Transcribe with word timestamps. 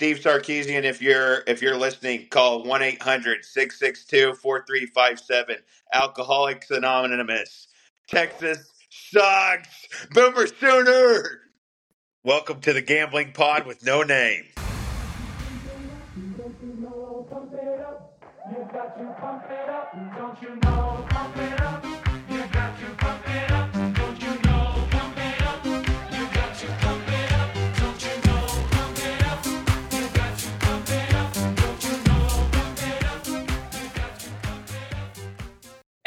Steve 0.00 0.20
Sarkisian, 0.20 0.84
if 0.84 1.02
you're 1.02 1.42
if 1.46 1.60
you're 1.60 1.76
listening, 1.76 2.26
call 2.30 2.64
1-800-662-4357. 2.64 5.56
Alcoholics 5.92 6.70
Anonymous. 6.70 7.68
Texas 8.08 8.72
sucks. 8.88 9.88
Boomer 10.12 10.46
Sooner. 10.46 11.42
Welcome 12.24 12.62
to 12.62 12.72
the 12.72 12.80
gambling 12.80 13.32
pod 13.32 13.66
with 13.66 13.84
no 13.84 14.02
name. 14.02 14.46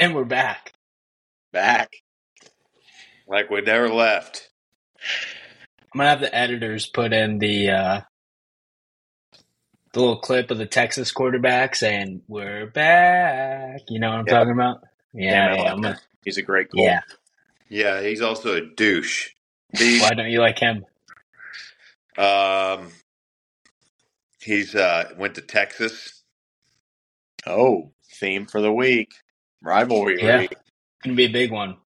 And 0.03 0.13
we're 0.13 0.25
back. 0.25 0.73
Back. 1.53 1.89
Like 3.25 3.49
we 3.49 3.61
never 3.61 3.87
left. 3.87 4.49
I'm 5.93 5.97
gonna 5.99 6.09
have 6.09 6.19
the 6.19 6.35
editors 6.35 6.87
put 6.87 7.13
in 7.13 7.39
the 7.39 7.69
uh, 7.69 8.01
the 9.93 9.99
little 10.01 10.17
clip 10.19 10.51
of 10.51 10.57
the 10.57 10.65
Texas 10.65 11.13
quarterback 11.13 11.77
saying 11.77 12.21
"We're 12.27 12.65
back." 12.65 13.79
You 13.87 14.01
know 14.01 14.09
what 14.09 14.19
I'm 14.19 14.25
Yeah. 14.27 14.33
talking 14.33 14.51
about? 14.51 14.83
Yeah, 15.13 15.31
yeah, 15.55 15.61
like 15.61 15.71
I'm 15.71 15.81
gonna- 15.81 15.93
him. 15.93 15.99
He's 16.25 16.37
a 16.37 16.41
great 16.41 16.69
goal. 16.69 16.83
yeah. 16.83 16.99
Yeah, 17.69 18.01
he's 18.01 18.19
also 18.21 18.57
a 18.57 18.61
douche. 18.75 19.29
The, 19.71 20.01
Why 20.01 20.09
don't 20.15 20.29
you 20.29 20.41
like 20.41 20.59
him? 20.59 20.85
um, 22.17 22.91
he's 24.41 24.75
uh, 24.75 25.13
went 25.17 25.35
to 25.35 25.41
Texas. 25.41 26.23
Oh, 27.47 27.93
theme 28.19 28.45
for 28.47 28.59
the 28.59 28.73
week. 28.73 29.13
Rivalry 29.63 30.21
Yeah. 30.21 30.39
week. 30.41 30.55
Gonna 31.03 31.15
be 31.15 31.25
a 31.25 31.29
big 31.31 31.51
one. 31.51 31.77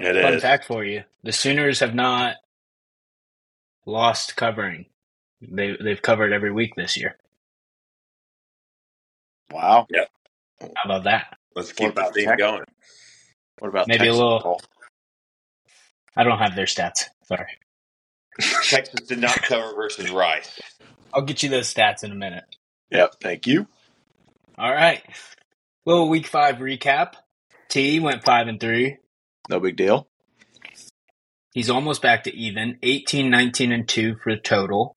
It 0.00 0.20
Fun 0.20 0.34
is. 0.34 0.42
fact 0.42 0.64
for 0.66 0.84
you: 0.84 1.04
the 1.22 1.32
Sooners 1.32 1.80
have 1.80 1.94
not 1.94 2.36
lost 3.86 4.36
covering. 4.36 4.86
They 5.40 5.76
they've 5.80 6.00
covered 6.02 6.32
every 6.32 6.52
week 6.52 6.74
this 6.76 6.96
year. 6.96 7.18
Wow. 9.50 9.86
Yep. 9.90 10.08
How 10.60 10.68
about 10.84 11.04
that? 11.04 11.36
Let's 11.54 11.68
What 11.70 11.76
keep 11.76 11.94
the 11.94 12.00
about 12.00 12.14
theme 12.14 12.24
Texas? 12.26 12.38
going. 12.46 12.64
What 13.58 13.68
about 13.68 13.88
Maybe 13.88 13.96
a 14.04 14.06
Texas 14.06 14.16
little- 14.18 14.40
golf? 14.40 14.62
I 16.16 16.24
don't 16.24 16.38
have 16.38 16.54
their 16.56 16.66
stats. 16.66 17.04
Sorry. 17.24 17.58
Texas 18.68 19.06
did 19.06 19.18
not 19.18 19.40
cover 19.42 19.74
versus 19.74 20.10
Rice. 20.10 20.60
I'll 21.12 21.22
get 21.22 21.42
you 21.42 21.48
those 21.48 21.72
stats 21.72 22.02
in 22.04 22.12
a 22.12 22.14
minute. 22.14 22.44
Yep. 22.90 23.14
Thank 23.22 23.46
you. 23.46 23.66
All 24.58 24.72
right. 24.72 25.02
Little 25.84 26.08
week 26.08 26.26
five 26.26 26.56
recap. 26.56 27.14
T 27.68 27.98
went 27.98 28.24
five 28.24 28.46
and 28.46 28.60
three. 28.60 28.98
No 29.50 29.58
big 29.58 29.76
deal. 29.76 30.06
He's 31.52 31.70
almost 31.70 32.00
back 32.00 32.24
to 32.24 32.34
even. 32.34 32.78
18, 32.82 33.30
19, 33.30 33.72
and 33.72 33.88
2 33.88 34.16
for 34.22 34.36
total. 34.36 34.96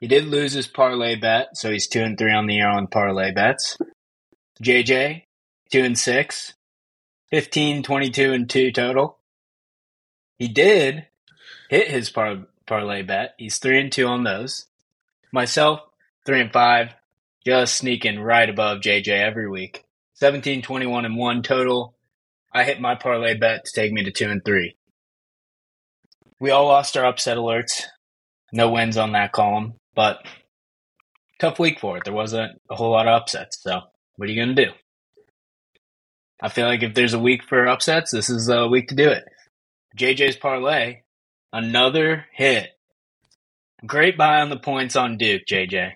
He 0.00 0.06
did 0.06 0.26
lose 0.26 0.52
his 0.52 0.66
parlay 0.66 1.16
bet, 1.16 1.56
so 1.56 1.70
he's 1.70 1.88
2 1.88 2.02
and 2.02 2.18
3 2.18 2.32
on 2.32 2.46
the 2.46 2.54
year 2.54 2.68
on 2.68 2.86
parlay 2.86 3.32
bets. 3.32 3.76
JJ, 4.62 5.24
2 5.72 5.82
and 5.82 5.98
6. 5.98 6.54
15, 7.30 7.82
22, 7.82 8.32
and 8.32 8.48
2 8.48 8.72
total. 8.72 9.18
He 10.38 10.48
did 10.48 11.06
hit 11.68 11.88
his 11.88 12.10
par- 12.10 12.46
parlay 12.66 13.02
bet. 13.02 13.34
He's 13.38 13.58
3 13.58 13.80
and 13.80 13.92
2 13.92 14.06
on 14.06 14.24
those. 14.24 14.66
Myself, 15.32 15.80
3 16.24 16.42
and 16.42 16.52
5. 16.52 16.90
Just 17.44 17.76
sneaking 17.76 18.20
right 18.20 18.48
above 18.48 18.80
JJ 18.80 19.08
every 19.08 19.48
week. 19.48 19.85
17, 20.16 20.62
21, 20.62 21.04
and 21.04 21.16
1 21.16 21.42
total. 21.42 21.94
I 22.52 22.64
hit 22.64 22.80
my 22.80 22.94
parlay 22.94 23.34
bet 23.34 23.66
to 23.66 23.72
take 23.72 23.92
me 23.92 24.02
to 24.04 24.10
2 24.10 24.30
and 24.30 24.44
3. 24.44 24.74
We 26.40 26.50
all 26.50 26.66
lost 26.66 26.96
our 26.96 27.04
upset 27.04 27.36
alerts. 27.36 27.82
No 28.52 28.70
wins 28.70 28.96
on 28.96 29.12
that 29.12 29.32
column, 29.32 29.74
but 29.94 30.24
tough 31.38 31.58
week 31.58 31.80
for 31.80 31.98
it. 31.98 32.04
There 32.04 32.14
wasn't 32.14 32.60
a 32.70 32.76
whole 32.76 32.92
lot 32.92 33.06
of 33.06 33.14
upsets. 33.14 33.62
So, 33.62 33.80
what 34.16 34.28
are 34.28 34.32
you 34.32 34.42
going 34.42 34.56
to 34.56 34.66
do? 34.66 34.72
I 36.40 36.48
feel 36.48 36.66
like 36.66 36.82
if 36.82 36.94
there's 36.94 37.14
a 37.14 37.18
week 37.18 37.42
for 37.44 37.66
upsets, 37.66 38.10
this 38.10 38.30
is 38.30 38.48
a 38.48 38.68
week 38.68 38.88
to 38.88 38.94
do 38.94 39.08
it. 39.10 39.24
JJ's 39.98 40.36
parlay, 40.36 41.02
another 41.52 42.26
hit. 42.32 42.70
Great 43.84 44.16
buy 44.16 44.40
on 44.40 44.48
the 44.48 44.58
points 44.58 44.96
on 44.96 45.18
Duke, 45.18 45.42
JJ. 45.46 45.92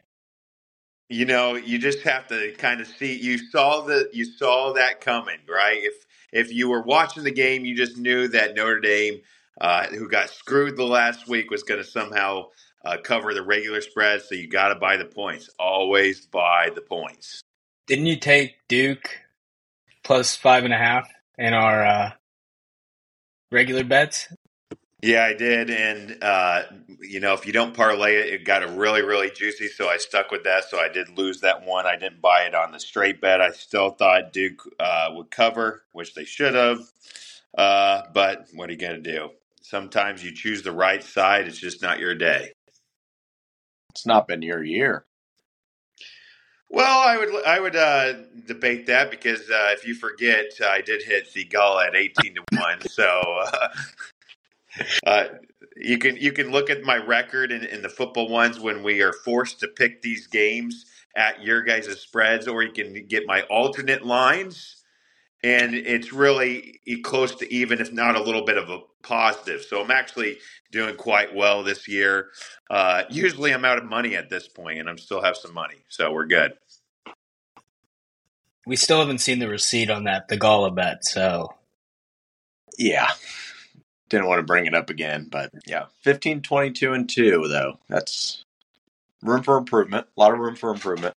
You 1.10 1.26
know, 1.26 1.56
you 1.56 1.78
just 1.78 2.00
have 2.02 2.28
to 2.28 2.52
kind 2.58 2.82
of 2.82 2.88
see. 2.88 3.16
You 3.18 3.38
saw 3.38 3.82
the 3.82 4.10
you 4.14 4.26
saw 4.26 4.74
that 4.74 5.02
coming, 5.02 5.38
right? 5.48 5.80
If 5.82 6.06
if 6.32 6.52
you 6.52 6.70
were 6.70 6.82
watching 6.82 7.24
the 7.24 7.32
game, 7.32 7.66
you 7.66 7.76
just 7.76 7.98
knew 7.98 8.28
that 8.30 8.56
Notre 8.56 8.80
Dame, 8.80 9.22
uh, 9.62 9.88
who 9.88 10.10
got 10.10 10.30
screwed 10.30 10.76
the 10.76 10.84
last 10.86 11.28
week, 11.28 11.52
was 11.52 11.64
going 11.64 11.82
to 11.82 11.88
somehow 11.88 12.46
uh, 12.84 12.98
cover 13.04 13.34
the 13.34 13.44
regular 13.44 13.82
spread. 13.82 14.22
So 14.22 14.36
you 14.36 14.48
got 14.48 14.70
to 14.70 14.76
buy 14.76 14.98
the 14.98 15.06
points. 15.06 15.50
Always 15.60 16.26
buy 16.26 16.70
the 16.74 16.82
points. 16.82 17.42
Didn't 17.88 18.06
you 18.08 18.16
take 18.18 18.56
Duke 18.68 19.10
plus 20.04 20.36
five 20.36 20.64
and 20.64 20.74
a 20.74 20.78
half 20.78 21.10
in 21.38 21.54
our 21.54 21.86
uh, 21.86 22.12
regular 23.52 23.84
bets? 23.84 24.28
Yeah, 25.02 25.24
I 25.24 25.34
did, 25.34 25.70
and 25.70 26.18
uh, 26.22 26.64
you 27.00 27.20
know, 27.20 27.34
if 27.34 27.46
you 27.46 27.52
don't 27.52 27.72
parlay 27.74 28.16
it, 28.16 28.34
it 28.34 28.44
got 28.44 28.64
a 28.64 28.68
really, 28.68 29.02
really 29.02 29.30
juicy. 29.30 29.68
So 29.68 29.88
I 29.88 29.96
stuck 29.96 30.32
with 30.32 30.44
that. 30.44 30.64
So 30.64 30.80
I 30.80 30.88
did 30.88 31.16
lose 31.16 31.40
that 31.42 31.64
one. 31.64 31.86
I 31.86 31.96
didn't 31.96 32.20
buy 32.20 32.42
it 32.42 32.54
on 32.54 32.72
the 32.72 32.80
straight 32.80 33.20
bet. 33.20 33.40
I 33.40 33.50
still 33.52 33.90
thought 33.90 34.32
Duke 34.32 34.62
uh, 34.80 35.10
would 35.12 35.30
cover, 35.30 35.84
which 35.92 36.14
they 36.14 36.24
should 36.24 36.54
have. 36.54 36.80
Uh, 37.56 38.02
but 38.12 38.48
what 38.54 38.68
are 38.68 38.72
you 38.72 38.78
going 38.78 39.02
to 39.02 39.12
do? 39.12 39.30
Sometimes 39.62 40.24
you 40.24 40.34
choose 40.34 40.62
the 40.62 40.72
right 40.72 41.02
side. 41.02 41.46
It's 41.46 41.58
just 41.58 41.80
not 41.80 42.00
your 42.00 42.14
day. 42.16 42.52
It's 43.92 44.06
not 44.06 44.28
been 44.28 44.42
your 44.42 44.64
year. 44.64 45.04
Well, 46.70 46.98
I 47.08 47.16
would 47.16 47.46
I 47.46 47.60
would 47.60 47.76
uh, 47.76 48.14
debate 48.46 48.86
that 48.88 49.10
because 49.10 49.40
uh, 49.50 49.70
if 49.72 49.86
you 49.86 49.94
forget, 49.94 50.52
I 50.64 50.80
did 50.82 51.02
hit 51.02 51.32
the 51.32 51.44
Gala 51.44 51.86
at 51.88 51.96
eighteen 51.96 52.34
to 52.36 52.44
one. 52.50 52.82
So 52.82 53.06
uh, 53.46 53.68
uh, 55.06 55.24
you 55.76 55.98
can 55.98 56.16
you 56.16 56.32
can 56.32 56.50
look 56.50 56.70
at 56.70 56.82
my 56.82 56.96
record 56.96 57.52
in, 57.52 57.64
in 57.64 57.82
the 57.82 57.88
football 57.88 58.28
ones 58.28 58.60
when 58.60 58.82
we 58.82 59.02
are 59.02 59.12
forced 59.12 59.60
to 59.60 59.68
pick 59.68 60.02
these 60.02 60.26
games 60.26 60.86
at 61.16 61.42
your 61.42 61.62
guys' 61.62 62.00
spreads, 62.00 62.48
or 62.48 62.62
you 62.62 62.72
can 62.72 63.06
get 63.08 63.26
my 63.26 63.42
alternate 63.42 64.04
lines, 64.06 64.82
and 65.44 65.74
it's 65.74 66.12
really 66.12 66.80
e- 66.86 67.02
close 67.02 67.34
to 67.36 67.52
even, 67.54 67.80
if 67.80 67.92
not 67.92 68.16
a 68.16 68.22
little 68.22 68.44
bit 68.44 68.58
of 68.58 68.70
a 68.70 68.80
positive. 69.02 69.62
So 69.62 69.82
I'm 69.82 69.90
actually 69.90 70.38
doing 70.72 70.96
quite 70.96 71.34
well 71.34 71.64
this 71.64 71.88
year. 71.88 72.28
Uh, 72.70 73.04
usually 73.10 73.52
I'm 73.52 73.64
out 73.64 73.78
of 73.78 73.84
money 73.84 74.16
at 74.16 74.30
this 74.30 74.48
point, 74.48 74.80
and 74.80 74.88
I'm 74.88 74.98
still 74.98 75.22
have 75.22 75.36
some 75.36 75.54
money, 75.54 75.84
so 75.88 76.12
we're 76.12 76.26
good. 76.26 76.54
We 78.66 78.76
still 78.76 79.00
haven't 79.00 79.18
seen 79.20 79.40
the 79.40 79.48
receipt 79.48 79.90
on 79.90 80.04
that, 80.04 80.28
the 80.28 80.36
Gala 80.38 80.70
bet. 80.70 81.04
So 81.04 81.48
Yeah. 82.78 83.10
Didn't 84.10 84.26
want 84.26 84.40
to 84.40 84.44
bring 84.44 84.66
it 84.66 84.74
up 84.74 84.90
again, 84.90 85.28
but 85.30 85.50
yeah. 85.66 85.86
15, 86.02 86.42
22, 86.42 86.92
and 86.92 87.08
2, 87.08 87.48
though. 87.48 87.78
That's 87.88 88.44
room 89.22 89.42
for 89.42 89.56
improvement. 89.56 90.06
A 90.16 90.20
lot 90.20 90.32
of 90.34 90.38
room 90.40 90.56
for 90.56 90.70
improvement. 90.70 91.14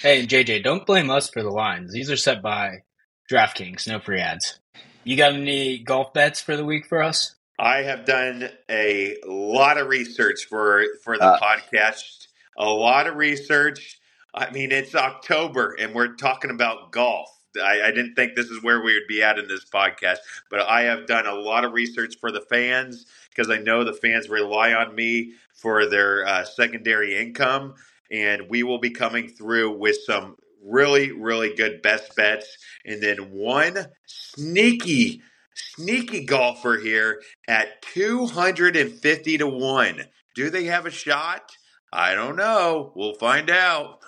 Hey, 0.00 0.20
and 0.20 0.28
JJ, 0.28 0.62
don't 0.62 0.86
blame 0.86 1.10
us 1.10 1.28
for 1.28 1.42
the 1.42 1.50
lines. 1.50 1.92
These 1.92 2.10
are 2.10 2.16
set 2.16 2.40
by 2.42 2.84
DraftKings, 3.30 3.88
no 3.88 3.98
free 3.98 4.20
ads. 4.20 4.58
You 5.04 5.16
got 5.16 5.32
any 5.32 5.78
golf 5.78 6.12
bets 6.12 6.40
for 6.40 6.56
the 6.56 6.64
week 6.64 6.86
for 6.86 7.02
us? 7.02 7.34
I 7.58 7.78
have 7.82 8.04
done 8.06 8.48
a 8.70 9.16
lot 9.26 9.76
of 9.78 9.88
research 9.88 10.46
for 10.48 10.84
for 11.02 11.18
the 11.18 11.24
Uh. 11.24 11.40
podcast. 11.40 12.26
A 12.58 12.64
lot 12.66 13.06
of 13.06 13.16
research. 13.16 13.98
I 14.34 14.50
mean, 14.50 14.70
it's 14.72 14.94
October 14.94 15.74
and 15.78 15.94
we're 15.94 16.14
talking 16.14 16.50
about 16.50 16.92
golf. 16.92 17.28
I, 17.56 17.82
I 17.86 17.90
didn't 17.90 18.14
think 18.14 18.34
this 18.34 18.50
is 18.50 18.62
where 18.62 18.82
we 18.82 18.94
would 18.94 19.08
be 19.08 19.22
at 19.22 19.38
in 19.38 19.48
this 19.48 19.64
podcast, 19.64 20.18
but 20.50 20.60
I 20.60 20.82
have 20.82 21.06
done 21.06 21.26
a 21.26 21.34
lot 21.34 21.64
of 21.64 21.72
research 21.72 22.16
for 22.20 22.30
the 22.30 22.40
fans 22.42 23.06
because 23.30 23.50
I 23.50 23.58
know 23.58 23.84
the 23.84 23.92
fans 23.92 24.28
rely 24.28 24.72
on 24.72 24.94
me 24.94 25.32
for 25.52 25.86
their 25.86 26.26
uh, 26.26 26.44
secondary 26.44 27.16
income, 27.16 27.74
and 28.10 28.48
we 28.48 28.62
will 28.62 28.78
be 28.78 28.90
coming 28.90 29.28
through 29.28 29.78
with 29.78 29.98
some 30.04 30.36
really, 30.64 31.12
really 31.12 31.54
good 31.54 31.82
best 31.82 32.14
bets, 32.16 32.58
and 32.84 33.02
then 33.02 33.30
one 33.30 33.86
sneaky, 34.06 35.22
sneaky 35.54 36.24
golfer 36.24 36.78
here 36.78 37.20
at 37.48 37.82
250 37.82 39.38
to 39.38 39.46
1. 39.46 40.02
Do 40.34 40.50
they 40.50 40.64
have 40.64 40.86
a 40.86 40.90
shot? 40.90 41.52
I 41.92 42.14
don't 42.14 42.36
know. 42.36 42.92
We'll 42.94 43.14
find 43.14 43.50
out. 43.50 43.98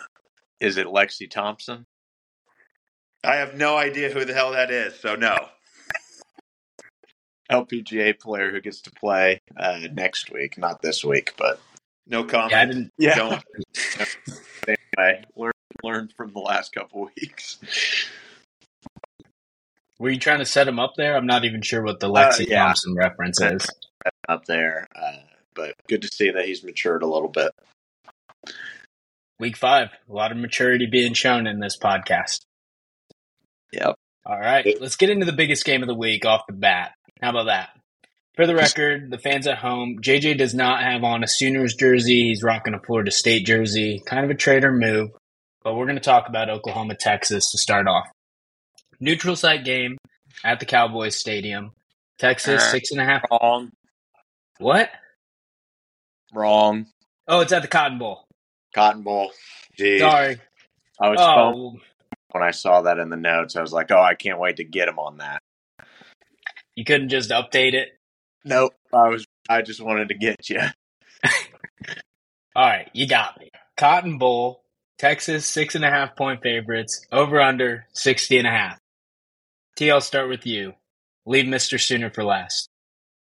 Is 0.60 0.76
it 0.76 0.86
Lexi 0.86 1.28
Thompson? 1.28 1.86
I 3.24 3.36
have 3.36 3.54
no 3.54 3.76
idea 3.76 4.10
who 4.10 4.24
the 4.24 4.34
hell 4.34 4.52
that 4.52 4.70
is, 4.70 4.98
so 4.98 5.14
no. 5.14 5.36
LPGA 7.50 8.18
player 8.18 8.50
who 8.50 8.60
gets 8.60 8.80
to 8.82 8.90
play 8.90 9.40
uh, 9.56 9.80
next 9.92 10.32
week, 10.32 10.56
not 10.58 10.80
this 10.82 11.04
week, 11.04 11.34
but 11.36 11.60
No 12.06 12.24
comment. 12.24 12.52
Yeah, 12.52 12.60
I 12.60 12.66
didn't. 12.66 12.90
Yeah. 12.98 13.14
Don't. 13.14 13.44
Anyway, 14.68 15.24
learn 15.36 15.52
learned 15.82 16.12
from 16.16 16.32
the 16.32 16.38
last 16.38 16.72
couple 16.72 17.10
weeks. 17.16 17.58
Were 19.98 20.10
you 20.10 20.18
trying 20.18 20.38
to 20.38 20.44
set 20.44 20.68
him 20.68 20.78
up 20.78 20.94
there? 20.96 21.16
I'm 21.16 21.26
not 21.26 21.44
even 21.44 21.62
sure 21.62 21.82
what 21.82 21.98
the 21.98 22.08
Lexi 22.08 22.42
Uh, 22.42 22.44
yeah. 22.48 22.64
Thompson 22.66 22.94
reference 22.94 23.40
is. 23.40 23.66
up 24.28 24.44
there. 24.44 24.86
Uh, 24.94 25.16
but 25.54 25.74
good 25.88 26.02
to 26.02 26.08
see 26.08 26.30
that 26.30 26.44
he's 26.44 26.62
matured 26.62 27.02
a 27.02 27.06
little 27.06 27.28
bit. 27.28 27.50
Week 29.40 29.56
five, 29.56 29.88
a 30.08 30.12
lot 30.12 30.30
of 30.30 30.38
maturity 30.38 30.86
being 30.86 31.14
shown 31.14 31.46
in 31.46 31.58
this 31.58 31.76
podcast. 31.76 32.40
Yep. 33.72 33.94
All 34.24 34.38
right, 34.38 34.76
let's 34.80 34.96
get 34.96 35.10
into 35.10 35.26
the 35.26 35.32
biggest 35.32 35.64
game 35.64 35.82
of 35.82 35.88
the 35.88 35.94
week 35.94 36.24
off 36.24 36.42
the 36.46 36.52
bat. 36.54 36.92
How 37.20 37.30
about 37.30 37.46
that? 37.46 37.70
For 38.36 38.46
the 38.46 38.54
record, 38.54 39.10
the 39.10 39.18
fans 39.18 39.46
at 39.46 39.58
home, 39.58 39.98
JJ 40.00 40.38
does 40.38 40.54
not 40.54 40.82
have 40.82 41.02
on 41.04 41.22
a 41.24 41.28
Sooners 41.28 41.74
jersey. 41.74 42.28
He's 42.28 42.42
rocking 42.42 42.72
a 42.74 42.78
Florida 42.80 43.10
State 43.10 43.44
jersey. 43.44 44.00
Kind 44.06 44.24
of 44.24 44.30
a 44.30 44.34
traitor 44.34 44.72
move, 44.72 45.10
but 45.62 45.74
we're 45.74 45.84
going 45.86 45.96
to 45.98 46.02
talk 46.02 46.28
about 46.28 46.48
Oklahoma, 46.48 46.94
Texas 46.94 47.50
to 47.50 47.58
start 47.58 47.86
off. 47.88 48.06
Neutral 49.00 49.36
site 49.36 49.64
game 49.64 49.98
at 50.44 50.60
the 50.60 50.66
Cowboys 50.66 51.16
Stadium. 51.18 51.72
Texas, 52.18 52.62
Uh, 52.62 52.70
six 52.70 52.90
and 52.92 53.00
a 53.00 53.04
half. 53.04 53.22
Wrong. 53.30 53.70
What? 54.58 54.88
Wrong. 56.32 56.86
Oh, 57.28 57.40
it's 57.40 57.52
at 57.52 57.62
the 57.62 57.68
Cotton 57.68 57.98
Bowl. 57.98 58.24
Cotton 58.74 59.02
Bowl. 59.02 59.32
Jeez. 59.78 59.98
Sorry. 59.98 60.38
I 61.00 61.08
was 61.10 61.18
pumped 61.18 61.58
Oh, 61.58 61.76
when 62.34 62.42
I 62.42 62.50
saw 62.50 62.82
that 62.82 62.98
in 62.98 63.10
the 63.10 63.16
notes. 63.16 63.56
I 63.56 63.60
was 63.60 63.72
like, 63.72 63.90
oh, 63.90 64.00
I 64.00 64.14
can't 64.14 64.38
wait 64.40 64.56
to 64.56 64.64
get 64.64 64.88
him 64.88 64.98
on 64.98 65.18
that. 65.18 65.42
you 66.74 66.84
couldn't 66.84 67.08
just 67.10 67.30
update 67.30 67.74
it? 67.74 67.90
Nope. 68.44 68.74
I 68.92 69.08
was. 69.08 69.26
I 69.48 69.62
just 69.62 69.80
wanted 69.80 70.08
to 70.08 70.14
get 70.14 70.48
you. 70.48 70.60
All 72.54 72.66
right, 72.66 72.90
you 72.92 73.06
got 73.08 73.38
me. 73.40 73.50
Cotton 73.76 74.18
Bowl, 74.18 74.64
Texas, 74.98 75.46
six 75.46 75.74
and 75.74 75.84
a 75.84 75.90
half 75.90 76.16
point 76.16 76.42
favorites, 76.42 77.06
over 77.10 77.40
under 77.40 77.86
60 77.92 78.38
and 78.38 78.46
a 78.46 78.50
half. 78.50 78.78
T, 79.76 79.90
I'll 79.90 80.00
start 80.00 80.28
with 80.28 80.46
you. 80.46 80.74
Leave 81.24 81.46
Mr. 81.46 81.80
Sooner 81.80 82.10
for 82.10 82.24
last. 82.24 82.68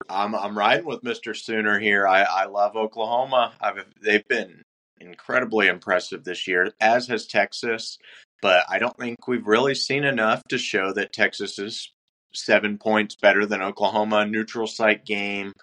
I'm 0.08 0.34
I'm 0.34 0.58
riding 0.58 0.86
with 0.86 1.02
Mr. 1.02 1.36
Sooner 1.36 1.80
here. 1.80 2.08
I, 2.08 2.22
I 2.22 2.46
love 2.46 2.76
Oklahoma. 2.76 3.54
I've 3.60 3.86
they've 4.02 4.28
been 4.28 4.64
incredibly 5.00 5.68
impressive 5.68 6.24
this 6.24 6.48
year, 6.48 6.72
as 6.80 7.08
has 7.08 7.28
Texas. 7.28 7.98
But 8.42 8.64
I 8.70 8.80
don't 8.80 8.98
think 8.98 9.28
we've 9.28 9.46
really 9.46 9.76
seen 9.76 10.04
enough 10.04 10.44
to 10.50 10.58
show 10.58 10.94
that 10.94 11.14
Texas 11.14 11.60
is 11.60 11.92
seven 12.34 12.78
points 12.78 13.16
better 13.16 13.46
than 13.46 13.62
Oklahoma. 13.62 14.26
Neutral 14.26 14.68
site 14.68 15.06
game. 15.06 15.54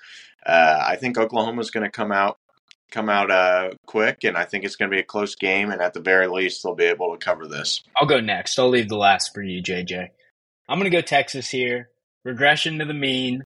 Uh, 0.44 0.82
I 0.86 0.96
think 0.96 1.18
Oklahoma's 1.18 1.70
going 1.70 1.84
to 1.84 1.90
come 1.90 2.12
out 2.12 2.38
come 2.90 3.08
out 3.08 3.30
uh, 3.30 3.70
quick, 3.86 4.24
and 4.24 4.36
I 4.36 4.44
think 4.44 4.64
it's 4.64 4.76
going 4.76 4.90
to 4.90 4.94
be 4.94 5.00
a 5.00 5.04
close 5.04 5.34
game. 5.34 5.70
And 5.70 5.80
at 5.80 5.92
the 5.92 6.00
very 6.00 6.28
least, 6.28 6.62
they'll 6.62 6.74
be 6.74 6.84
able 6.84 7.12
to 7.16 7.24
cover 7.24 7.46
this. 7.46 7.82
I'll 8.00 8.06
go 8.06 8.20
next. 8.20 8.58
I'll 8.58 8.68
leave 8.68 8.88
the 8.88 8.96
last 8.96 9.34
for 9.34 9.42
you, 9.42 9.62
JJ. 9.62 10.08
I'm 10.68 10.78
going 10.78 10.90
to 10.90 10.96
go 10.96 11.00
Texas 11.00 11.48
here. 11.48 11.90
Regression 12.24 12.78
to 12.78 12.84
the 12.84 12.94
mean. 12.94 13.44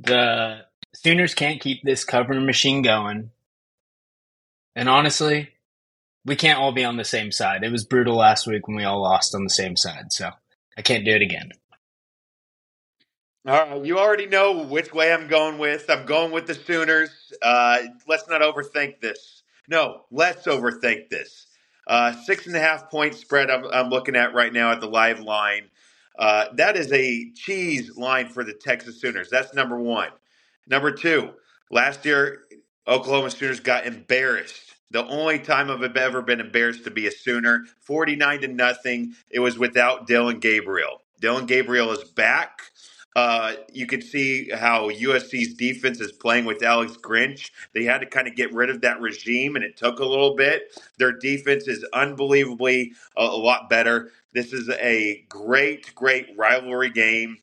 The 0.00 0.62
Sooners 0.94 1.34
can't 1.34 1.60
keep 1.60 1.82
this 1.82 2.04
covering 2.04 2.46
machine 2.46 2.82
going. 2.82 3.30
And 4.74 4.88
honestly, 4.88 5.50
we 6.28 6.36
can't 6.36 6.58
all 6.58 6.72
be 6.72 6.84
on 6.84 6.96
the 6.96 7.04
same 7.04 7.32
side. 7.32 7.64
It 7.64 7.72
was 7.72 7.84
brutal 7.84 8.16
last 8.16 8.46
week 8.46 8.68
when 8.68 8.76
we 8.76 8.84
all 8.84 9.02
lost 9.02 9.34
on 9.34 9.42
the 9.42 9.50
same 9.50 9.76
side, 9.76 10.12
so 10.12 10.30
I 10.76 10.82
can't 10.82 11.04
do 11.04 11.12
it 11.12 11.22
again. 11.22 11.50
All 13.46 13.54
right, 13.54 13.84
you 13.84 13.98
already 13.98 14.26
know 14.26 14.64
which 14.64 14.92
way 14.92 15.12
I'm 15.12 15.26
going 15.26 15.58
with. 15.58 15.88
I'm 15.88 16.04
going 16.04 16.32
with 16.32 16.46
the 16.46 16.54
Sooners. 16.54 17.32
Uh, 17.40 17.78
let's 18.06 18.28
not 18.28 18.42
overthink 18.42 19.00
this. 19.00 19.42
No, 19.68 20.02
let's 20.10 20.46
overthink 20.46 21.08
this. 21.08 21.46
Uh, 21.86 22.12
six 22.12 22.46
and 22.46 22.54
a 22.54 22.60
half 22.60 22.90
point 22.90 23.14
spread 23.14 23.50
I'm, 23.50 23.64
I'm 23.72 23.88
looking 23.88 24.16
at 24.16 24.34
right 24.34 24.52
now 24.52 24.72
at 24.72 24.80
the 24.80 24.88
live 24.88 25.20
line. 25.20 25.70
Uh, 26.18 26.46
that 26.54 26.76
is 26.76 26.92
a 26.92 27.30
cheese 27.34 27.96
line 27.96 28.28
for 28.28 28.44
the 28.44 28.52
Texas 28.52 29.00
Sooners. 29.00 29.30
That's 29.30 29.54
number 29.54 29.78
one. 29.78 30.10
Number 30.66 30.92
two, 30.92 31.30
last 31.70 32.04
year, 32.04 32.42
Oklahoma 32.86 33.30
Sooners 33.30 33.60
got 33.60 33.86
embarrassed. 33.86 34.67
The 34.90 35.06
only 35.06 35.38
time 35.38 35.70
I've 35.70 35.96
ever 35.96 36.22
been 36.22 36.40
embarrassed 36.40 36.84
to 36.84 36.90
be 36.90 37.06
a 37.06 37.10
Sooner, 37.10 37.66
49 37.80 38.40
to 38.42 38.48
nothing. 38.48 39.14
It 39.30 39.40
was 39.40 39.58
without 39.58 40.06
Dillon 40.06 40.40
Gabriel. 40.40 41.02
Dillon 41.20 41.46
Gabriel 41.46 41.92
is 41.92 42.04
back. 42.04 42.62
Uh, 43.14 43.54
you 43.72 43.86
can 43.86 44.00
see 44.00 44.48
how 44.50 44.88
USC's 44.90 45.54
defense 45.54 46.00
is 46.00 46.12
playing 46.12 46.44
with 46.44 46.62
Alex 46.62 46.96
Grinch. 46.96 47.50
They 47.74 47.84
had 47.84 47.98
to 47.98 48.06
kind 48.06 48.28
of 48.28 48.36
get 48.36 48.52
rid 48.54 48.70
of 48.70 48.80
that 48.82 49.00
regime, 49.00 49.56
and 49.56 49.64
it 49.64 49.76
took 49.76 49.98
a 49.98 50.04
little 50.04 50.36
bit. 50.36 50.80
Their 50.98 51.12
defense 51.12 51.66
is 51.66 51.84
unbelievably 51.92 52.92
a, 53.16 53.22
a 53.22 53.24
lot 53.24 53.68
better. 53.68 54.12
This 54.32 54.52
is 54.52 54.70
a 54.70 55.24
great, 55.28 55.94
great 55.94 56.28
rivalry 56.36 56.90
game. 56.90 57.38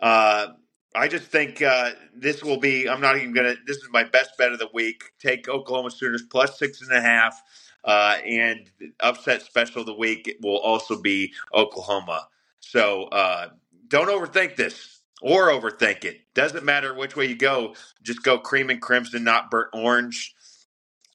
Uh, 0.00 0.48
I 0.94 1.08
just 1.08 1.26
think 1.26 1.62
uh, 1.62 1.92
this 2.14 2.44
will 2.44 2.58
be. 2.58 2.88
I'm 2.88 3.00
not 3.00 3.16
even 3.16 3.34
gonna. 3.34 3.56
This 3.66 3.78
is 3.78 3.88
my 3.92 4.04
best 4.04 4.38
bet 4.38 4.52
of 4.52 4.60
the 4.60 4.68
week. 4.74 5.04
Take 5.20 5.48
Oklahoma 5.48 5.90
Sooners 5.90 6.24
plus 6.30 6.58
six 6.58 6.82
and 6.82 6.92
a 6.92 7.00
half, 7.00 7.42
uh, 7.84 8.18
and 8.26 8.70
upset 9.00 9.42
special 9.42 9.82
of 9.82 9.86
the 9.86 9.94
week 9.94 10.36
will 10.42 10.58
also 10.58 11.00
be 11.00 11.34
Oklahoma. 11.54 12.28
So 12.60 13.04
uh, 13.04 13.50
don't 13.88 14.08
overthink 14.08 14.56
this 14.56 15.00
or 15.22 15.48
overthink 15.48 16.04
it. 16.04 16.20
Doesn't 16.34 16.66
matter 16.66 16.94
which 16.94 17.16
way 17.16 17.26
you 17.26 17.36
go. 17.36 17.74
Just 18.02 18.22
go 18.24 18.38
cream 18.38 18.70
and 18.70 18.82
crimson, 18.82 19.24
not 19.24 19.50
burnt 19.50 19.70
orange. 19.74 20.34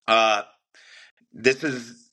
Uh, 0.07 0.43
this 1.33 1.63
is 1.63 2.09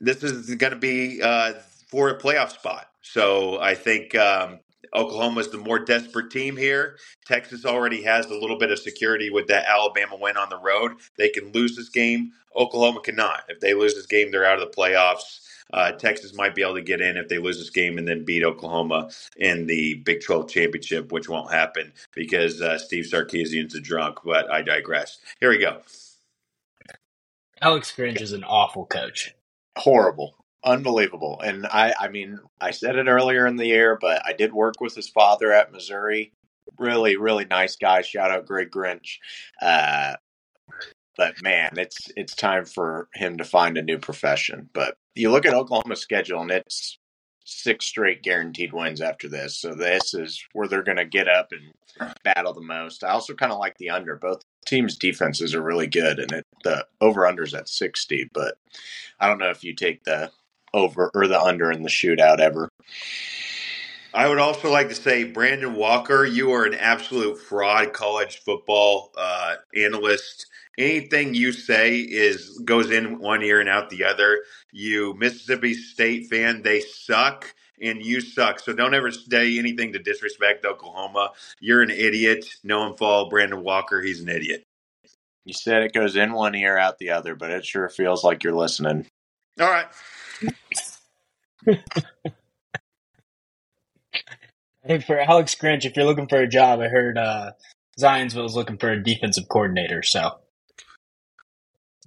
this 0.00 0.22
is 0.24 0.54
going 0.56 0.72
to 0.72 0.78
be 0.78 1.22
uh, 1.22 1.54
for 1.88 2.10
a 2.10 2.18
playoff 2.18 2.50
spot. 2.52 2.86
So 3.02 3.60
I 3.60 3.74
think 3.74 4.14
um, 4.16 4.60
Oklahoma 4.94 5.40
is 5.40 5.50
the 5.50 5.58
more 5.58 5.78
desperate 5.78 6.30
team 6.30 6.56
here. 6.56 6.96
Texas 7.26 7.64
already 7.64 8.02
has 8.02 8.26
a 8.26 8.34
little 8.34 8.58
bit 8.58 8.70
of 8.72 8.78
security 8.78 9.30
with 9.30 9.48
that 9.48 9.66
Alabama 9.66 10.16
win 10.20 10.36
on 10.36 10.48
the 10.50 10.58
road. 10.58 10.92
They 11.18 11.28
can 11.30 11.52
lose 11.52 11.76
this 11.76 11.88
game. 11.90 12.32
Oklahoma 12.56 13.00
cannot. 13.00 13.42
If 13.48 13.60
they 13.60 13.74
lose 13.74 13.94
this 13.94 14.06
game, 14.06 14.30
they're 14.30 14.46
out 14.46 14.60
of 14.60 14.68
the 14.70 14.76
playoffs. 14.76 15.40
Uh, 15.72 15.92
Texas 15.92 16.34
might 16.34 16.54
be 16.54 16.62
able 16.62 16.74
to 16.74 16.82
get 16.82 17.00
in 17.00 17.16
if 17.16 17.28
they 17.28 17.38
lose 17.38 17.58
this 17.58 17.70
game 17.70 17.98
and 17.98 18.06
then 18.08 18.24
beat 18.24 18.44
Oklahoma 18.44 19.10
in 19.36 19.66
the 19.66 19.94
Big 20.04 20.22
12 20.22 20.48
championship, 20.50 21.12
which 21.12 21.28
won't 21.28 21.52
happen 21.52 21.92
because 22.14 22.60
uh, 22.62 22.78
Steve 22.78 23.04
Sarkisian's 23.06 23.74
a 23.74 23.80
drunk. 23.80 24.18
But 24.24 24.50
I 24.50 24.62
digress. 24.62 25.18
Here 25.40 25.50
we 25.50 25.58
go. 25.58 25.80
Alex 27.62 27.92
Grinch 27.96 28.20
is 28.20 28.32
an 28.32 28.44
awful 28.44 28.86
coach. 28.86 29.34
horrible 29.78 30.43
unbelievable. 30.64 31.40
And 31.44 31.66
i 31.66 31.92
i 31.98 32.08
mean 32.08 32.38
i 32.60 32.70
said 32.70 32.96
it 32.96 33.08
earlier 33.08 33.46
in 33.46 33.56
the 33.56 33.66
year 33.66 33.98
but 34.00 34.24
i 34.26 34.32
did 34.32 34.52
work 34.52 34.80
with 34.80 34.94
his 34.94 35.08
father 35.08 35.52
at 35.52 35.72
missouri. 35.72 36.32
Really 36.78 37.16
really 37.16 37.44
nice 37.44 37.76
guy. 37.76 38.02
Shout 38.02 38.30
out 38.30 38.46
greg 38.46 38.70
grinch. 38.70 39.18
Uh 39.60 40.16
but 41.16 41.34
man 41.42 41.70
it's 41.76 42.10
it's 42.16 42.34
time 42.34 42.64
for 42.64 43.08
him 43.14 43.36
to 43.38 43.44
find 43.44 43.76
a 43.78 43.82
new 43.82 43.98
profession. 43.98 44.68
But 44.72 44.96
you 45.14 45.30
look 45.30 45.46
at 45.46 45.54
oklahoma's 45.54 46.00
schedule 46.00 46.40
and 46.40 46.50
it's 46.50 46.98
six 47.46 47.84
straight 47.84 48.22
guaranteed 48.22 48.72
wins 48.72 49.02
after 49.02 49.28
this. 49.28 49.58
So 49.58 49.74
this 49.74 50.14
is 50.14 50.42
where 50.54 50.66
they're 50.66 50.82
going 50.82 50.96
to 50.96 51.04
get 51.04 51.28
up 51.28 51.50
and 51.52 52.10
battle 52.24 52.54
the 52.54 52.62
most. 52.62 53.04
I 53.04 53.10
also 53.10 53.34
kind 53.34 53.52
of 53.52 53.58
like 53.58 53.76
the 53.76 53.90
under. 53.90 54.16
Both 54.16 54.40
teams 54.64 54.96
defenses 54.96 55.54
are 55.54 55.62
really 55.62 55.86
good 55.86 56.18
and 56.18 56.32
it 56.32 56.46
the 56.64 56.86
over 57.00 57.22
unders 57.22 57.56
at 57.56 57.68
60 57.68 58.30
but 58.32 58.56
i 59.20 59.28
don't 59.28 59.38
know 59.38 59.50
if 59.50 59.62
you 59.62 59.74
take 59.74 60.02
the 60.04 60.30
over 60.74 61.10
or 61.14 61.26
the 61.26 61.40
under 61.40 61.70
in 61.70 61.82
the 61.82 61.88
shootout 61.88 62.40
ever. 62.40 62.68
I 64.12 64.28
would 64.28 64.38
also 64.38 64.70
like 64.70 64.88
to 64.90 64.94
say, 64.94 65.24
Brandon 65.24 65.74
Walker, 65.74 66.24
you 66.24 66.52
are 66.52 66.64
an 66.64 66.74
absolute 66.74 67.36
fraud 67.36 67.92
college 67.92 68.42
football 68.44 69.10
uh, 69.16 69.56
analyst. 69.74 70.46
Anything 70.78 71.34
you 71.34 71.50
say 71.50 71.98
is 71.98 72.60
goes 72.64 72.90
in 72.90 73.18
one 73.18 73.42
ear 73.42 73.60
and 73.60 73.68
out 73.68 73.90
the 73.90 74.04
other. 74.04 74.44
You 74.72 75.14
Mississippi 75.14 75.74
State 75.74 76.28
fan, 76.28 76.62
they 76.62 76.80
suck 76.80 77.52
and 77.80 78.04
you 78.04 78.20
suck. 78.20 78.60
So 78.60 78.72
don't 78.72 78.94
ever 78.94 79.10
say 79.10 79.58
anything 79.58 79.92
to 79.92 79.98
disrespect 79.98 80.64
Oklahoma. 80.64 81.30
You're 81.60 81.82
an 81.82 81.90
idiot. 81.90 82.46
No 82.62 82.80
one 82.80 82.96
follow 82.96 83.28
Brandon 83.28 83.62
Walker. 83.62 84.00
He's 84.00 84.20
an 84.20 84.28
idiot. 84.28 84.62
You 85.44 85.54
said 85.54 85.82
it 85.82 85.92
goes 85.92 86.16
in 86.16 86.32
one 86.32 86.54
ear 86.54 86.78
out 86.78 86.98
the 86.98 87.10
other, 87.10 87.34
but 87.34 87.50
it 87.50 87.66
sure 87.66 87.88
feels 87.88 88.24
like 88.24 88.44
you're 88.44 88.54
listening. 88.54 89.06
All 89.60 89.68
right. 89.68 89.86
Hey, 94.86 94.98
for 95.00 95.18
Alex 95.18 95.54
Grinch, 95.54 95.86
if 95.86 95.96
you're 95.96 96.04
looking 96.04 96.28
for 96.28 96.36
a 96.36 96.46
job, 96.46 96.80
I 96.80 96.88
heard 96.88 97.16
uh, 97.16 97.52
Zionsville 97.98 98.44
is 98.44 98.54
looking 98.54 98.76
for 98.76 98.90
a 98.90 99.02
defensive 99.02 99.48
coordinator, 99.48 100.02
so 100.02 100.40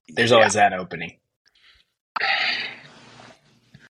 there's 0.10 0.32
always 0.32 0.54
that 0.54 0.74
opening. 0.74 1.18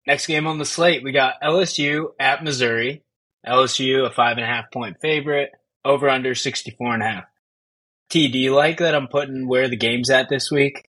Next 0.07 0.29
game 0.29 0.47
on 0.47 0.59
the 0.59 0.65
slate, 0.65 1.03
we 1.03 1.11
got 1.11 1.43
LSU 1.43 2.11
at 2.21 2.45
Missouri. 2.45 3.03
LSU, 3.45 4.07
a 4.07 4.11
five 4.11 4.37
and 4.37 4.45
a 4.45 4.49
half 4.49 4.71
point 4.73 4.99
favorite, 5.03 5.51
over 5.85 6.09
under 6.09 6.37
64 6.37 6.95
and 6.95 7.03
a 7.03 7.07
half. 7.07 7.25
T, 8.11 8.29
do 8.29 8.39
you 8.39 8.55
like 8.55 8.79
that 8.79 8.95
I'm 8.95 9.09
putting 9.09 9.49
where 9.49 9.69
the 9.69 9.77
game's 9.77 10.09
at 10.09 10.29
this 10.29 10.53
week? 10.53 10.88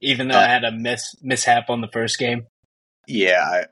Even 0.00 0.28
though 0.28 0.38
Uh, 0.38 0.42
I 0.42 0.48
had 0.48 0.64
a 0.64 0.72
miss 0.72 1.14
mishap 1.22 1.70
on 1.70 1.80
the 1.80 1.88
first 1.88 2.18
game. 2.18 2.46
Yeah, 3.06 3.64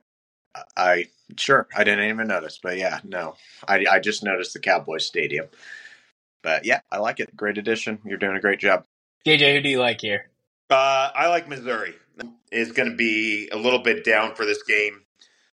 I, 0.55 0.63
I 0.77 1.07
sure 1.37 1.67
I 1.77 1.85
didn't 1.85 2.09
even 2.09 2.27
notice, 2.27 2.59
but 2.63 2.77
yeah, 2.79 3.01
no, 3.05 3.37
I 3.67 3.85
I 3.91 3.99
just 4.01 4.23
noticed 4.25 4.53
the 4.55 4.61
Cowboys 4.61 5.07
Stadium. 5.07 5.47
But 6.43 6.65
yeah, 6.65 6.81
I 6.91 6.99
like 6.99 7.21
it. 7.21 7.37
Great 7.37 7.59
addition. 7.59 7.99
You're 8.05 8.19
doing 8.19 8.37
a 8.37 8.41
great 8.41 8.61
job. 8.61 8.85
JJ, 9.27 9.55
who 9.57 9.61
do 9.61 9.69
you 9.69 9.81
like 9.81 10.01
here? 10.01 10.31
Uh, 10.71 11.11
I 11.15 11.29
like 11.29 11.49
Missouri. 11.49 11.95
Is 12.51 12.73
going 12.73 12.91
to 12.91 12.97
be 12.97 13.49
a 13.53 13.57
little 13.57 13.81
bit 13.81 14.05
down 14.05 14.35
for 14.35 14.45
this 14.47 14.63
game. 14.63 15.03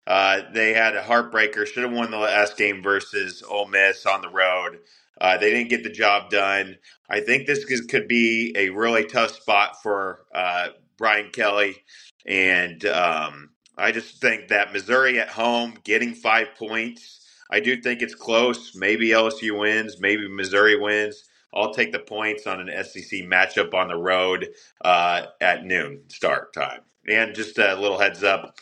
Uh, 0.07 0.41
they 0.53 0.73
had 0.73 0.97
a 0.97 1.03
heartbreaker. 1.03 1.67
Should 1.67 1.85
have 1.85 1.93
won 1.93 2.11
the 2.11 2.17
last 2.19 2.57
game 2.57 2.83
versus 2.83 3.43
Ole 3.49 3.69
Miss 3.69 4.07
on 4.07 4.23
the 4.23 4.29
road. 4.29 4.81
Uh, 5.21 5.37
they 5.37 5.51
didn't 5.51 5.71
get 5.71 5.85
the 5.85 5.91
job 5.91 6.31
done. 6.31 6.77
I 7.11 7.21
think 7.21 7.47
this 7.47 7.61
is, 7.61 7.83
could 7.83 8.09
be 8.09 8.55
a 8.57 8.71
really 8.71 9.05
tough 9.05 9.33
spot 9.33 9.83
for 9.83 10.27
uh, 10.35 10.69
Brian 10.99 11.31
Kelly, 11.31 11.83
and 12.27 12.85
um, 12.87 13.51
I 13.77 13.93
just 13.93 14.21
think 14.21 14.49
that 14.49 14.73
Missouri 14.73 15.19
at 15.19 15.29
home 15.29 15.75
getting 15.85 16.15
five 16.15 16.49
points. 16.59 17.21
I 17.51 17.61
do 17.61 17.81
think 17.81 18.03
it's 18.03 18.15
close. 18.15 18.77
Maybe 18.77 19.09
LSU 19.09 19.59
wins. 19.59 20.01
Maybe 20.01 20.29
Missouri 20.29 20.79
wins. 20.79 21.25
I'll 21.53 21.75
take 21.75 21.93
the 21.93 21.99
points 21.99 22.47
on 22.47 22.61
an 22.61 22.85
SEC 22.85 23.21
matchup 23.23 23.75
on 23.75 23.89
the 23.89 23.97
road 23.97 24.49
uh, 24.85 25.27
at 25.41 25.65
noon 25.65 26.03
start 26.09 26.53
time. 26.55 26.81
And 27.09 27.35
just 27.35 27.59
a 27.59 27.75
little 27.75 27.99
heads 27.99 28.23
up 28.23 28.55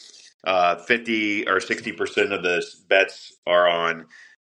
uh, 0.44 0.76
50 0.76 1.48
or 1.48 1.56
60% 1.56 2.32
of 2.32 2.42
the 2.42 2.64
bets 2.88 3.34
are 3.46 3.68
on 3.68 4.06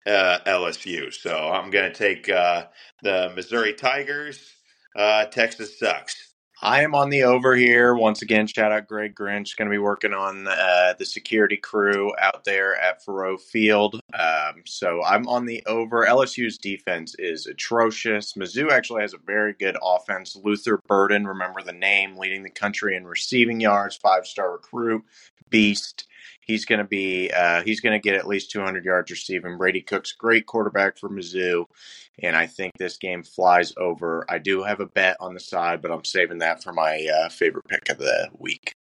uh, 0.07 0.39
LSU. 0.47 1.13
So 1.13 1.37
I'm 1.37 1.71
going 1.71 1.93
to 1.93 1.97
take 1.97 2.29
uh, 2.29 2.67
the 3.03 3.33
Missouri 3.35 3.75
Tigers. 3.75 4.41
Uh, 4.97 5.27
Texas 5.27 5.79
sucks. 5.79 6.29
I 6.61 6.83
am 6.83 6.93
on 6.97 7.09
the 7.09 7.23
over 7.23 7.55
here. 7.55 7.95
Once 7.95 8.21
again, 8.21 8.49
shout 8.49 8.73
out 8.73 8.89
Greg 8.89 9.15
Grinch. 9.15 9.57
Going 9.57 9.71
to 9.71 9.75
be 9.75 9.79
working 9.79 10.13
on 10.13 10.49
uh, 10.49 10.95
the 10.99 11.05
security 11.05 11.57
crew 11.57 12.13
out 12.21 12.43
there 12.43 12.75
at 12.77 13.05
Faurot 13.05 13.41
Field. 13.41 14.01
Um, 14.19 14.63
so 14.67 15.01
I'm 15.05 15.29
on 15.29 15.47
the 15.47 15.63
over. 15.67 16.05
LSU's 16.05 16.59
defense 16.59 17.15
is 17.17 17.47
atrocious. 17.47 18.33
Mizzou 18.33 18.73
actually 18.73 19.03
has 19.03 19.15
a 19.15 19.19
very 19.25 19.53
good 19.53 19.77
offense. 19.81 20.37
Luther 20.43 20.83
Burden, 20.89 21.29
remember 21.29 21.63
the 21.63 21.73
name, 21.73 22.17
leading 22.17 22.43
the 22.43 22.51
country 22.51 22.97
in 22.97 23.07
receiving 23.07 23.61
yards, 23.61 23.95
five 23.95 24.27
star 24.27 24.51
recruit, 24.51 25.05
beast. 25.51 26.09
He's 26.49 26.65
going 26.65 26.79
to 26.79 26.85
be 26.87 27.31
uh, 27.31 27.63
he's 27.63 27.81
going 27.83 27.93
to 27.93 28.03
get 28.03 28.17
at 28.17 28.27
least 28.27 28.51
200 28.51 28.83
yards 28.85 29.11
receiving. 29.11 29.59
Brady 29.59 29.83
Cook's 29.83 30.13
great 30.13 30.47
quarterback 30.47 30.97
for 30.99 31.11
Mizzou, 31.11 31.67
and 32.23 32.35
I 32.35 32.47
think 32.47 32.73
this 32.79 32.97
game 32.97 33.23
flies 33.23 33.75
over. 33.77 34.25
I 34.31 34.39
do 34.39 34.63
have 34.63 34.81
a 34.81 34.87
bet 34.87 35.19
on 35.21 35.35
the 35.35 35.41
side, 35.41 35.83
but 35.83 35.91
I'm 35.93 36.05
saving 36.05 36.39
that 36.39 36.65
for 36.65 36.73
my 36.73 37.07
uh, 37.07 37.29
favorite 37.29 37.67
pick 37.69 37.91
of 37.91 37.99
the 37.99 38.29
week. 38.39 38.73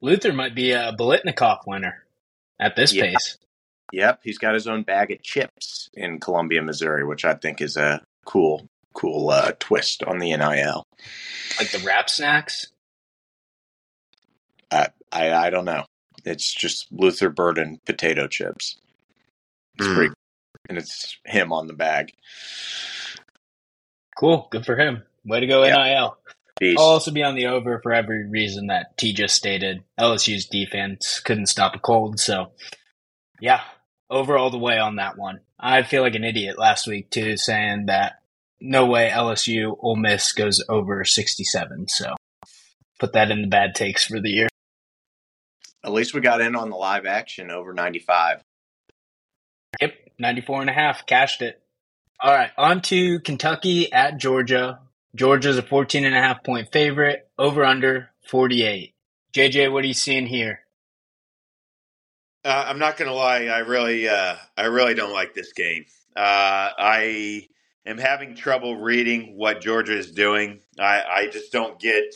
Luther 0.00 0.32
might 0.32 0.56
be 0.56 0.72
a 0.72 0.92
Biletnikoff 0.98 1.60
winner 1.66 2.04
at 2.58 2.74
this 2.74 2.92
Yeah. 2.92 3.04
pace. 3.04 3.38
Yep, 3.92 4.20
he's 4.24 4.38
got 4.38 4.54
his 4.54 4.66
own 4.66 4.82
bag 4.82 5.12
of 5.12 5.22
chips 5.22 5.88
in 5.94 6.18
Columbia, 6.20 6.62
Missouri, 6.62 7.04
which 7.06 7.24
I 7.24 7.34
think 7.34 7.62
is 7.62 7.76
a 7.76 8.02
cool 8.26 8.66
cool 8.92 9.30
uh, 9.30 9.52
twist 9.60 10.02
on 10.02 10.18
the 10.18 10.36
NIL. 10.36 10.82
Like 11.58 11.70
the 11.70 11.78
rap 11.86 12.10
snacks. 12.10 12.66
I, 14.70 14.88
I 15.12 15.32
I 15.32 15.50
don't 15.50 15.64
know. 15.64 15.84
It's 16.28 16.52
just 16.52 16.86
Luther 16.92 17.30
Burden 17.30 17.80
potato 17.86 18.26
chips. 18.28 18.76
It's 19.78 19.86
Mm. 19.88 19.94
pretty, 19.94 20.14
and 20.68 20.78
it's 20.78 21.16
him 21.24 21.52
on 21.52 21.66
the 21.66 21.72
bag. 21.72 22.12
Cool. 24.18 24.48
Good 24.50 24.66
for 24.66 24.76
him. 24.76 25.02
Way 25.24 25.40
to 25.40 25.46
go, 25.46 25.64
Yeah. 25.64 25.76
NIL. 25.76 26.18
Beast. 26.60 26.78
I'll 26.80 26.86
also 26.86 27.12
be 27.12 27.22
on 27.22 27.36
the 27.36 27.46
over 27.46 27.80
for 27.80 27.92
every 27.92 28.26
reason 28.28 28.66
that 28.66 28.96
T 28.98 29.12
just 29.12 29.36
stated. 29.36 29.84
LSU's 29.96 30.46
defense 30.46 31.20
couldn't 31.20 31.46
stop 31.46 31.76
a 31.76 31.78
cold, 31.78 32.18
so 32.18 32.52
yeah, 33.40 33.62
over 34.10 34.36
all 34.36 34.50
the 34.50 34.58
way 34.58 34.76
on 34.78 34.96
that 34.96 35.16
one. 35.16 35.40
I 35.60 35.84
feel 35.84 36.02
like 36.02 36.16
an 36.16 36.24
idiot 36.24 36.58
last 36.58 36.88
week 36.88 37.10
too, 37.10 37.36
saying 37.36 37.86
that 37.86 38.14
no 38.60 38.86
way 38.86 39.08
LSU 39.08 39.76
Ole 39.80 39.94
Miss 39.96 40.32
goes 40.32 40.64
over 40.68 41.04
67. 41.04 41.86
So 41.88 42.16
put 42.98 43.12
that 43.12 43.30
in 43.30 43.42
the 43.42 43.48
bad 43.48 43.76
takes 43.76 44.04
for 44.04 44.20
the 44.20 44.30
year. 44.30 44.47
At 45.84 45.92
least 45.92 46.14
we 46.14 46.20
got 46.20 46.40
in 46.40 46.56
on 46.56 46.70
the 46.70 46.76
live 46.76 47.06
action 47.06 47.50
over 47.50 47.72
95. 47.72 48.42
Yep, 49.80 49.94
94 50.18 50.60
and 50.62 50.70
a 50.70 50.72
half, 50.72 51.06
cashed 51.06 51.42
it. 51.42 51.60
All 52.20 52.34
right, 52.34 52.50
on 52.56 52.82
to 52.82 53.20
Kentucky 53.20 53.92
at 53.92 54.18
Georgia. 54.18 54.80
Georgia's 55.14 55.56
a 55.56 55.62
14 55.62 56.04
and 56.04 56.14
a 56.14 56.20
half 56.20 56.42
point 56.42 56.72
favorite, 56.72 57.28
over 57.38 57.64
under 57.64 58.10
48. 58.28 58.94
JJ, 59.32 59.72
what 59.72 59.84
are 59.84 59.86
you 59.86 59.94
seeing 59.94 60.26
here? 60.26 60.60
Uh, 62.44 62.64
I'm 62.66 62.78
not 62.78 62.96
going 62.96 63.08
to 63.10 63.14
lie. 63.14 63.46
I 63.46 63.58
really, 63.58 64.08
uh, 64.08 64.36
I 64.56 64.66
really 64.66 64.94
don't 64.94 65.12
like 65.12 65.34
this 65.34 65.52
game. 65.52 65.84
Uh, 66.16 66.70
I 66.78 67.46
am 67.86 67.98
having 67.98 68.34
trouble 68.34 68.76
reading 68.76 69.36
what 69.36 69.60
Georgia 69.60 69.96
is 69.96 70.10
doing. 70.10 70.60
I, 70.78 71.02
I 71.02 71.26
just 71.28 71.52
don't 71.52 71.78
get. 71.78 72.14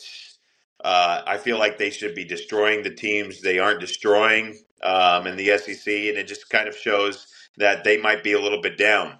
Uh, 0.82 1.22
I 1.26 1.38
feel 1.38 1.58
like 1.58 1.78
they 1.78 1.90
should 1.90 2.14
be 2.14 2.24
destroying 2.24 2.82
the 2.82 2.94
teams 2.94 3.40
they 3.40 3.58
aren't 3.58 3.80
destroying 3.80 4.58
um, 4.82 5.26
in 5.26 5.36
the 5.36 5.58
SEC, 5.58 5.86
and 5.86 6.18
it 6.18 6.28
just 6.28 6.50
kind 6.50 6.68
of 6.68 6.76
shows 6.76 7.28
that 7.58 7.84
they 7.84 7.98
might 7.98 8.24
be 8.24 8.32
a 8.32 8.40
little 8.40 8.60
bit 8.62 8.78
down. 8.78 9.18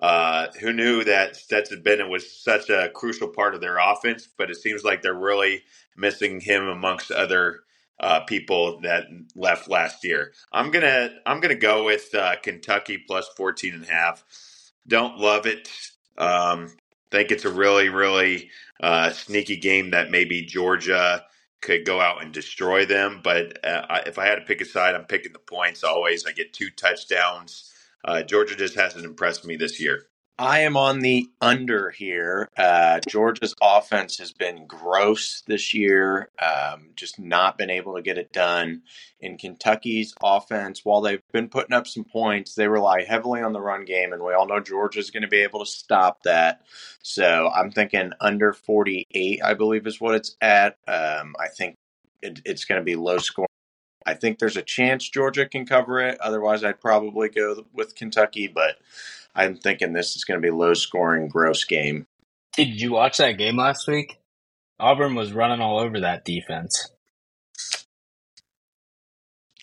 Uh, 0.00 0.48
who 0.60 0.72
knew 0.72 1.04
that 1.04 1.36
Stetson 1.36 1.82
Bennett 1.82 2.08
was 2.08 2.30
such 2.30 2.70
a 2.70 2.90
crucial 2.94 3.28
part 3.28 3.54
of 3.54 3.60
their 3.60 3.78
offense? 3.78 4.28
But 4.36 4.50
it 4.50 4.56
seems 4.56 4.84
like 4.84 5.02
they're 5.02 5.14
really 5.14 5.62
missing 5.96 6.40
him 6.40 6.66
amongst 6.68 7.10
other 7.10 7.60
uh, 8.00 8.20
people 8.20 8.80
that 8.82 9.04
left 9.36 9.68
last 9.68 10.04
year. 10.04 10.32
I'm 10.52 10.70
gonna 10.70 11.10
I'm 11.26 11.40
gonna 11.40 11.54
go 11.54 11.84
with 11.84 12.14
uh, 12.14 12.36
Kentucky 12.42 12.98
plus 12.98 13.28
14 13.36 13.74
and 13.74 13.84
a 13.84 13.92
half. 13.92 14.24
Don't 14.88 15.18
love 15.18 15.46
it. 15.46 15.68
Um, 16.18 16.68
think 17.12 17.32
it's 17.32 17.46
a 17.46 17.52
really 17.52 17.90
really 17.90 18.50
uh, 18.82 19.12
sneaky 19.12 19.58
game 19.58 19.92
that 19.92 20.12
maybe 20.12 20.42
Georgia 20.44 21.24
could 21.62 21.86
go 21.86 22.00
out 22.00 22.22
and 22.22 22.32
destroy 22.34 22.86
them. 22.86 23.22
But 23.24 23.64
uh, 23.66 23.86
I, 23.90 24.00
if 24.06 24.18
I 24.18 24.26
had 24.26 24.36
to 24.36 24.42
pick 24.42 24.62
a 24.62 24.66
side, 24.66 24.96
I'm 24.96 25.06
picking 25.06 25.34
the 25.34 25.40
points 25.40 25.84
always. 25.84 26.26
I 26.26 26.32
get 26.32 26.54
two 26.54 26.70
touchdowns. 26.70 27.72
Uh, 28.04 28.22
Georgia 28.24 28.56
just 28.56 28.76
hasn't 28.76 29.06
impressed 29.06 29.46
me 29.46 29.56
this 29.56 29.80
year. 29.80 30.06
I 30.38 30.60
am 30.60 30.76
on 30.76 31.00
the 31.00 31.30
under 31.40 31.90
here. 31.90 32.48
Uh, 32.56 33.00
Georgia's 33.06 33.54
offense 33.62 34.18
has 34.18 34.32
been 34.32 34.66
gross 34.66 35.42
this 35.46 35.74
year, 35.74 36.30
um, 36.40 36.90
just 36.96 37.20
not 37.20 37.58
been 37.58 37.70
able 37.70 37.94
to 37.94 38.02
get 38.02 38.18
it 38.18 38.32
done. 38.32 38.82
In 39.20 39.36
Kentucky's 39.36 40.14
offense, 40.22 40.84
while 40.84 41.02
they've 41.02 41.20
been 41.32 41.48
putting 41.48 41.74
up 41.74 41.86
some 41.86 42.04
points, 42.04 42.54
they 42.54 42.66
rely 42.66 43.04
heavily 43.04 43.42
on 43.42 43.52
the 43.52 43.60
run 43.60 43.84
game, 43.84 44.12
and 44.12 44.22
we 44.22 44.32
all 44.32 44.46
know 44.46 44.58
Georgia's 44.58 45.10
going 45.10 45.22
to 45.22 45.28
be 45.28 45.42
able 45.42 45.60
to 45.60 45.70
stop 45.70 46.22
that. 46.24 46.62
So 47.02 47.50
I'm 47.54 47.70
thinking 47.70 48.12
under 48.20 48.52
48, 48.52 49.40
I 49.44 49.54
believe 49.54 49.86
is 49.86 50.00
what 50.00 50.14
it's 50.14 50.36
at. 50.40 50.78
Um, 50.88 51.36
I 51.38 51.48
think 51.48 51.76
it, 52.22 52.40
it's 52.46 52.64
going 52.64 52.80
to 52.80 52.84
be 52.84 52.96
low 52.96 53.18
scoring. 53.18 53.48
I 54.04 54.14
think 54.14 54.38
there's 54.38 54.56
a 54.56 54.62
chance 54.62 55.08
Georgia 55.08 55.46
can 55.46 55.66
cover 55.66 56.00
it. 56.00 56.20
Otherwise, 56.20 56.64
I'd 56.64 56.80
probably 56.80 57.28
go 57.28 57.64
with 57.72 57.94
Kentucky, 57.94 58.48
but 58.48 58.76
I'm 59.34 59.56
thinking 59.56 59.92
this 59.92 60.16
is 60.16 60.24
going 60.24 60.40
to 60.40 60.46
be 60.46 60.50
low 60.50 60.74
scoring, 60.74 61.28
gross 61.28 61.64
game. 61.64 62.06
Did 62.54 62.80
you 62.80 62.92
watch 62.92 63.16
that 63.18 63.38
game 63.38 63.56
last 63.56 63.88
week? 63.88 64.18
Auburn 64.78 65.14
was 65.14 65.32
running 65.32 65.60
all 65.60 65.78
over 65.78 66.00
that 66.00 66.24
defense. 66.24 66.90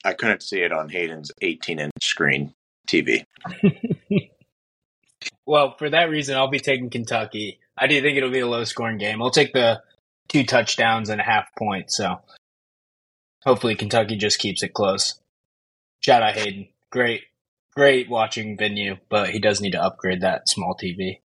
I 0.03 0.13
couldn't 0.13 0.41
see 0.41 0.61
it 0.61 0.71
on 0.71 0.89
Hayden's 0.89 1.31
18 1.41 1.79
inch 1.79 1.91
screen 2.01 2.53
TV. 2.87 3.25
Well, 5.49 5.75
for 5.79 5.89
that 5.89 6.11
reason, 6.11 6.35
I'll 6.37 6.47
be 6.47 6.59
taking 6.59 6.91
Kentucky. 6.91 7.57
I 7.75 7.87
do 7.87 7.99
think 8.01 8.15
it'll 8.15 8.29
be 8.29 8.41
a 8.41 8.47
low 8.47 8.65
scoring 8.65 8.99
game. 8.99 9.19
I'll 9.19 9.31
take 9.31 9.51
the 9.51 9.81
two 10.27 10.43
touchdowns 10.43 11.09
and 11.09 11.19
a 11.19 11.23
half 11.23 11.47
point. 11.57 11.91
So 11.91 12.19
hopefully 13.43 13.73
Kentucky 13.73 14.15
just 14.15 14.37
keeps 14.37 14.61
it 14.61 14.75
close. 14.75 15.19
Shout 16.01 16.21
out 16.21 16.35
Hayden. 16.35 16.67
Great, 16.91 17.23
great 17.79 18.09
watching 18.09 18.57
venue, 18.57 18.97
but 19.07 19.29
he 19.29 19.39
does 19.39 19.61
need 19.61 19.71
to 19.71 19.81
upgrade 19.81 20.19
that 20.19 20.49
small 20.49 20.75
TV. 20.75 21.21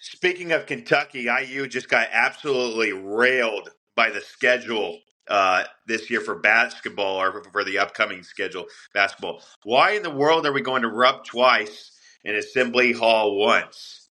Speaking 0.00 0.52
of 0.52 0.66
Kentucky, 0.66 1.22
IU 1.22 1.66
just 1.66 1.88
got 1.88 2.06
absolutely 2.12 2.92
railed 2.92 3.70
by 3.96 4.10
the 4.10 4.20
schedule 4.20 5.00
uh, 5.26 5.64
this 5.84 6.08
year 6.08 6.20
for 6.20 6.36
basketball 6.36 7.20
or 7.20 7.42
for 7.50 7.64
the 7.64 7.76
upcoming 7.76 8.22
schedule 8.22 8.66
basketball. 8.94 9.42
Why 9.64 9.94
in 9.96 10.04
the 10.04 10.14
world 10.14 10.46
are 10.46 10.52
we 10.52 10.60
going 10.60 10.82
to 10.82 10.88
Rupp 10.88 11.24
twice 11.24 11.90
and 12.24 12.36
Assembly 12.36 12.92
Hall 12.92 13.36
once? 13.36 14.10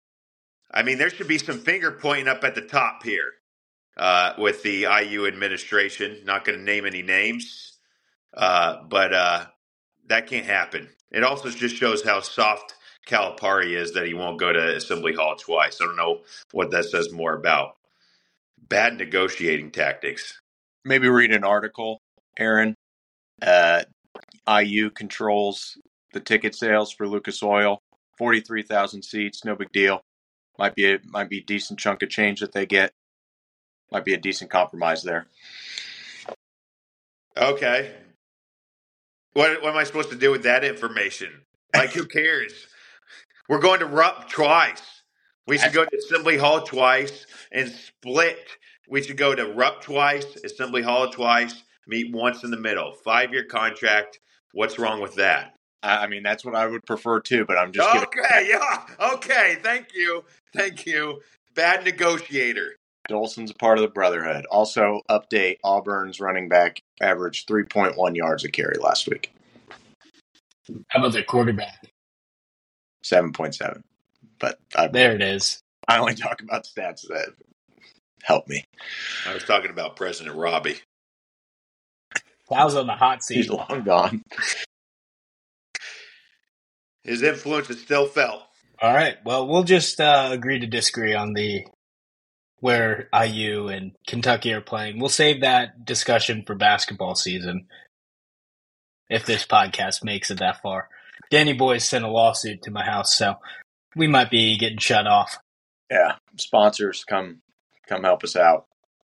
I 0.73 0.83
mean, 0.83 0.99
there 0.99 1.11
should 1.11 1.29
be 1.29 1.39
some 1.39 1.61
finger 1.61 1.93
pointing 1.93 2.27
up 2.27 2.43
at 2.43 2.57
the 2.57 2.63
top 2.63 3.05
here 3.05 3.31
uh, 3.97 4.33
with 4.39 4.65
the 4.65 4.89
IU 5.05 5.29
administration. 5.29 6.19
Not 6.25 6.45
going 6.45 6.59
to 6.59 6.65
name 6.65 6.85
any 6.85 7.03
names, 7.03 7.79
uh, 8.37 8.79
but 8.89 9.15
uh, 9.15 9.47
that 10.09 10.27
can't 10.27 10.47
happen. 10.47 10.89
It 11.13 11.25
also 11.25 11.51
just 11.51 11.77
shows 11.77 12.03
how 12.03 12.21
soft 12.21 12.75
Calipari 13.07 13.77
is 13.77 13.93
that 13.93 14.07
he 14.07 14.15
won't 14.15 14.41
go 14.41 14.53
to 14.53 14.77
Assembly 14.77 15.15
Hall 15.15 15.37
twice. 15.37 15.79
I 15.81 15.85
don't 15.85 15.97
know 15.97 16.21
what 16.53 16.71
that 16.71 16.87
says 16.87 17.13
more 17.13 17.35
about. 17.35 17.77
Bad 18.69 18.97
negotiating 18.97 19.73
tactics. 19.73 20.41
Maybe 20.85 21.09
read 21.09 21.33
an 21.33 21.45
article, 21.45 22.01
Aaron. 22.39 22.75
Uh, 23.41 23.83
IU 24.49 24.91
controls 24.91 25.77
the 26.13 26.21
ticket 26.21 26.55
sales 26.55 26.93
for 26.93 27.07
Lucas 27.07 27.43
Oil. 27.43 27.81
Forty-three 28.19 28.63
thousand 28.63 29.03
seats, 29.03 29.45
no 29.45 29.57
big 29.57 29.73
deal. 29.73 30.03
Might 30.59 30.75
be 30.75 30.93
a 30.93 30.99
might 31.05 31.29
be 31.29 31.39
a 31.39 31.45
decent 31.45 31.79
chunk 31.79 32.03
of 32.03 32.11
change 32.11 32.41
that 32.41 32.53
they 32.53 32.67
get. 32.67 32.93
Might 33.91 34.05
be 34.05 34.15
a 34.15 34.19
decent 34.19 34.51
compromise 34.51 35.03
there. 35.03 35.27
Okay. 37.37 37.95
What, 39.35 39.63
what 39.63 39.71
am 39.71 39.77
I 39.77 39.85
supposed 39.85 40.11
to 40.11 40.17
do 40.17 40.31
with 40.31 40.43
that 40.43 40.65
information? 40.65 41.43
Like, 41.75 41.93
who 41.93 42.07
cares? 42.07 42.53
We're 43.49 43.61
going 43.61 43.81
to 43.81 43.87
Rupp 43.87 44.29
twice. 44.29 45.03
We 45.47 45.59
should 45.59 45.73
go 45.73 45.85
to 45.85 45.97
Assembly 45.97 46.37
Hall 46.37 46.63
twice 46.63 47.27
and 47.51 47.69
split. 47.69 48.39
We 48.89 49.03
should 49.03 49.17
go 49.17 49.35
to 49.35 49.53
Rupp 49.53 49.83
twice, 49.83 50.37
Assembly 50.45 50.83
Hall 50.83 51.11
twice, 51.11 51.63
meet 51.87 52.13
once 52.15 52.45
in 52.45 52.51
the 52.51 52.59
middle. 52.59 52.93
Five 52.93 53.33
year 53.33 53.45
contract. 53.45 54.21
What's 54.53 54.79
wrong 54.79 55.01
with 55.01 55.17
that? 55.17 55.55
I 55.83 56.05
I 56.05 56.07
mean, 56.07 56.23
that's 56.23 56.45
what 56.45 56.55
I 56.55 56.67
would 56.67 56.85
prefer 56.85 57.21
too, 57.21 57.45
but 57.45 57.59
I'm 57.59 57.73
just 57.73 57.93
giving 57.93 58.07
Okay, 58.07 58.49
yeah. 58.49 58.87
Okay, 59.15 59.59
thank 59.63 59.89
you. 59.95 60.25
Thank 60.55 60.87
you. 60.87 61.21
Bad 61.55 61.85
negotiator. 61.85 62.77
Dolson's 63.09 63.51
a 63.51 63.55
part 63.55 63.79
of 63.79 63.83
the 63.83 63.89
brotherhood. 63.91 64.47
Also, 64.51 65.01
update 65.11 65.59
Auburn's 65.65 66.21
running 66.21 66.49
back 66.49 66.83
averaged 67.01 67.49
3.1 67.49 68.17
yards 68.17 68.45
a 68.45 68.51
carry 68.51 68.77
last 68.81 69.09
week, 69.09 69.33
How 70.89 71.01
about 71.01 71.13
the 71.13 71.23
quarterback? 71.23 71.85
7.7. 73.05 73.83
But 74.39 74.59
I, 74.77 74.87
There 74.89 75.15
it 75.15 75.23
is. 75.23 75.61
I 75.89 75.99
only 75.99 76.15
talk 76.15 76.41
about 76.43 76.65
stats 76.65 77.07
that 77.09 77.31
help 78.23 78.47
me. 78.49 78.65
I 79.27 79.35
was 79.35 79.45
talking 79.45 79.71
about 79.71 79.97
President 79.97 80.37
Robbie. 80.37 80.81
Plow's 82.47 82.77
on 82.77 82.87
the 82.87 82.95
hot 82.95 83.23
seat. 83.25 83.37
He's 83.37 83.51
long 83.51 83.83
gone. 83.85 84.23
His 87.03 87.23
influence 87.23 87.69
is 87.71 87.81
still 87.81 88.07
felt. 88.07 88.43
All 88.81 88.95
right. 88.95 89.17
Well, 89.25 89.49
we'll 89.49 89.65
just 89.65 90.01
uh, 90.01 90.29
agree 90.33 90.61
to 90.61 90.67
disagree 90.67 91.15
on 91.15 91.33
the 91.33 91.65
where 92.63 93.09
IU 93.13 93.67
and 93.67 93.91
Kentucky 94.07 94.53
are 94.53 94.61
playing. 94.61 95.01
We'll 95.01 95.09
save 95.09 95.41
that 95.41 95.85
discussion 95.85 96.45
for 96.47 96.55
basketball 96.55 97.17
season 97.17 97.67
if 99.11 99.27
this 99.27 99.45
podcast 99.45 100.05
makes 100.05 100.31
it 100.31 100.39
that 100.39 100.63
far. 100.63 100.89
Danny 101.29 101.55
Boys 101.55 101.85
sent 101.85 102.05
a 102.05 102.09
lawsuit 102.09 102.63
to 102.63 102.71
my 102.71 102.85
house, 102.85 103.17
so 103.17 103.35
we 103.97 104.07
might 104.07 104.31
be 104.31 104.57
getting 104.59 104.79
shut 104.79 105.09
off. 105.09 105.39
Yeah, 105.91 106.13
sponsors 106.37 107.03
come 107.03 107.41
come 107.89 108.05
help 108.05 108.23
us 108.23 108.37
out. 108.37 108.67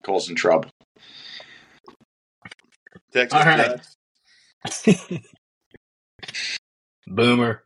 Cole's 0.04 0.28
in 0.28 0.36
trouble. 0.36 0.68
Texas 3.14 3.32
All 3.32 3.46
right. 3.46 3.80
Boomer. 7.06 7.64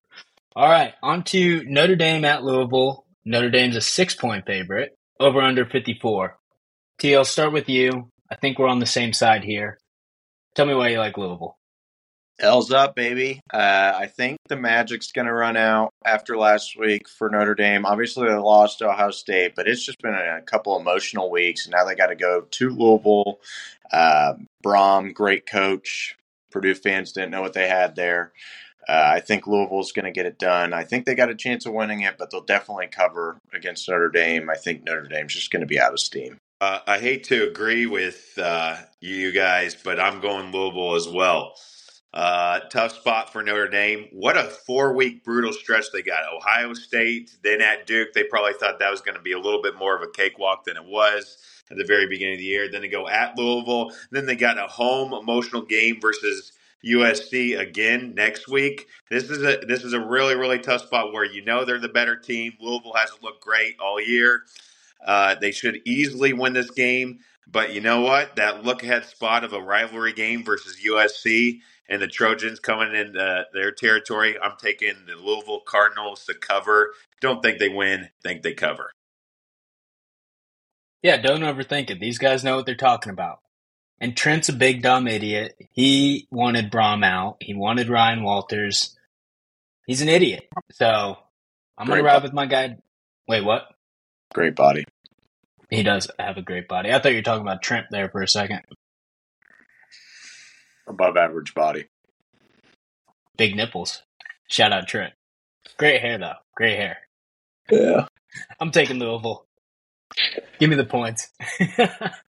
All 0.55 0.69
right, 0.69 0.95
on 1.03 1.25
to 1.25 1.65
Notre 1.65 1.97
Dame 1.97 2.25
at 2.25 2.45
Louisville. 2.45 3.05
Notre 3.25 3.51
Dame's 3.51 3.75
a 3.75 3.81
six 3.81 4.15
point 4.15 4.47
favorite, 4.47 4.97
over 5.23 5.41
under 5.41 5.65
54. 5.65 6.37
T, 6.99 7.17
I'll 7.17 7.25
start 7.25 7.53
with 7.53 7.69
you. 7.69 8.09
I 8.31 8.35
think 8.35 8.59
we're 8.59 8.69
on 8.69 8.79
the 8.81 8.87
same 8.87 9.13
side 9.13 9.45
here. 9.45 9.79
Tell 10.55 10.67
me 10.67 10.75
why 10.75 10.89
you 10.89 10.99
like 10.99 11.17
Louisville. 11.17 11.57
L's 12.41 12.73
up, 12.73 12.97
baby. 12.97 13.41
Uh, 13.53 13.93
I 13.95 14.07
think 14.07 14.39
the 14.49 14.57
Magic's 14.57 15.13
going 15.13 15.27
to 15.27 15.33
run 15.33 15.57
out 15.57 15.91
after 16.05 16.37
last 16.37 16.79
week 16.79 17.09
for 17.09 17.31
Notre 17.31 17.55
Dame. 17.55 17.87
Obviously, 17.87 18.27
they 18.27 18.35
lost 18.35 18.79
to 18.79 18.89
Ohio 18.89 19.11
State, 19.11 19.53
but 19.55 19.69
it's 19.69 19.85
just 19.85 20.01
been 20.03 20.15
a 20.15 20.43
couple 20.43 20.79
emotional 20.79 21.31
weeks. 21.31 21.69
Now 21.69 21.85
they 21.85 21.95
got 21.95 22.09
to 22.09 22.17
go 22.17 22.43
to 22.43 22.71
Louisville. 22.71 23.39
Uh, 23.93 24.35
Brohm, 24.65 25.15
great 25.15 25.47
coach. 25.47 26.17
Purdue 26.51 26.75
fans 26.75 27.13
didn't 27.13 27.31
know 27.31 27.43
what 27.43 27.53
they 27.53 27.69
had 27.69 27.95
there. 27.97 28.33
Uh, 28.89 29.13
I 29.15 29.21
think 29.21 29.47
Louisville's 29.47 29.93
going 29.93 30.07
to 30.07 30.11
get 30.11 30.27
it 30.27 30.39
done. 30.39 30.73
I 30.73 30.85
think 30.85 31.07
they 31.07 31.15
got 31.15 31.31
a 31.31 31.35
chance 31.35 31.67
of 31.67 31.73
winning 31.73 32.01
it, 32.01 32.17
but 32.19 32.31
they'll 32.31 32.43
definitely 32.43 32.89
cover 32.89 33.39
against 33.55 33.89
Notre 33.89 34.09
Dame. 34.09 34.51
I 34.51 34.57
think 34.57 34.85
Notre 34.85 35.07
Dame's 35.07 35.35
just 35.35 35.51
going 35.51 35.61
to 35.61 35.67
be 35.67 35.81
out 35.81 35.93
of 35.93 36.01
steam. 36.01 36.39
Uh, 36.61 36.81
I 36.87 36.99
hate 36.99 37.25
to 37.25 37.49
agree 37.49 37.87
with 37.87 38.39
uh, 38.39 38.77
you 39.01 39.33
guys, 39.33 39.75
but 39.75 39.99
I'm 39.99 40.21
going 40.21 40.53
Louisville 40.53 40.95
as 40.95 41.09
well. 41.09 41.55
Uh, 42.15 42.61
tough 42.71 42.95
spot 42.95 43.33
for 43.33 43.43
Notre 43.43 43.69
Dame. 43.69 44.09
What 44.13 44.37
a 44.37 44.45
four 44.45 44.95
week 44.95 45.25
brutal 45.25 45.53
stretch 45.53 45.87
they 45.93 46.03
got. 46.03 46.23
Ohio 46.33 46.75
State, 46.75 47.37
then 47.43 47.63
at 47.63 47.87
Duke. 47.87 48.13
They 48.13 48.25
probably 48.25 48.53
thought 48.53 48.79
that 48.81 48.91
was 48.91 49.01
going 49.01 49.17
to 49.17 49.23
be 49.23 49.33
a 49.33 49.41
little 49.41 49.63
bit 49.63 49.77
more 49.79 49.97
of 49.97 50.03
a 50.03 50.11
cakewalk 50.11 50.65
than 50.65 50.77
it 50.77 50.85
was 50.85 51.39
at 51.71 51.79
the 51.79 51.85
very 51.85 52.07
beginning 52.07 52.35
of 52.35 52.41
the 52.41 52.45
year. 52.45 52.71
Then 52.71 52.83
they 52.83 52.89
go 52.89 53.09
at 53.09 53.39
Louisville. 53.39 53.93
Then 54.11 54.27
they 54.27 54.37
got 54.37 54.59
a 54.59 54.67
home 54.67 55.15
emotional 55.15 55.63
game 55.63 56.01
versus 56.03 56.53
USC 56.85 57.59
again 57.59 58.15
next 58.15 58.49
week. 58.49 58.87
This 59.11 59.25
is 59.31 59.43
a 59.43 59.65
this 59.67 59.85
is 59.85 59.93
a 59.93 60.01
really 60.01 60.35
really 60.35 60.59
tough 60.59 60.83
spot 60.83 61.13
where 61.13 61.25
you 61.25 61.45
know 61.45 61.65
they're 61.65 61.79
the 61.79 61.89
better 61.89 62.17
team. 62.17 62.53
Louisville 62.61 62.95
hasn't 62.95 63.23
looked 63.23 63.43
great 63.43 63.77
all 63.81 64.01
year. 64.01 64.43
Uh, 65.05 65.35
they 65.41 65.51
should 65.51 65.81
easily 65.85 66.33
win 66.33 66.53
this 66.53 66.71
game, 66.71 67.21
but 67.47 67.73
you 67.73 67.81
know 67.81 68.03
what? 68.03 68.37
That 68.37 68.65
look 68.65 68.83
ahead 68.83 69.05
spot 69.05 69.45
of 69.45 69.53
a 69.53 69.61
rivalry 69.61 70.13
game 70.13 70.45
versus 70.45 70.79
USC 70.87 71.61
and 71.89 72.01
the 72.01 72.07
Trojans 72.09 72.61
coming 72.61 72.95
in 72.95 73.17
uh, 73.17 73.45
their 73.53 73.73
territory. 73.73 74.37
I'm 74.41 74.57
taking 74.61 74.95
the 75.07 75.17
Louisville 75.17 75.61
Cardinals 75.67 76.25
to 76.27 76.35
cover. 76.35 76.95
Don't 77.21 77.43
think 77.43 77.59
they 77.59 77.69
win. 77.69 78.09
Think 78.23 78.43
they 78.43 78.55
cover. 78.55 78.93
Yeah, 81.03 81.17
don't 81.17 81.41
overthink 81.41 81.91
it. 81.91 82.01
These 82.01 82.19
guys 82.19 82.45
know 82.45 82.57
what 82.57 82.67
they're 82.67 82.77
talking 82.77 83.13
about. 83.13 83.41
And 84.03 84.17
Trent's 84.17 84.49
a 84.49 84.53
big 84.53 84.83
dumb 84.83 85.07
idiot. 85.07 85.55
He 85.71 86.27
wanted 86.29 86.73
Brohm 86.73 87.05
out. 87.05 87.37
He 87.41 87.55
wanted 87.55 87.89
Ryan 87.89 88.25
Walters. 88.25 88.97
He's 89.87 90.03
an 90.03 90.09
idiot. 90.09 90.49
So 90.73 91.17
I'm 91.79 91.87
gonna 91.87 92.03
ride 92.03 92.19
bu- 92.19 92.25
with 92.25 92.33
my 92.33 92.47
guy. 92.47 92.79
Wait, 93.29 93.45
what? 93.45 93.63
Great 94.35 94.57
body. 94.57 94.85
He 95.71 95.85
does 95.85 96.11
have 96.19 96.37
a 96.37 96.43
great 96.43 96.67
body. 96.67 96.91
I 96.93 96.99
thought 96.99 97.13
you 97.13 97.19
were 97.19 97.23
talking 97.23 97.43
about 97.43 97.63
Trent 97.63 97.87
there 97.93 98.09
for 98.09 98.23
a 98.23 98.29
second. 98.29 98.63
Above 100.89 101.17
average 101.17 101.55
body. 101.55 101.87
Big 103.37 103.55
nipples. 103.55 104.03
Shout 104.49 104.73
out 104.73 104.89
Trent. 104.89 105.13
Great 105.79 106.01
hair 106.01 106.19
though. 106.19 106.35
Great 106.57 106.77
hair. 106.77 106.99
Yeah. 107.71 108.07
I'm 108.59 108.73
taking 108.73 108.99
Louisville. 108.99 109.47
Give 110.59 110.69
me 110.69 110.75
the 110.77 110.85
points. 110.85 111.31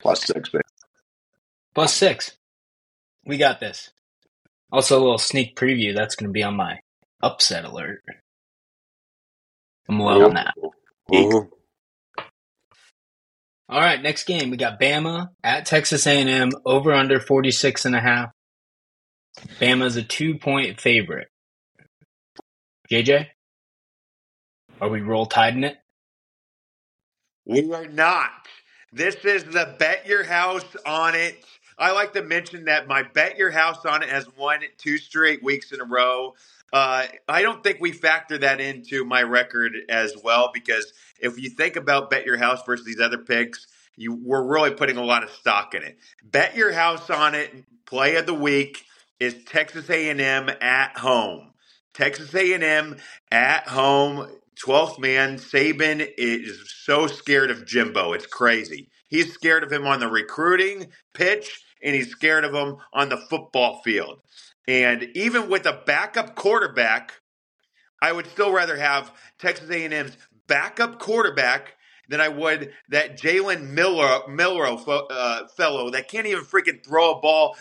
Plus 0.00 0.24
six, 0.24 0.48
baby. 0.50 0.64
Plus 1.74 1.94
six. 1.94 2.36
We 3.24 3.36
got 3.36 3.60
this. 3.60 3.90
Also, 4.72 4.98
a 4.98 5.00
little 5.00 5.18
sneak 5.18 5.56
preview. 5.56 5.94
That's 5.94 6.16
going 6.16 6.28
to 6.28 6.32
be 6.32 6.42
on 6.42 6.56
my 6.56 6.78
upset 7.22 7.64
alert. 7.64 8.02
I'm 9.88 10.00
loving 10.00 10.34
that. 10.34 10.54
Ooh. 11.14 11.50
All 13.68 13.80
right, 13.80 14.00
next 14.00 14.24
game 14.24 14.50
we 14.50 14.56
got 14.56 14.80
Bama 14.80 15.30
at 15.42 15.66
Texas 15.66 16.06
A&M 16.06 16.50
over 16.64 16.92
under 16.92 17.18
46 17.18 17.84
and 17.84 17.96
a 17.96 18.00
half. 18.00 18.30
Bama's 19.60 19.96
a 19.96 20.02
2-point 20.02 20.80
favorite. 20.80 21.28
JJ? 22.90 23.26
Are 24.80 24.88
we 24.88 25.00
roll 25.00 25.26
tiding 25.26 25.64
it? 25.64 25.76
We 27.44 27.72
are 27.72 27.88
not. 27.88 28.30
This 28.92 29.16
is 29.24 29.44
the 29.44 29.74
bet 29.78 30.06
your 30.06 30.24
house 30.24 30.64
on 30.86 31.14
it. 31.14 31.44
I 31.78 31.92
like 31.92 32.14
to 32.14 32.22
mention 32.22 32.64
that 32.66 32.88
my 32.88 33.02
bet 33.02 33.36
your 33.36 33.50
house 33.50 33.84
on 33.84 34.02
it 34.02 34.08
has 34.08 34.26
won 34.36 34.60
two 34.78 34.98
straight 34.98 35.42
weeks 35.42 35.72
in 35.72 35.80
a 35.80 35.84
row. 35.84 36.34
Uh, 36.72 37.06
I 37.28 37.42
don't 37.42 37.62
think 37.62 37.78
we 37.80 37.92
factor 37.92 38.38
that 38.38 38.60
into 38.60 39.04
my 39.04 39.22
record 39.22 39.74
as 39.88 40.14
well 40.24 40.50
because 40.52 40.92
if 41.20 41.38
you 41.38 41.50
think 41.50 41.76
about 41.76 42.10
bet 42.10 42.26
your 42.26 42.38
house 42.38 42.62
versus 42.64 42.86
these 42.86 43.00
other 43.00 43.18
picks, 43.18 43.66
you 43.96 44.14
we're 44.14 44.44
really 44.44 44.72
putting 44.72 44.96
a 44.96 45.04
lot 45.04 45.22
of 45.22 45.30
stock 45.30 45.74
in 45.74 45.82
it. 45.82 45.98
Bet 46.22 46.56
your 46.56 46.72
house 46.72 47.10
on 47.10 47.34
it. 47.34 47.52
Play 47.86 48.16
of 48.16 48.26
the 48.26 48.34
week 48.34 48.84
is 49.20 49.44
Texas 49.44 49.88
A&M 49.90 50.50
at 50.60 50.98
home. 50.98 51.52
Texas 51.94 52.34
A&M 52.34 52.96
at 53.30 53.68
home. 53.68 54.28
12th 54.64 54.98
man, 54.98 55.36
Saban 55.36 56.08
is 56.16 56.72
so 56.84 57.06
scared 57.06 57.50
of 57.50 57.66
Jimbo. 57.66 58.12
It's 58.12 58.26
crazy. 58.26 58.88
He's 59.08 59.32
scared 59.32 59.62
of 59.62 59.72
him 59.72 59.86
on 59.86 60.00
the 60.00 60.08
recruiting 60.08 60.88
pitch, 61.14 61.60
and 61.82 61.94
he's 61.94 62.10
scared 62.10 62.44
of 62.44 62.54
him 62.54 62.76
on 62.92 63.08
the 63.08 63.16
football 63.16 63.82
field. 63.82 64.20
And 64.66 65.04
even 65.14 65.48
with 65.48 65.66
a 65.66 65.82
backup 65.86 66.34
quarterback, 66.34 67.12
I 68.02 68.12
would 68.12 68.26
still 68.26 68.52
rather 68.52 68.76
have 68.76 69.12
Texas 69.38 69.70
A&M's 69.70 70.16
backup 70.46 70.98
quarterback 70.98 71.74
than 72.08 72.20
I 72.20 72.28
would 72.28 72.72
that 72.88 73.18
Jalen 73.18 73.70
Miller 73.70 74.20
uh, 75.10 75.46
fellow 75.56 75.90
that 75.90 76.08
can't 76.08 76.26
even 76.26 76.44
freaking 76.44 76.84
throw 76.84 77.12
a 77.12 77.20
ball 77.20 77.56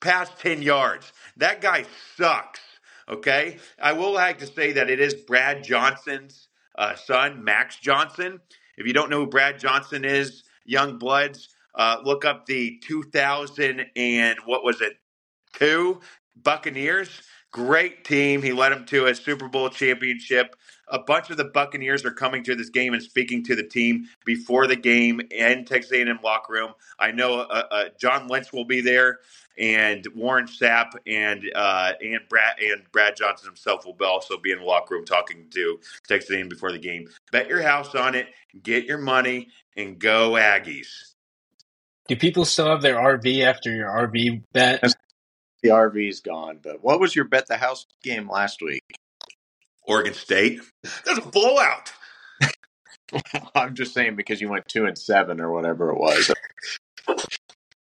past 0.00 0.38
10 0.38 0.62
yards. 0.62 1.12
That 1.36 1.60
guy 1.60 1.84
sucks. 2.16 2.60
Okay. 3.08 3.58
I 3.80 3.92
will 3.92 4.12
like 4.12 4.38
to 4.38 4.46
say 4.46 4.72
that 4.72 4.90
it 4.90 5.00
is 5.00 5.14
Brad 5.14 5.64
Johnson's 5.64 6.48
uh, 6.76 6.94
son, 6.94 7.42
Max 7.42 7.76
Johnson. 7.76 8.40
If 8.76 8.86
you 8.86 8.92
don't 8.92 9.10
know 9.10 9.20
who 9.20 9.26
Brad 9.26 9.58
Johnson 9.58 10.04
is, 10.04 10.44
young 10.64 10.98
bloods, 10.98 11.48
uh, 11.74 11.96
look 12.04 12.24
up 12.24 12.46
the 12.46 12.78
2000 12.84 13.86
and 13.96 14.38
what 14.44 14.62
was 14.62 14.80
it, 14.80 14.94
two 15.54 16.00
Buccaneers. 16.36 17.22
Great 17.50 18.04
team. 18.04 18.42
He 18.42 18.52
led 18.52 18.72
them 18.72 18.84
to 18.86 19.06
a 19.06 19.14
Super 19.14 19.48
Bowl 19.48 19.70
championship. 19.70 20.54
A 20.88 20.98
bunch 20.98 21.30
of 21.30 21.38
the 21.38 21.46
Buccaneers 21.46 22.04
are 22.04 22.10
coming 22.10 22.44
to 22.44 22.54
this 22.54 22.68
game 22.68 22.92
and 22.92 23.02
speaking 23.02 23.42
to 23.44 23.56
the 23.56 23.62
team 23.62 24.06
before 24.26 24.66
the 24.66 24.76
game 24.76 25.20
in 25.30 25.64
Texas 25.64 25.92
A&M 25.92 26.18
locker 26.22 26.52
room. 26.52 26.72
I 26.98 27.10
know 27.10 27.40
uh, 27.40 27.62
uh, 27.70 27.84
John 27.98 28.28
Lynch 28.28 28.52
will 28.52 28.66
be 28.66 28.82
there, 28.82 29.20
and 29.58 30.06
Warren 30.14 30.46
Sapp 30.46 30.90
and 31.06 31.42
uh, 31.54 31.92
and 32.02 32.20
Brad 32.28 32.58
and 32.60 32.82
Brad 32.92 33.16
Johnson 33.16 33.46
himself 33.46 33.86
will 33.86 33.96
also 34.04 34.36
be 34.36 34.52
in 34.52 34.58
the 34.58 34.64
locker 34.64 34.94
room 34.94 35.06
talking 35.06 35.46
to 35.54 35.80
Texas 36.06 36.30
A&M 36.30 36.48
before 36.48 36.72
the 36.72 36.78
game. 36.78 37.08
Bet 37.32 37.48
your 37.48 37.62
house 37.62 37.94
on 37.94 38.14
it. 38.14 38.28
Get 38.62 38.84
your 38.84 38.98
money 38.98 39.48
and 39.76 39.98
go 39.98 40.32
Aggies. 40.32 41.14
Do 42.08 42.16
people 42.16 42.44
still 42.44 42.68
have 42.68 42.82
their 42.82 42.96
RV 42.96 43.42
after 43.42 43.70
your 43.74 43.88
RV 43.88 44.42
bet? 44.52 44.82
The 45.62 45.70
RV's 45.70 46.20
gone. 46.20 46.60
But 46.62 46.82
what 46.82 47.00
was 47.00 47.16
your 47.16 47.24
bet 47.24 47.46
the 47.46 47.56
house 47.56 47.86
game 48.02 48.28
last 48.28 48.62
week? 48.62 48.82
Oregon 49.82 50.14
State. 50.14 50.60
That's 51.04 51.18
a 51.18 51.22
blowout. 51.22 51.92
I'm 53.54 53.74
just 53.74 53.94
saying 53.94 54.16
because 54.16 54.40
you 54.40 54.48
went 54.48 54.68
two 54.68 54.84
and 54.84 54.96
seven 54.96 55.40
or 55.40 55.50
whatever 55.50 55.90
it 55.90 55.98
was. 55.98 56.32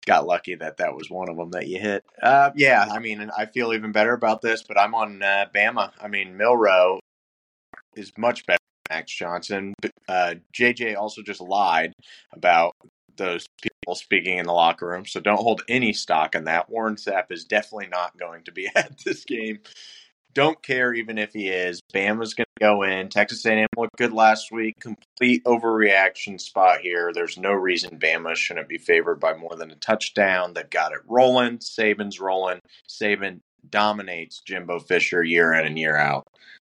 Got 0.06 0.26
lucky 0.26 0.54
that 0.54 0.78
that 0.78 0.94
was 0.94 1.10
one 1.10 1.28
of 1.28 1.36
them 1.36 1.50
that 1.50 1.66
you 1.66 1.78
hit. 1.78 2.04
Uh, 2.22 2.50
yeah, 2.56 2.86
I 2.90 2.98
mean, 2.98 3.30
I 3.36 3.46
feel 3.46 3.74
even 3.74 3.92
better 3.92 4.14
about 4.14 4.40
this, 4.40 4.62
but 4.62 4.78
I'm 4.78 4.94
on 4.94 5.22
uh, 5.22 5.46
Bama. 5.54 5.90
I 6.00 6.08
mean, 6.08 6.36
Milroe 6.36 7.00
is 7.94 8.12
much 8.16 8.46
better 8.46 8.58
than 8.88 8.96
Max 8.96 9.12
Johnson. 9.12 9.74
Uh, 10.08 10.36
JJ 10.56 10.96
also 10.96 11.22
just 11.22 11.40
lied 11.40 11.92
about 12.32 12.74
those 13.18 13.46
people 13.60 13.94
speaking 13.94 14.38
in 14.38 14.46
the 14.46 14.52
locker 14.52 14.86
room, 14.88 15.04
so 15.04 15.20
don't 15.20 15.40
hold 15.40 15.62
any 15.68 15.92
stock 15.92 16.34
in 16.34 16.44
that. 16.44 16.70
Warren 16.70 16.96
Sapp 16.96 17.30
is 17.30 17.44
definitely 17.44 17.88
not 17.88 18.18
going 18.18 18.44
to 18.44 18.52
be 18.52 18.70
at 18.76 18.98
this 19.04 19.24
game. 19.24 19.60
Don't 20.34 20.62
care 20.62 20.92
even 20.94 21.18
if 21.18 21.32
he 21.32 21.48
is. 21.48 21.80
Bama's 21.92 22.34
going 22.34 22.46
to 22.56 22.60
go 22.60 22.82
in. 22.82 23.08
Texas 23.08 23.44
A&M 23.44 23.66
looked 23.76 23.96
good 23.96 24.12
last 24.12 24.52
week. 24.52 24.76
Complete 24.78 25.42
overreaction 25.44 26.40
spot 26.40 26.80
here. 26.80 27.12
There's 27.12 27.38
no 27.38 27.52
reason 27.52 27.98
Bama 27.98 28.36
shouldn't 28.36 28.68
be 28.68 28.78
favored 28.78 29.20
by 29.20 29.34
more 29.34 29.56
than 29.56 29.70
a 29.70 29.76
touchdown. 29.76 30.54
They've 30.54 30.68
got 30.68 30.92
it 30.92 31.00
rolling. 31.08 31.58
Saban's 31.58 32.20
rolling. 32.20 32.60
Saban 32.88 33.40
dominates 33.68 34.40
Jimbo 34.46 34.80
Fisher 34.80 35.22
year 35.22 35.52
in 35.54 35.66
and 35.66 35.78
year 35.78 35.96
out. 35.96 36.28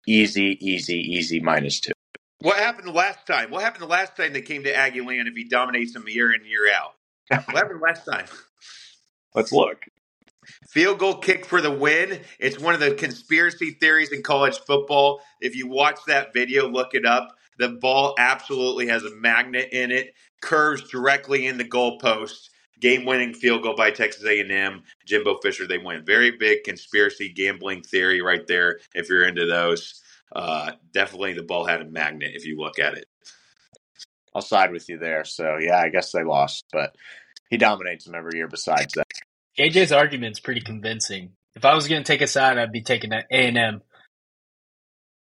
Easy, 0.07 0.57
easy, 0.61 0.97
easy 0.97 1.39
minus 1.39 1.79
two. 1.79 1.91
What 2.41 2.57
happened 2.57 2.87
the 2.87 2.93
last 2.93 3.27
time? 3.27 3.51
What 3.51 3.63
happened 3.63 3.83
the 3.83 3.87
last 3.87 4.15
time 4.15 4.31
they 4.31 4.41
came 4.41 4.63
to 4.63 4.73
Aggie 4.73 5.01
Land 5.01 5.27
if 5.27 5.35
he 5.35 5.43
dominates 5.43 5.93
them 5.93 6.05
year 6.07 6.33
in, 6.33 6.45
year 6.45 6.71
out? 6.73 6.93
What 7.29 7.57
happened 7.57 7.81
last 7.81 8.05
time? 8.05 8.25
Let's 9.35 9.51
look. 9.51 9.83
Field 10.69 10.99
goal 10.99 11.15
kick 11.15 11.45
for 11.45 11.61
the 11.61 11.71
win. 11.71 12.21
It's 12.39 12.57
one 12.57 12.73
of 12.73 12.79
the 12.79 12.95
conspiracy 12.95 13.71
theories 13.71 14.11
in 14.11 14.23
college 14.23 14.57
football. 14.59 15.21
If 15.41 15.55
you 15.55 15.67
watch 15.67 15.99
that 16.07 16.33
video, 16.33 16.67
look 16.67 16.93
it 16.93 17.05
up. 17.05 17.35
The 17.57 17.69
ball 17.69 18.15
absolutely 18.17 18.87
has 18.87 19.03
a 19.03 19.15
magnet 19.15 19.69
in 19.73 19.91
it, 19.91 20.13
curves 20.41 20.89
directly 20.89 21.45
in 21.45 21.57
the 21.57 21.65
goalpost. 21.65 22.49
Game-winning 22.79 23.33
field 23.33 23.63
goal 23.63 23.75
by 23.75 23.91
Texas 23.91 24.23
A&M. 24.23 24.83
Jimbo 25.05 25.39
Fisher, 25.43 25.67
they 25.67 25.77
win. 25.77 26.05
Very 26.05 26.31
big 26.31 26.63
conspiracy 26.63 27.27
gambling 27.27 27.81
theory 27.81 28.21
right 28.21 28.47
there. 28.47 28.79
If 28.95 29.09
you're 29.09 29.27
into 29.27 29.45
those, 29.45 30.01
uh, 30.35 30.71
definitely 30.93 31.33
the 31.33 31.43
ball 31.43 31.65
had 31.65 31.81
a 31.81 31.85
magnet. 31.85 32.31
If 32.33 32.45
you 32.45 32.57
look 32.57 32.79
at 32.79 32.95
it, 32.95 33.05
I'll 34.33 34.41
side 34.41 34.71
with 34.71 34.89
you 34.89 34.97
there. 34.97 35.25
So 35.25 35.57
yeah, 35.59 35.79
I 35.79 35.89
guess 35.89 36.11
they 36.11 36.23
lost, 36.23 36.65
but 36.71 36.95
he 37.49 37.57
dominates 37.57 38.05
them 38.05 38.15
every 38.15 38.37
year. 38.37 38.47
Besides 38.47 38.93
that. 38.93 39.07
AJ's 39.57 39.91
argument's 39.91 40.39
pretty 40.39 40.61
convincing. 40.61 41.31
If 41.55 41.65
I 41.65 41.73
was 41.73 41.87
going 41.87 42.03
to 42.03 42.07
take 42.07 42.21
a 42.21 42.27
side, 42.27 42.57
I'd 42.57 42.71
be 42.71 42.81
taking 42.81 43.11
A 43.11 43.25
and 43.31 43.57
M. 43.57 43.81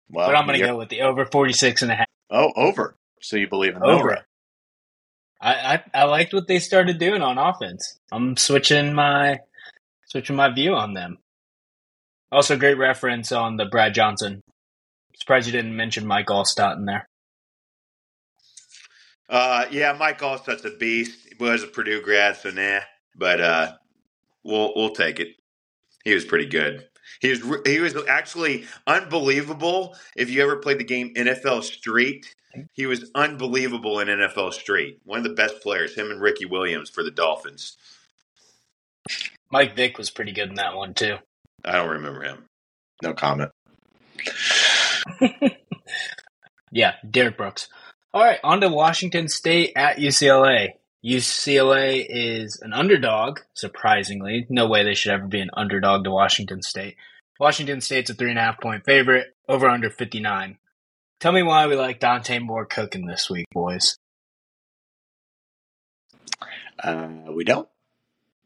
Well, 0.09 0.28
But 0.28 0.37
I'm 0.37 0.46
going 0.46 0.59
to 0.59 0.66
go 0.66 0.78
with 0.78 0.88
the 0.88 1.02
over 1.02 1.26
46 1.26 1.82
and 1.82 1.92
a 1.92 1.96
half. 1.96 2.06
Oh, 2.30 2.52
over. 2.56 2.96
So 3.20 3.37
you 3.37 3.48
believe 3.48 3.76
in 3.76 3.82
Over. 3.82 3.92
over? 3.92 4.26
I, 5.40 5.52
I 5.74 5.82
I 5.94 6.04
liked 6.04 6.32
what 6.32 6.48
they 6.48 6.59
started 6.59 6.98
doing 6.98 7.22
on 7.22 7.38
offense. 7.38 7.98
I'm 8.11 8.37
switching 8.37 8.94
my 8.94 9.40
switching 10.06 10.37
my 10.37 10.52
view 10.52 10.74
on 10.74 10.94
them. 10.94 11.18
Also, 12.32 12.56
great 12.56 12.78
reference 12.78 13.32
on 13.32 13.56
the 13.56 13.66
Brad 13.66 13.94
Johnson. 13.94 14.42
Surprised 15.18 15.46
you 15.46 15.52
didn't 15.52 15.76
mention 15.76 16.07
Mike 16.07 16.26
Alstott 16.26 16.76
in 16.76 16.85
there. 16.85 17.09
uh, 19.29 19.66
yeah, 19.70 19.92
Mike 19.98 20.20
Alstott's 20.20 20.64
a 20.64 20.70
beast. 20.70 21.26
He 21.29 21.42
was 21.42 21.62
a 21.62 21.66
Purdue 21.66 22.00
grad, 22.02 22.37
so 22.37 22.50
nah. 22.50 22.81
But 23.16 23.40
uh, 23.40 23.72
we'll 24.44 24.72
we'll 24.76 24.90
take 24.90 25.18
it. 25.20 25.29
He 26.05 26.14
was 26.14 26.24
pretty 26.24 26.46
good. 26.46 26.87
He 27.20 27.31
was 27.31 27.42
re- 27.42 27.62
he 27.64 27.81
was 27.81 27.94
actually 28.09 28.66
unbelievable. 28.87 29.96
If 30.16 30.31
you 30.31 30.42
ever 30.42 30.57
played 30.57 30.79
the 30.79 30.85
game 30.85 31.14
NFL 31.14 31.62
Street, 31.64 32.33
he 32.74 32.87
was 32.87 33.11
unbelievable 33.14 33.98
in 34.00 34.09
NFL 34.09 34.52
Street. 34.52 35.00
One 35.05 35.18
of 35.18 35.24
the 35.24 35.35
best 35.35 35.61
players. 35.62 35.94
Him 35.96 36.11
and 36.11 36.20
Ricky 36.20 36.44
Williams 36.44 36.90
for 36.90 37.02
the 37.02 37.11
Dolphins. 37.11 37.76
Mike 39.50 39.74
Vick 39.76 39.98
was 39.98 40.11
pretty 40.11 40.33
good 40.33 40.50
in 40.50 40.57
that 40.57 40.76
one 40.76 40.92
too. 40.94 41.16
I 41.64 41.72
don't 41.72 41.88
remember 41.88 42.22
him. 42.22 42.44
No 43.02 43.14
comment. 43.14 43.50
Yeah, 46.77 46.95
Derrick 47.09 47.37
Brooks. 47.38 47.69
All 48.12 48.23
right, 48.23 48.38
on 48.42 48.61
to 48.61 48.69
Washington 48.69 49.29
State 49.29 49.73
at 49.77 49.97
UCLA. 49.97 50.73
UCLA 51.05 52.05
is 52.07 52.61
an 52.61 52.73
underdog, 52.73 53.40
surprisingly. 53.55 54.47
No 54.51 54.66
way 54.66 54.85
they 54.85 54.95
should 54.95 55.12
ever 55.12 55.27
be 55.27 55.40
an 55.40 55.51
underdog 55.55 56.05
to 56.05 56.11
Washington 56.11 56.62
State. 56.62 56.97
Washington 57.38 57.81
State's 57.81 58.11
a 58.11 58.14
three 58.14 58.31
and 58.31 58.38
a 58.38 58.42
half 58.42 58.61
point 58.61 58.85
favorite, 58.85 59.29
over 59.49 59.69
under 59.69 59.90
59. 59.90 60.59
Tell 61.21 61.33
me 61.33 61.42
why 61.42 61.66
we 61.66 61.77
like 61.77 62.01
Dante 62.01 62.38
Moore 62.40 62.66
cooking 62.66 63.07
this 63.07 63.31
week, 63.31 63.47
boys. 63.53 63.97
Uh, 66.83 67.09
we 67.35 67.45
don't. 67.45 67.69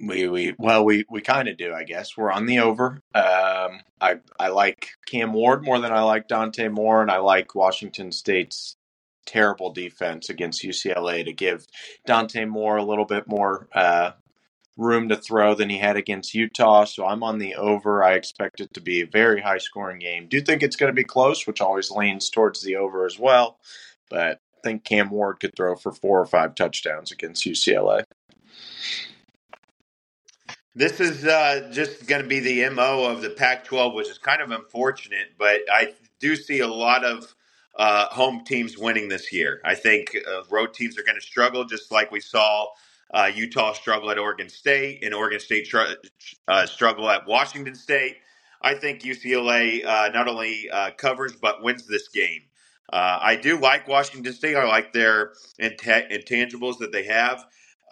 We 0.00 0.28
we 0.28 0.54
well 0.58 0.84
we 0.84 1.04
we 1.10 1.20
kind 1.20 1.48
of 1.48 1.56
do 1.56 1.74
I 1.74 1.84
guess 1.84 2.16
we're 2.16 2.32
on 2.32 2.46
the 2.46 2.60
over. 2.60 3.02
Um, 3.14 3.80
I 4.00 4.20
I 4.38 4.48
like 4.48 4.90
Cam 5.06 5.32
Ward 5.32 5.62
more 5.62 5.78
than 5.78 5.92
I 5.92 6.02
like 6.02 6.26
Dante 6.26 6.68
Moore, 6.68 7.02
and 7.02 7.10
I 7.10 7.18
like 7.18 7.54
Washington 7.54 8.10
State's 8.10 8.76
terrible 9.26 9.72
defense 9.72 10.28
against 10.30 10.62
UCLA 10.62 11.24
to 11.24 11.32
give 11.32 11.66
Dante 12.06 12.46
Moore 12.46 12.78
a 12.78 12.82
little 12.84 13.04
bit 13.04 13.28
more 13.28 13.68
uh, 13.74 14.12
room 14.76 15.08
to 15.10 15.16
throw 15.16 15.54
than 15.54 15.68
he 15.68 15.78
had 15.78 15.96
against 15.96 16.34
Utah. 16.34 16.84
So 16.84 17.06
I'm 17.06 17.22
on 17.22 17.38
the 17.38 17.54
over. 17.54 18.02
I 18.02 18.14
expect 18.14 18.60
it 18.60 18.72
to 18.74 18.80
be 18.80 19.02
a 19.02 19.06
very 19.06 19.40
high 19.40 19.58
scoring 19.58 19.98
game. 19.98 20.26
Do 20.28 20.36
you 20.38 20.42
think 20.42 20.62
it's 20.62 20.76
going 20.76 20.90
to 20.90 20.96
be 20.96 21.04
close, 21.04 21.46
which 21.46 21.60
always 21.60 21.90
leans 21.90 22.30
towards 22.30 22.62
the 22.62 22.76
over 22.76 23.04
as 23.04 23.18
well. 23.18 23.58
But 24.08 24.40
I 24.58 24.60
think 24.64 24.84
Cam 24.84 25.10
Ward 25.10 25.40
could 25.40 25.54
throw 25.54 25.76
for 25.76 25.92
four 25.92 26.20
or 26.20 26.26
five 26.26 26.54
touchdowns 26.54 27.12
against 27.12 27.46
UCLA. 27.46 28.04
This 30.74 31.00
is 31.02 31.26
uh, 31.26 31.68
just 31.70 32.06
going 32.08 32.22
to 32.22 32.28
be 32.28 32.40
the 32.40 32.70
mo 32.70 33.04
of 33.04 33.22
the 33.22 33.30
Pac-12, 33.30 33.94
which 33.94 34.08
is 34.08 34.16
kind 34.18 34.42
of 34.42 34.52
unfortunate, 34.52 35.34
but 35.38 35.60
I 35.70 35.92
do 36.22 36.34
see 36.38 36.60
a 36.62 36.68
lot 36.68 37.04
of 37.04 37.36
uh, 37.78 38.06
home 38.06 38.46
teams 38.46 38.78
winning 38.78 39.10
this 39.10 39.34
year. 39.34 39.60
I 39.66 39.76
think 39.76 40.16
uh, 40.26 40.44
road 40.50 40.74
teams 40.74 40.98
are 40.98 41.04
going 41.04 41.18
to 41.20 41.26
struggle, 41.26 41.66
just 41.66 41.92
like 41.92 42.10
we 42.10 42.22
saw 42.22 42.68
uh, 43.12 43.30
Utah 43.34 43.74
struggle 43.74 44.10
at 44.12 44.18
Oregon 44.18 44.48
State 44.48 45.04
and 45.04 45.14
Oregon 45.14 45.42
State 45.42 45.68
tr- 45.68 45.82
uh, 46.48 46.66
struggle 46.66 47.10
at 47.10 47.28
Washington 47.28 47.76
State. 47.76 48.16
I 48.62 48.74
think 48.74 49.02
UCLA 49.02 49.84
uh, 49.86 50.08
not 50.14 50.30
only 50.30 50.70
covers 50.96 51.34
but 51.36 51.62
wins 51.62 51.86
this 51.86 52.08
game. 52.08 52.44
I 52.90 53.36
do 53.36 53.60
like 53.60 53.90
Washington 53.90 54.32
State. 54.32 54.56
I 54.56 54.64
like 54.66 54.94
their 54.94 55.34
int- 55.60 55.80
intangibles 55.82 56.78
that 56.78 56.94
they 56.94 57.04
have. 57.04 57.40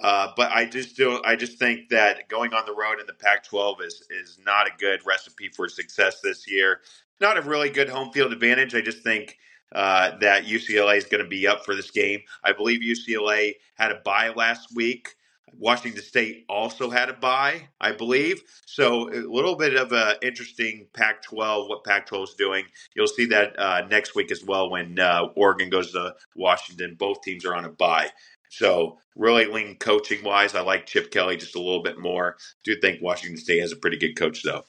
Uh, 0.00 0.28
but 0.36 0.52
I 0.52 0.64
just 0.66 0.96
do. 0.96 1.20
I 1.24 1.36
just 1.36 1.58
think 1.58 1.88
that 1.90 2.28
going 2.28 2.54
on 2.54 2.66
the 2.66 2.74
road 2.74 3.00
in 3.00 3.06
the 3.06 3.14
Pac-12 3.14 3.82
is 3.82 4.02
is 4.10 4.38
not 4.44 4.66
a 4.66 4.70
good 4.78 5.00
recipe 5.06 5.48
for 5.48 5.68
success 5.68 6.20
this 6.20 6.50
year. 6.50 6.80
Not 7.20 7.36
a 7.38 7.42
really 7.42 7.70
good 7.70 7.88
home 7.88 8.12
field 8.12 8.32
advantage. 8.32 8.74
I 8.74 8.80
just 8.80 9.02
think 9.02 9.38
uh, 9.74 10.16
that 10.18 10.44
UCLA 10.46 10.96
is 10.98 11.04
going 11.04 11.22
to 11.22 11.28
be 11.28 11.46
up 11.46 11.64
for 11.64 11.74
this 11.74 11.90
game. 11.90 12.20
I 12.44 12.52
believe 12.52 12.80
UCLA 12.80 13.54
had 13.74 13.90
a 13.90 14.00
bye 14.04 14.30
last 14.34 14.74
week. 14.74 15.16
Washington 15.58 16.02
State 16.02 16.44
also 16.48 16.90
had 16.90 17.08
a 17.08 17.14
bye, 17.14 17.68
I 17.80 17.92
believe. 17.92 18.42
So 18.66 19.08
a 19.12 19.20
little 19.26 19.56
bit 19.56 19.76
of 19.76 19.92
a 19.92 20.14
interesting 20.22 20.86
Pac-12. 20.94 21.68
What 21.68 21.84
Pac-12 21.84 22.22
is 22.24 22.34
doing, 22.34 22.64
you'll 22.94 23.08
see 23.08 23.26
that 23.26 23.58
uh, 23.58 23.86
next 23.90 24.14
week 24.14 24.30
as 24.30 24.44
well 24.44 24.70
when 24.70 24.98
uh, 24.98 25.28
Oregon 25.36 25.70
goes 25.70 25.92
to 25.92 26.14
Washington. 26.36 26.96
Both 26.98 27.22
teams 27.22 27.44
are 27.44 27.54
on 27.54 27.64
a 27.64 27.70
bye. 27.70 28.10
So 28.50 28.98
really 29.16 29.46
lean 29.46 29.76
coaching 29.76 30.24
wise, 30.24 30.54
I 30.54 30.60
like 30.60 30.86
Chip 30.86 31.10
Kelly 31.10 31.36
just 31.36 31.56
a 31.56 31.60
little 31.60 31.82
bit 31.82 31.98
more. 31.98 32.36
Do 32.64 32.74
think 32.80 33.02
Washington 33.02 33.36
State 33.36 33.60
has 33.60 33.72
a 33.72 33.76
pretty 33.76 33.98
good 33.98 34.16
coach 34.16 34.42
though. 34.42 34.64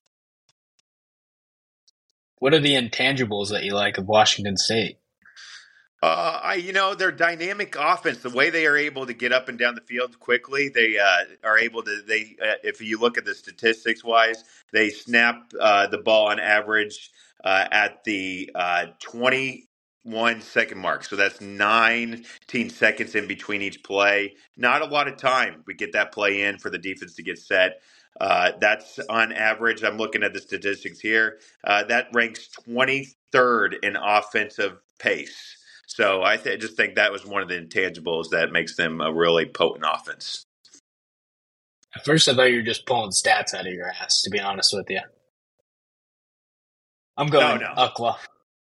What 2.37 2.53
are 2.53 2.59
the 2.59 2.75
intangibles 2.75 3.49
that 3.49 3.63
you 3.63 3.73
like 3.73 3.97
of 3.97 4.07
Washington 4.07 4.57
State? 4.57 4.97
Uh, 6.01 6.39
I, 6.41 6.53
you 6.55 6.71
know, 6.71 6.95
their 6.95 7.11
dynamic 7.11 7.75
offense, 7.77 8.19
the 8.19 8.29
way 8.29 8.49
they 8.49 8.65
are 8.65 8.77
able 8.77 9.05
to 9.05 9.13
get 9.13 9.33
up 9.33 9.49
and 9.49 9.59
down 9.59 9.75
the 9.75 9.81
field 9.81 10.17
quickly, 10.17 10.69
they 10.69 10.97
uh, 10.97 11.25
are 11.43 11.59
able 11.59 11.83
to. 11.83 12.01
They, 12.07 12.37
uh, 12.41 12.53
if 12.63 12.79
you 12.79 12.97
look 12.97 13.17
at 13.17 13.25
the 13.25 13.35
statistics 13.35 14.01
wise, 14.01 14.45
they 14.71 14.91
snap 14.91 15.51
uh, 15.59 15.87
the 15.87 15.97
ball 15.97 16.29
on 16.29 16.39
average 16.39 17.11
uh, 17.43 17.65
at 17.69 18.05
the 18.05 18.49
uh, 18.55 18.85
twenty-one 20.03 20.41
second 20.41 20.79
mark. 20.79 21.05
So 21.05 21.15
that's 21.17 21.41
nineteen 21.41 22.69
seconds 22.69 23.15
in 23.15 23.27
between 23.27 23.61
each 23.63 23.83
play. 23.83 24.35
Not 24.57 24.81
a 24.83 24.85
lot 24.85 25.07
of 25.07 25.17
time. 25.17 25.63
We 25.67 25.75
get 25.75 25.93
that 25.93 26.13
play 26.13 26.43
in 26.43 26.59
for 26.59 26.69
the 26.69 26.79
defense 26.79 27.15
to 27.15 27.23
get 27.23 27.39
set. 27.39 27.81
Uh, 28.21 28.53
that's 28.61 28.99
on 29.09 29.33
average. 29.33 29.83
I'm 29.83 29.97
looking 29.97 30.23
at 30.23 30.33
the 30.33 30.41
statistics 30.41 30.99
here. 30.99 31.39
Uh, 31.63 31.83
that 31.85 32.07
ranks 32.13 32.49
23rd 32.67 33.75
in 33.83 33.95
offensive 33.97 34.79
pace. 34.99 35.57
So 35.87 36.23
I 36.23 36.37
th- 36.37 36.61
just 36.61 36.77
think 36.77 36.95
that 36.95 37.11
was 37.11 37.25
one 37.25 37.43
of 37.43 37.49
the 37.49 37.55
intangibles 37.61 38.29
that 38.31 38.51
makes 38.51 38.75
them 38.77 39.01
a 39.01 39.13
really 39.13 39.45
potent 39.47 39.85
offense. 39.87 40.45
At 41.95 42.05
first, 42.05 42.29
I 42.29 42.35
thought 42.35 42.51
you 42.51 42.57
were 42.57 42.63
just 42.63 42.85
pulling 42.87 43.11
stats 43.11 43.53
out 43.55 43.67
of 43.67 43.73
your 43.73 43.89
ass. 43.89 44.21
To 44.23 44.31
be 44.31 44.39
honest 44.39 44.73
with 44.75 44.89
you, 44.89 45.01
I'm 47.17 47.27
going 47.29 47.59
no. 47.59 47.75
UCLA. 47.77 48.17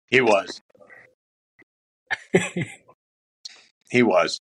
He 0.08 0.22
was. 0.22 0.62
He 3.90 4.04
was. 4.04 4.40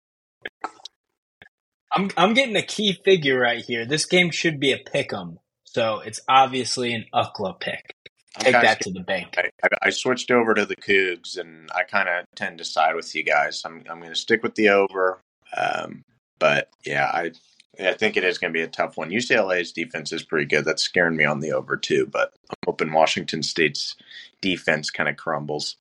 I'm 1.91 2.09
I'm 2.17 2.33
getting 2.33 2.55
a 2.55 2.61
key 2.61 2.99
figure 3.05 3.39
right 3.39 3.63
here. 3.65 3.85
This 3.85 4.05
game 4.05 4.31
should 4.31 4.59
be 4.59 4.71
a 4.73 4.77
pick 4.77 5.13
'em, 5.13 5.39
so 5.63 5.99
it's 5.99 6.19
obviously 6.27 6.93
an 6.93 7.05
UCLA 7.13 7.59
pick. 7.59 7.93
Take 8.39 8.53
that 8.53 8.81
to 8.81 8.91
the 8.91 8.99
bank. 9.01 9.35
I, 9.37 9.49
I- 9.63 9.87
I 9.87 9.89
switched 9.89 10.29
over 10.31 10.53
to 10.53 10.65
the 10.65 10.75
Cougs, 10.75 11.37
and 11.37 11.69
I 11.75 11.83
kind 11.83 12.07
of 12.09 12.25
tend 12.35 12.59
to 12.59 12.65
side 12.65 12.95
with 12.95 13.15
you 13.15 13.23
guys. 13.23 13.63
I'm 13.65 13.83
I'm 13.89 13.99
going 13.99 14.11
to 14.11 14.15
stick 14.15 14.43
with 14.43 14.55
the 14.55 14.69
over, 14.69 15.19
um, 15.55 16.03
but 16.39 16.69
yeah, 16.85 17.05
I 17.13 17.31
I 17.79 17.93
think 17.93 18.17
it 18.17 18.23
is 18.23 18.37
going 18.37 18.53
to 18.53 18.57
be 18.57 18.63
a 18.63 18.67
tough 18.67 18.97
one. 18.97 19.09
UCLA's 19.09 19.71
defense 19.71 20.11
is 20.11 20.23
pretty 20.23 20.45
good. 20.45 20.65
That's 20.65 20.83
scaring 20.83 21.15
me 21.15 21.25
on 21.25 21.39
the 21.39 21.51
over 21.53 21.77
too, 21.77 22.05
but 22.07 22.33
I'm 22.49 22.57
hoping 22.65 22.91
Washington 22.91 23.41
State's 23.43 23.95
defense 24.41 24.91
kind 24.91 25.09
of 25.09 25.17
crumbles. 25.17 25.77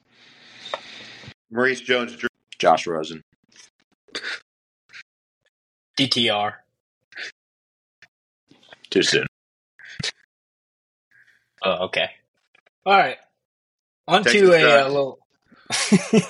Maurice 1.50 1.80
Jones 1.80 2.16
Drew. 2.16 2.28
Josh 2.58 2.86
Rosen. 2.86 3.22
DTR. 5.98 6.54
Too 8.90 9.02
soon. 9.02 9.26
Oh, 11.64 11.86
okay. 11.86 12.08
All 12.84 12.92
right. 12.96 13.16
On 14.08 14.22
to 14.24 14.52
a, 14.52 14.58
Tech. 14.60 14.84
uh, 14.84 14.88
little. 14.88 15.18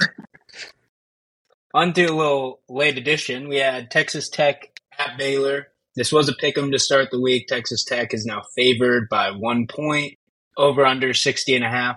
On 1.74 1.92
to 1.92 2.04
a 2.06 2.14
little 2.14 2.60
late 2.68 2.96
edition. 2.96 3.48
We 3.48 3.56
had 3.56 3.90
Texas 3.90 4.28
Tech 4.30 4.80
at 4.98 5.18
Baylor. 5.18 5.68
This 5.94 6.12
was 6.12 6.28
a 6.28 6.34
pick 6.34 6.56
'em 6.56 6.72
to 6.72 6.78
start 6.78 7.08
the 7.10 7.20
week. 7.20 7.46
Texas 7.48 7.84
Tech 7.84 8.14
is 8.14 8.24
now 8.24 8.42
favored 8.56 9.08
by 9.10 9.30
one 9.30 9.66
point, 9.66 10.14
over 10.56 10.86
under 10.86 11.12
60 11.12 11.54
and 11.54 11.64
a 11.64 11.68
half. 11.68 11.96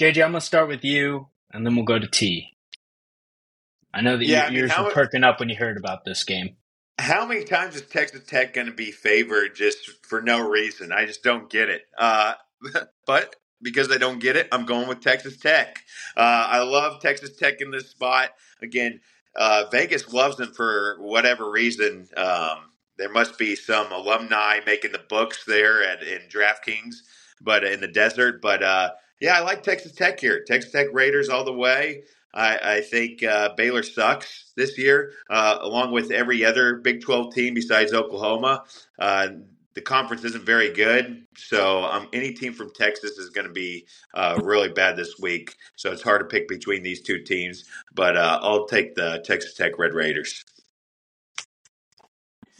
JJ, 0.00 0.24
I'm 0.24 0.30
going 0.30 0.40
to 0.40 0.46
start 0.46 0.68
with 0.68 0.84
you, 0.84 1.28
and 1.52 1.66
then 1.66 1.76
we'll 1.76 1.84
go 1.84 1.98
to 1.98 2.08
T. 2.08 2.56
I 3.94 4.02
know 4.02 4.16
that 4.18 4.26
Yeah, 4.26 4.38
your 4.38 4.46
I 4.46 4.50
mean, 4.50 4.58
ears 4.58 4.70
were 4.78 4.84
perking 4.92 5.24
up 5.24 5.40
when 5.40 5.48
you 5.48 5.56
heard 5.56 5.76
about 5.78 6.04
this 6.04 6.24
game. 6.24 6.56
How 6.98 7.26
many 7.26 7.44
times 7.44 7.76
is 7.76 7.82
Texas 7.82 8.22
Tech 8.26 8.54
going 8.54 8.68
to 8.68 8.74
be 8.74 8.92
favored 8.92 9.56
just 9.56 9.90
for 10.06 10.22
no 10.22 10.48
reason? 10.48 10.92
I 10.92 11.06
just 11.06 11.24
don't 11.24 11.50
get 11.50 11.70
it. 11.70 11.82
Uh, 11.98 12.34
but 13.06 13.36
because 13.62 13.92
I 13.92 13.98
don't 13.98 14.20
get 14.20 14.36
it, 14.36 14.48
I'm 14.52 14.66
going 14.66 14.88
with 14.88 15.02
Texas 15.02 15.38
Tech. 15.38 15.80
Uh, 16.16 16.48
I 16.50 16.60
love 16.62 17.02
Texas 17.02 17.36
Tech 17.36 17.60
in 17.60 17.72
this 17.72 17.90
spot. 17.90 18.30
Again, 18.62 19.00
uh, 19.36 19.66
Vegas 19.72 20.12
loves 20.12 20.38
them 20.38 20.54
for 20.54 20.96
whatever 21.00 21.50
reason. 21.50 22.08
Um, 22.16 22.72
there 22.98 23.10
must 23.12 23.38
be 23.38 23.56
some 23.56 23.92
alumni 23.92 24.60
making 24.66 24.92
the 24.92 25.02
books 25.10 25.44
there 25.46 25.84
at 25.84 26.02
in 26.02 26.22
DraftKings, 26.30 26.96
but 27.42 27.64
in 27.64 27.82
the 27.82 27.88
desert. 27.88 28.42
But 28.42 28.64
uh, 28.64 28.92
yeah, 29.20 29.36
I 29.36 29.40
like 29.40 29.62
Texas 29.62 29.92
Tech 29.92 30.20
here. 30.20 30.42
Texas 30.46 30.72
Tech 30.72 30.88
Raiders 30.92 31.28
all 31.28 31.44
the 31.44 31.52
way. 31.52 32.04
I, 32.34 32.76
I 32.76 32.80
think 32.82 33.22
uh, 33.22 33.50
Baylor 33.56 33.82
sucks 33.82 34.52
this 34.56 34.78
year, 34.78 35.12
uh, 35.30 35.58
along 35.60 35.92
with 35.92 36.10
every 36.10 36.44
other 36.44 36.76
Big 36.76 37.00
12 37.00 37.34
team 37.34 37.54
besides 37.54 37.92
Oklahoma. 37.92 38.64
Uh, 38.98 39.28
the 39.74 39.80
conference 39.80 40.24
isn't 40.24 40.44
very 40.44 40.72
good, 40.72 41.24
so 41.36 41.84
um, 41.84 42.08
any 42.12 42.32
team 42.32 42.52
from 42.52 42.72
Texas 42.74 43.12
is 43.12 43.30
going 43.30 43.46
to 43.46 43.52
be 43.52 43.86
uh, 44.12 44.38
really 44.42 44.68
bad 44.68 44.96
this 44.96 45.18
week. 45.20 45.54
So 45.76 45.92
it's 45.92 46.02
hard 46.02 46.20
to 46.20 46.26
pick 46.26 46.48
between 46.48 46.82
these 46.82 47.00
two 47.00 47.22
teams, 47.22 47.64
but 47.94 48.16
uh, 48.16 48.40
I'll 48.42 48.66
take 48.66 48.94
the 48.96 49.22
Texas 49.24 49.54
Tech 49.54 49.78
Red 49.78 49.94
Raiders. 49.94 50.44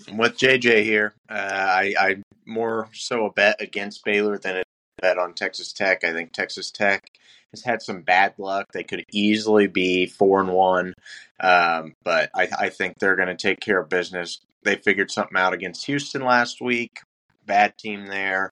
I'm 0.09 0.17
with 0.17 0.39
JJ 0.39 0.85
here. 0.85 1.15
Uh, 1.29 1.35
I, 1.35 1.95
I 1.99 2.17
more 2.47 2.89
so 2.93 3.27
a 3.27 3.33
bet 3.33 3.61
against 3.61 4.05
Baylor 4.05 4.39
than 4.39 4.59
a 4.59 4.63
bet 5.01 5.19
on 5.19 5.35
Texas 5.35 5.73
Tech. 5.73 6.05
I 6.05 6.13
think 6.13 6.33
Texas 6.33 6.71
Tech 6.71 7.11
has 7.53 7.63
had 7.63 7.83
some 7.83 8.03
bad 8.03 8.35
luck. 8.39 8.67
They 8.73 8.85
could 8.85 9.05
easily 9.13 9.67
be 9.67 10.07
four 10.07 10.41
and 10.41 10.53
one, 10.53 10.95
um, 11.41 11.95
but 12.05 12.31
I, 12.35 12.49
I 12.59 12.69
think 12.69 12.99
they're 12.99 13.17
going 13.17 13.29
to 13.29 13.37
take 13.37 13.61
care 13.61 13.81
of 13.81 13.89
business. 13.89 14.41
They 14.65 14.77
figured 14.77 15.11
something 15.11 15.37
out 15.37 15.55
against 15.55 15.87
Houston 15.87 16.23
last 16.23 16.61
week. 16.61 17.01
Bad 17.47 17.79
team 17.79 18.07
there, 18.07 18.51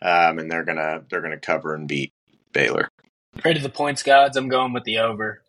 um, 0.00 0.38
and 0.38 0.50
they're 0.50 0.64
gonna 0.64 1.02
they're 1.10 1.20
gonna 1.20 1.38
cover 1.38 1.74
and 1.74 1.86
beat 1.86 2.12
Baylor. 2.52 2.88
Pray 3.36 3.52
to 3.52 3.60
the 3.60 3.68
points 3.68 4.02
gods. 4.02 4.38
I'm 4.38 4.48
going 4.48 4.72
with 4.72 4.84
the 4.84 4.98
over. 4.98 5.42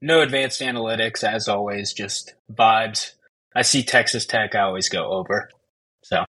No 0.00 0.20
advanced 0.20 0.60
analytics, 0.60 1.24
as 1.24 1.48
always, 1.48 1.92
just 1.92 2.34
vibes. 2.52 3.14
I 3.54 3.62
see 3.62 3.82
Texas 3.82 4.26
Tech, 4.26 4.54
I 4.54 4.60
always 4.60 4.88
go 4.88 5.10
over. 5.12 5.50
So, 6.02 6.24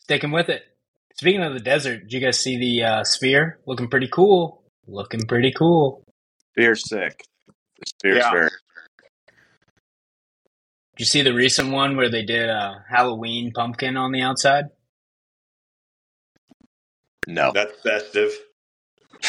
sticking 0.00 0.30
with 0.30 0.48
it. 0.48 0.62
Speaking 1.14 1.42
of 1.42 1.52
the 1.54 1.60
desert, 1.60 2.00
did 2.00 2.12
you 2.12 2.20
guys 2.20 2.40
see 2.40 2.58
the 2.58 2.84
uh, 2.84 3.04
sphere? 3.04 3.58
Looking 3.66 3.88
pretty 3.88 4.08
cool. 4.08 4.62
Looking 4.86 5.22
pretty 5.22 5.52
cool. 5.52 6.04
Spear's 6.52 6.88
sick. 6.88 7.24
The 7.78 7.86
Spear's 7.86 8.16
Yeah. 8.18 8.30
very. 8.32 8.50
Did 10.96 11.00
you 11.00 11.04
see 11.06 11.22
the 11.22 11.34
recent 11.34 11.70
one 11.72 11.96
where 11.96 12.08
they 12.10 12.24
did 12.24 12.48
a 12.48 12.84
Halloween 12.88 13.52
pumpkin 13.52 13.96
on 13.96 14.12
the 14.12 14.22
outside? 14.22 14.66
No, 17.26 17.52
That's 17.52 17.72
festive. 17.82 18.30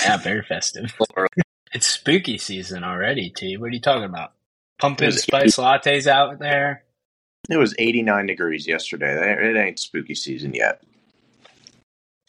Yeah, 0.04 0.18
very 0.18 0.44
festive. 0.44 0.94
It's 1.74 1.88
spooky 1.88 2.38
season 2.38 2.86
already, 2.86 3.32
T. 3.36 3.58
What 3.58 3.66
are 3.66 3.74
you 3.74 3.82
talking 3.82 4.06
about? 4.06 4.32
Pumpkin 4.80 5.10
Is 5.10 5.18
it- 5.18 5.22
spice 5.24 5.58
lattes 5.58 6.08
out 6.08 6.40
there. 6.40 6.86
it 7.50 7.58
was 7.58 7.76
89 7.78 8.28
degrees 8.28 8.66
yesterday. 8.66 9.34
It 9.34 9.58
ain't 9.58 9.78
spooky 9.80 10.16
season 10.16 10.54
yet. 10.54 10.82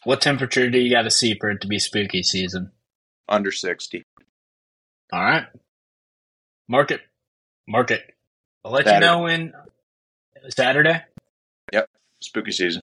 What 0.07 0.21
temperature 0.21 0.69
do 0.69 0.79
you 0.79 0.89
got 0.89 1.01
to 1.01 1.11
see 1.11 1.37
for 1.37 1.49
it 1.49 1.59
to 1.59 1.67
be 1.67 1.79
spooky 1.79 2.23
season? 2.23 2.71
Under 3.27 3.51
60. 3.51 4.05
All 5.11 5.21
right. 5.21 5.47
Mark 6.69 6.91
it. 6.91 7.01
Mark 7.67 7.91
it. 7.91 8.13
I'll 8.63 8.71
let 8.71 8.85
Saturday. 8.85 9.05
you 9.05 9.11
know 9.11 9.23
when 9.23 9.53
Saturday. 10.47 11.03
Yep. 11.73 11.89
Spooky 12.21 12.53
season. 12.53 12.81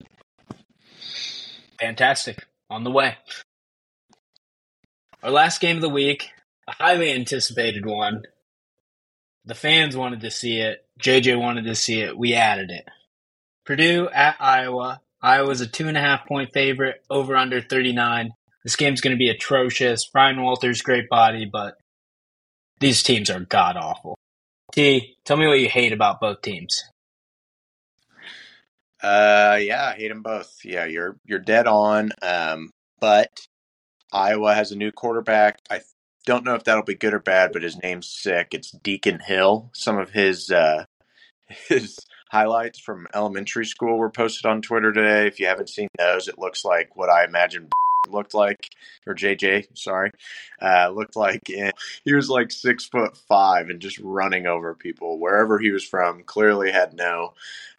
Fantastic. 1.80 2.46
On 2.70 2.84
the 2.84 2.92
way. 2.92 3.18
Our 5.24 5.32
last 5.32 5.60
game 5.60 5.78
of 5.78 5.82
the 5.82 5.90
week, 5.90 6.30
a 6.68 6.74
highly 6.74 7.12
anticipated 7.12 7.84
one. 7.84 8.26
The 9.44 9.56
fans 9.56 9.98
wanted 9.98 10.20
to 10.20 10.30
see 10.30 10.60
it. 10.60 10.86
JJ 11.02 11.40
wanted 11.40 11.66
to 11.66 11.74
see 11.74 12.00
it. 12.00 12.16
We 12.16 12.36
added 12.36 12.70
it. 12.70 12.88
Purdue 13.66 14.08
at 14.08 14.36
Iowa. 14.40 15.02
Iowa's 15.22 15.62
a 15.62 15.68
two 15.68 15.88
and 15.88 15.98
a 15.98 16.02
half 16.02 16.28
point 16.28 16.52
favorite, 16.54 17.04
over 17.10 17.36
under 17.36 17.62
39. 17.62 18.32
This 18.64 18.76
game's 18.76 19.02
going 19.02 19.16
to 19.16 19.20
be 19.20 19.30
atrocious. 19.30 20.10
Brian 20.12 20.42
Walters, 20.42 20.82
great 20.82 21.10
body, 21.10 21.46
but 21.52 21.76
these 22.80 23.02
teams 23.04 23.30
are 23.30 23.40
god 23.40 23.78
awful. 23.78 24.18
T, 24.72 25.16
tell 25.26 25.38
me 25.38 25.48
what 25.48 25.60
you 25.60 25.70
hate 25.70 25.94
about 25.94 26.20
both 26.20 26.42
teams. 26.42 26.84
Uh, 29.02 29.58
yeah, 29.62 29.94
I 29.94 29.98
hate 29.98 30.10
them 30.10 30.22
both. 30.22 30.60
Yeah, 30.64 30.86
you're 30.86 31.18
you're 31.26 31.40
dead 31.40 31.68
on. 31.68 32.12
Um, 32.22 32.72
but 33.00 33.30
Iowa 34.12 34.54
has 34.54 34.72
a 34.72 34.76
new 34.76 34.92
quarterback. 34.92 35.60
I 35.70 35.82
don't 36.26 36.44
know 36.44 36.56
if 36.56 36.64
that'll 36.64 36.84
be 36.84 36.96
good 36.96 37.14
or 37.14 37.20
bad, 37.20 37.54
but 37.54 37.64
his 37.64 37.82
name's 37.82 38.10
sick. 38.10 38.50
It's 38.52 38.72
Deacon 38.72 39.20
Hill. 39.20 39.70
Some 39.74 39.98
of 39.98 40.12
his 40.12 40.52
uh 40.52 40.86
his 41.70 42.00
highlights 42.30 42.80
from 42.80 43.08
elementary 43.14 43.66
school 43.66 43.98
were 43.98 44.10
posted 44.10 44.46
on 44.46 44.62
Twitter 44.62 44.92
today. 44.92 45.28
If 45.28 45.40
you 45.40 45.48
haven't 45.48 45.70
seen 45.70 45.88
those, 45.98 46.28
it 46.28 46.40
looks 46.40 46.66
like 46.66 46.96
what 46.96 47.10
I 47.10 47.26
imagine 47.26 47.70
looked 48.10 48.34
like, 48.34 48.70
or 49.06 49.16
JJ, 49.16 49.78
sorry, 49.78 50.12
uh, 50.62 50.90
looked 50.90 51.16
like. 51.16 51.42
He 51.48 52.14
was 52.14 52.30
like 52.30 52.52
six 52.52 52.86
foot 52.86 53.18
five 53.18 53.70
and 53.70 53.80
just 53.80 54.00
running 54.00 54.48
over 54.48 54.74
people 54.74 55.20
wherever 55.20 55.60
he 55.60 55.72
was 55.72 55.84
from. 55.84 56.24
Clearly 56.24 56.72
had 56.72 56.94
no 56.94 57.34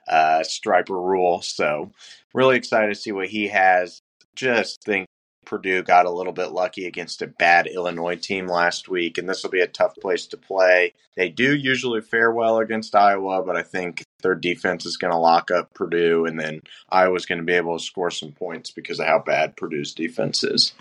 uh, 0.07 0.43
striper 0.43 1.01
rule. 1.01 1.43
So 1.43 1.91
really 2.35 2.57
excited 2.57 2.89
to 2.89 2.95
see 2.95 3.13
what 3.13 3.29
he 3.29 3.49
has. 3.49 4.03
Just 4.35 4.83
think 4.85 5.09
Purdue 5.49 5.83
got 5.83 6.07
a 6.07 6.11
little 6.11 6.33
bit 6.33 6.53
lucky 6.53 6.87
against 6.87 7.23
a 7.23 7.27
bad 7.27 7.67
Illinois 7.67 8.17
team 8.17 8.47
last 8.47 8.89
week, 8.89 9.17
and 9.19 9.29
this 9.29 9.43
will 9.43 9.51
be 9.51 9.63
a 9.63 9.67
tough 9.67 9.95
place 9.97 10.27
to 10.29 10.37
play. 10.37 10.93
They 11.17 11.31
do 11.31 11.57
usually 11.57 12.03
fare 12.03 12.31
well 12.31 12.59
against 12.59 12.95
Iowa, 12.95 13.43
but 13.43 13.57
I 13.57 13.63
think 13.63 14.05
their 14.23 14.35
defense 14.35 14.85
is 14.85 14.99
going 14.99 15.13
to 15.13 15.19
lock 15.19 15.51
up 15.51 15.73
Purdue, 15.75 16.27
and 16.27 16.39
then 16.39 16.61
Iowa's 16.91 17.27
going 17.27 17.39
to 17.39 17.45
be 17.45 17.55
able 17.55 17.79
to 17.79 17.85
score 17.85 18.11
some 18.11 18.33
points 18.33 18.71
because 18.71 19.01
of 19.01 19.07
how 19.07 19.21
bad 19.21 19.57
Purdue's 19.57 19.95
defense 19.95 20.45
is. 20.45 20.75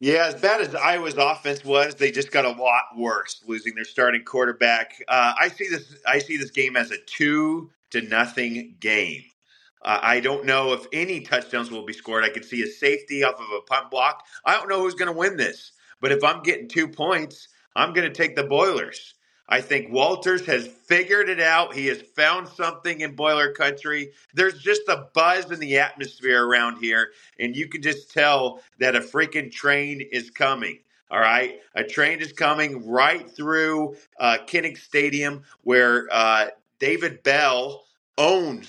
Yeah, 0.00 0.26
as 0.26 0.34
bad 0.40 0.60
as 0.60 0.74
Iowa's 0.74 1.14
offense 1.14 1.64
was, 1.64 1.96
they 1.96 2.12
just 2.12 2.30
got 2.30 2.44
a 2.44 2.50
lot 2.50 2.84
worse, 2.96 3.42
losing 3.46 3.74
their 3.74 3.84
starting 3.84 4.22
quarterback. 4.22 5.02
Uh, 5.08 5.32
I 5.40 5.48
see 5.48 5.68
this. 5.68 5.96
I 6.06 6.20
see 6.20 6.36
this 6.36 6.52
game 6.52 6.76
as 6.76 6.92
a 6.92 6.98
two 6.98 7.70
to 7.90 8.02
nothing 8.02 8.76
game. 8.78 9.24
I 9.82 10.20
don't 10.20 10.44
know 10.44 10.72
if 10.72 10.86
any 10.92 11.20
touchdowns 11.20 11.70
will 11.70 11.84
be 11.86 11.92
scored. 11.92 12.24
I 12.24 12.30
could 12.30 12.44
see 12.44 12.62
a 12.62 12.66
safety 12.66 13.24
off 13.24 13.40
of 13.40 13.46
a 13.56 13.62
punt 13.62 13.90
block. 13.90 14.24
I 14.44 14.56
don't 14.56 14.68
know 14.68 14.80
who's 14.80 14.94
going 14.94 15.12
to 15.12 15.16
win 15.18 15.36
this, 15.36 15.72
but 16.00 16.12
if 16.12 16.24
I'm 16.24 16.42
getting 16.42 16.68
two 16.68 16.88
points, 16.88 17.48
I'm 17.76 17.92
going 17.92 18.06
to 18.08 18.14
take 18.14 18.36
the 18.36 18.44
Boilers. 18.44 19.14
I 19.48 19.62
think 19.62 19.90
Walters 19.90 20.44
has 20.46 20.66
figured 20.66 21.30
it 21.30 21.40
out. 21.40 21.74
He 21.74 21.86
has 21.86 22.02
found 22.02 22.48
something 22.48 23.00
in 23.00 23.14
Boiler 23.14 23.52
Country. 23.52 24.10
There's 24.34 24.60
just 24.60 24.82
a 24.88 25.08
buzz 25.14 25.50
in 25.50 25.58
the 25.58 25.78
atmosphere 25.78 26.44
around 26.44 26.78
here, 26.82 27.12
and 27.38 27.56
you 27.56 27.68
can 27.68 27.80
just 27.80 28.12
tell 28.12 28.60
that 28.78 28.94
a 28.94 29.00
freaking 29.00 29.50
train 29.50 30.02
is 30.12 30.30
coming. 30.30 30.80
All 31.10 31.20
right, 31.20 31.60
a 31.74 31.84
train 31.84 32.20
is 32.20 32.34
coming 32.34 32.86
right 32.86 33.30
through 33.30 33.96
uh, 34.20 34.38
Kinnick 34.46 34.76
Stadium, 34.76 35.44
where 35.62 36.06
uh, 36.12 36.48
David 36.78 37.22
Bell 37.22 37.84
owns 38.18 38.68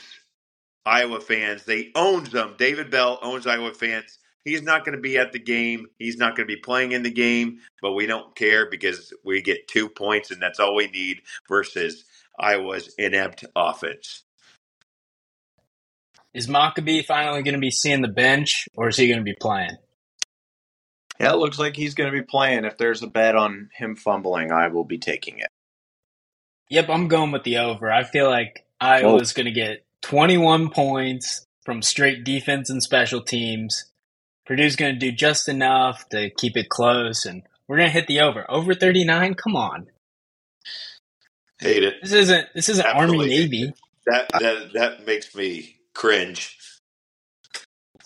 Iowa 0.86 1.20
fans. 1.20 1.66
They 1.66 1.92
owns 1.96 2.32
them. 2.32 2.56
David 2.58 2.90
Bell 2.90 3.20
owns 3.22 3.48
Iowa 3.48 3.74
fans. 3.74 4.20
He's 4.46 4.62
not 4.62 4.86
going 4.86 4.96
to 4.96 5.02
be 5.02 5.18
at 5.18 5.32
the 5.32 5.40
game. 5.40 5.88
He's 5.98 6.18
not 6.18 6.36
going 6.36 6.48
to 6.48 6.54
be 6.54 6.62
playing 6.62 6.94
in 6.94 7.04
the 7.04 7.12
game, 7.12 7.60
but 7.82 7.94
we 7.94 8.06
don't 8.06 8.36
care 8.36 8.70
because 8.70 9.14
we 9.24 9.42
get 9.42 9.68
two 9.68 9.90
points, 9.90 10.32
and 10.32 10.42
that's 10.42 10.60
all 10.60 10.76
we 10.76 10.88
need 10.88 11.22
versus 11.48 12.06
Iowa's 12.40 12.94
inept 12.98 13.46
offense. 13.56 14.24
Is 16.34 16.48
Mockabee 16.48 17.06
finally 17.06 17.44
going 17.44 17.56
to 17.56 17.60
be 17.60 17.72
seeing 17.72 18.02
the 18.02 18.08
bench, 18.08 18.68
or 18.76 18.88
is 18.88 18.98
he 18.98 19.08
going 19.08 19.20
to 19.20 19.24
be 19.24 19.36
playing? 19.40 19.78
Yeah, 21.20 21.34
it 21.34 21.38
looks 21.38 21.60
like 21.60 21.76
he's 21.76 21.96
going 21.96 22.12
to 22.12 22.18
be 22.18 22.26
playing. 22.26 22.64
If 22.64 22.78
there's 22.78 23.04
a 23.04 23.08
bet 23.08 23.36
on 23.36 23.70
him 23.74 23.96
fumbling, 23.98 24.52
I 24.52 24.70
will 24.70 24.86
be 24.86 25.00
taking 25.00 25.40
it. 25.40 25.50
Yep, 26.70 26.90
I'm 26.90 27.08
going 27.08 27.32
with 27.32 27.44
the 27.44 27.58
over. 27.58 27.92
I 27.92 28.04
feel 28.04 28.30
like 28.30 28.66
Iowa's 28.80 29.34
going 29.34 29.48
to 29.48 29.52
get 29.52 29.84
21 30.02 30.70
points 30.70 31.46
from 31.66 31.82
straight 31.82 32.24
defense 32.24 32.70
and 32.70 32.82
special 32.82 33.22
teams. 33.22 33.86
Purdue's 34.46 34.76
going 34.76 34.94
to 34.94 35.00
do 35.00 35.12
just 35.12 35.48
enough 35.48 36.08
to 36.10 36.30
keep 36.32 36.58
it 36.58 36.70
close, 36.70 37.26
and 37.26 37.44
we're 37.68 37.78
going 37.78 37.90
to 37.90 37.94
hit 37.94 38.08
the 38.08 38.22
over. 38.22 38.50
Over 38.50 38.74
39? 38.74 39.36
Come 39.36 39.56
on. 39.56 39.88
Hate 41.60 41.84
it. 41.84 41.96
This 42.02 42.14
isn't 42.14 42.48
this 42.56 42.70
isn't 42.70 42.86
Army 42.86 43.18
Navy. 43.18 43.74
That 44.06 44.30
that 44.40 44.74
that 44.74 45.06
makes 45.06 45.36
me 45.36 45.76
cringe. 45.94 46.58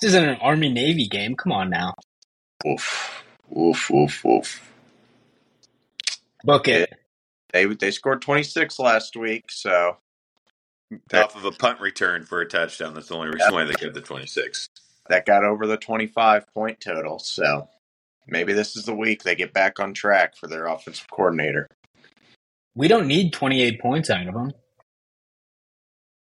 This 0.01 0.09
isn't 0.09 0.27
an 0.27 0.37
Army 0.41 0.69
Navy 0.69 1.07
game. 1.07 1.35
Come 1.35 1.51
on 1.51 1.69
now. 1.69 1.93
Oof, 2.67 3.23
oof, 3.55 3.91
oof, 3.91 4.25
oof. 4.25 4.71
Book 6.43 6.67
it. 6.67 6.91
They 7.53 7.65
they 7.65 7.91
scored 7.91 8.23
26 8.23 8.79
last 8.79 9.15
week, 9.15 9.45
so 9.51 9.69
that, 9.69 10.02
Off 11.13 11.35
of 11.35 11.45
a 11.45 11.51
punt 11.51 11.79
return 11.79 12.25
for 12.25 12.41
a 12.41 12.47
touchdown. 12.47 12.93
That's 12.93 13.07
the 13.07 13.15
only 13.15 13.29
reason 13.29 13.53
why 13.53 13.63
they 13.65 13.73
get 13.73 13.93
the 13.93 14.01
26. 14.01 14.69
that 15.09 15.25
got 15.25 15.43
over 15.43 15.67
the 15.67 15.77
25 15.77 16.53
point 16.53 16.79
total. 16.79 17.19
So 17.19 17.67
maybe 18.27 18.53
this 18.53 18.75
is 18.75 18.85
the 18.85 18.95
week 18.95 19.23
they 19.23 19.35
get 19.35 19.53
back 19.53 19.79
on 19.79 19.93
track 19.93 20.35
for 20.37 20.47
their 20.47 20.67
offensive 20.67 21.07
coordinator. 21.11 21.67
We 22.75 22.87
don't 22.87 23.07
need 23.07 23.33
28 23.33 23.81
points 23.81 24.09
out 24.09 24.27
of 24.27 24.33
them. 24.33 24.53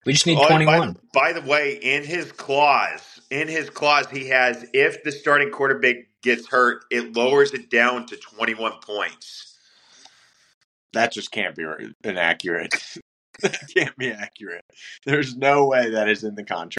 We 0.07 0.15
just 0.15 0.27
need 0.27 0.39
Oh, 0.39 0.49
21. 0.49 0.93
By, 1.13 1.33
by 1.33 1.33
the 1.39 1.47
way, 1.47 1.75
in 1.83 2.05
his 2.05 2.33
clause, 2.33 3.21
in 3.31 3.49
his 3.49 3.69
clause, 3.69 4.07
he 4.11 4.29
has 4.29 4.65
if 4.73 5.03
the 5.05 5.13
starting 5.13 5.51
quarterback 5.51 5.97
gets 6.23 6.49
hurt, 6.49 6.85
it 6.91 7.15
lowers 7.15 7.53
it 7.53 7.71
down 7.71 8.07
to 8.07 8.17
21 8.17 8.73
points. 8.83 9.59
That 10.93 11.13
just 11.13 11.31
can't 11.31 11.55
be 11.55 11.65
right- 11.65 11.89
inaccurate. 12.03 12.73
that 13.43 13.59
can't 13.75 13.97
be 13.97 14.11
accurate. 14.11 14.65
There's 15.05 15.37
no 15.37 15.67
way 15.67 15.91
that 15.91 16.09
is 16.09 16.25
in 16.25 16.35
the 16.35 16.45
contract. 16.45 16.79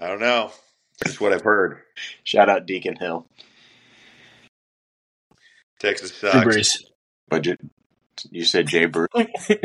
I 0.00 0.06
don't 0.06 0.20
know. 0.20 0.52
That's 1.00 1.20
what 1.20 1.32
I've 1.32 1.42
heard. 1.42 1.80
Shout 2.24 2.48
out 2.48 2.66
Deacon 2.66 2.96
Hill. 2.96 3.28
Texas 5.78 6.18
Drew 6.18 6.30
sucks. 6.30 6.46
Brees. 6.46 6.84
But 7.28 7.46
you, 7.46 7.56
you 8.30 8.44
said 8.44 8.66
Jay 8.66 8.86
Bruce. 8.86 9.08
I 9.14 9.56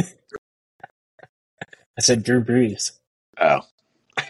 said 1.99 2.23
Drew 2.23 2.43
Brees. 2.43 2.91
Oh, 3.39 3.61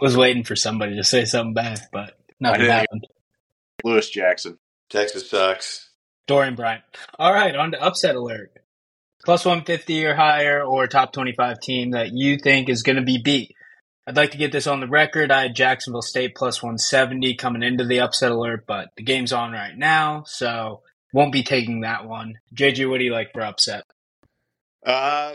Was 0.00 0.16
waiting 0.16 0.44
for 0.44 0.56
somebody 0.56 0.96
to 0.96 1.04
say 1.04 1.24
something 1.24 1.54
back, 1.54 1.90
but 1.92 2.18
nothing 2.40 2.66
happened. 2.66 3.06
Lewis 3.82 4.10
Jackson. 4.10 4.58
Texas 4.90 5.30
sucks. 5.30 5.90
Dorian 6.26 6.54
Bryant. 6.54 6.82
All 7.18 7.32
right, 7.32 7.54
on 7.54 7.72
to 7.72 7.82
upset 7.82 8.16
alert. 8.16 8.52
Plus 9.24 9.44
150 9.44 10.04
or 10.04 10.14
higher, 10.14 10.62
or 10.62 10.86
top 10.86 11.12
25 11.12 11.60
team 11.60 11.92
that 11.92 12.10
you 12.12 12.36
think 12.36 12.68
is 12.68 12.82
going 12.82 12.96
to 12.96 13.02
be 13.02 13.20
beat. 13.22 13.54
I'd 14.06 14.16
like 14.16 14.32
to 14.32 14.38
get 14.38 14.52
this 14.52 14.66
on 14.66 14.80
the 14.80 14.88
record. 14.88 15.30
I 15.30 15.42
had 15.42 15.54
Jacksonville 15.54 16.02
State 16.02 16.34
plus 16.34 16.62
170 16.62 17.36
coming 17.36 17.62
into 17.62 17.84
the 17.84 18.00
upset 18.00 18.32
alert, 18.32 18.64
but 18.66 18.90
the 18.96 19.02
game's 19.02 19.32
on 19.32 19.52
right 19.52 19.76
now, 19.76 20.24
so 20.26 20.82
won't 21.14 21.32
be 21.32 21.42
taking 21.42 21.80
that 21.80 22.06
one. 22.06 22.34
JJ, 22.54 22.88
what 22.90 22.98
do 22.98 23.04
you 23.04 23.12
like 23.12 23.32
for 23.32 23.40
upset? 23.40 23.84
Uh, 24.84 25.34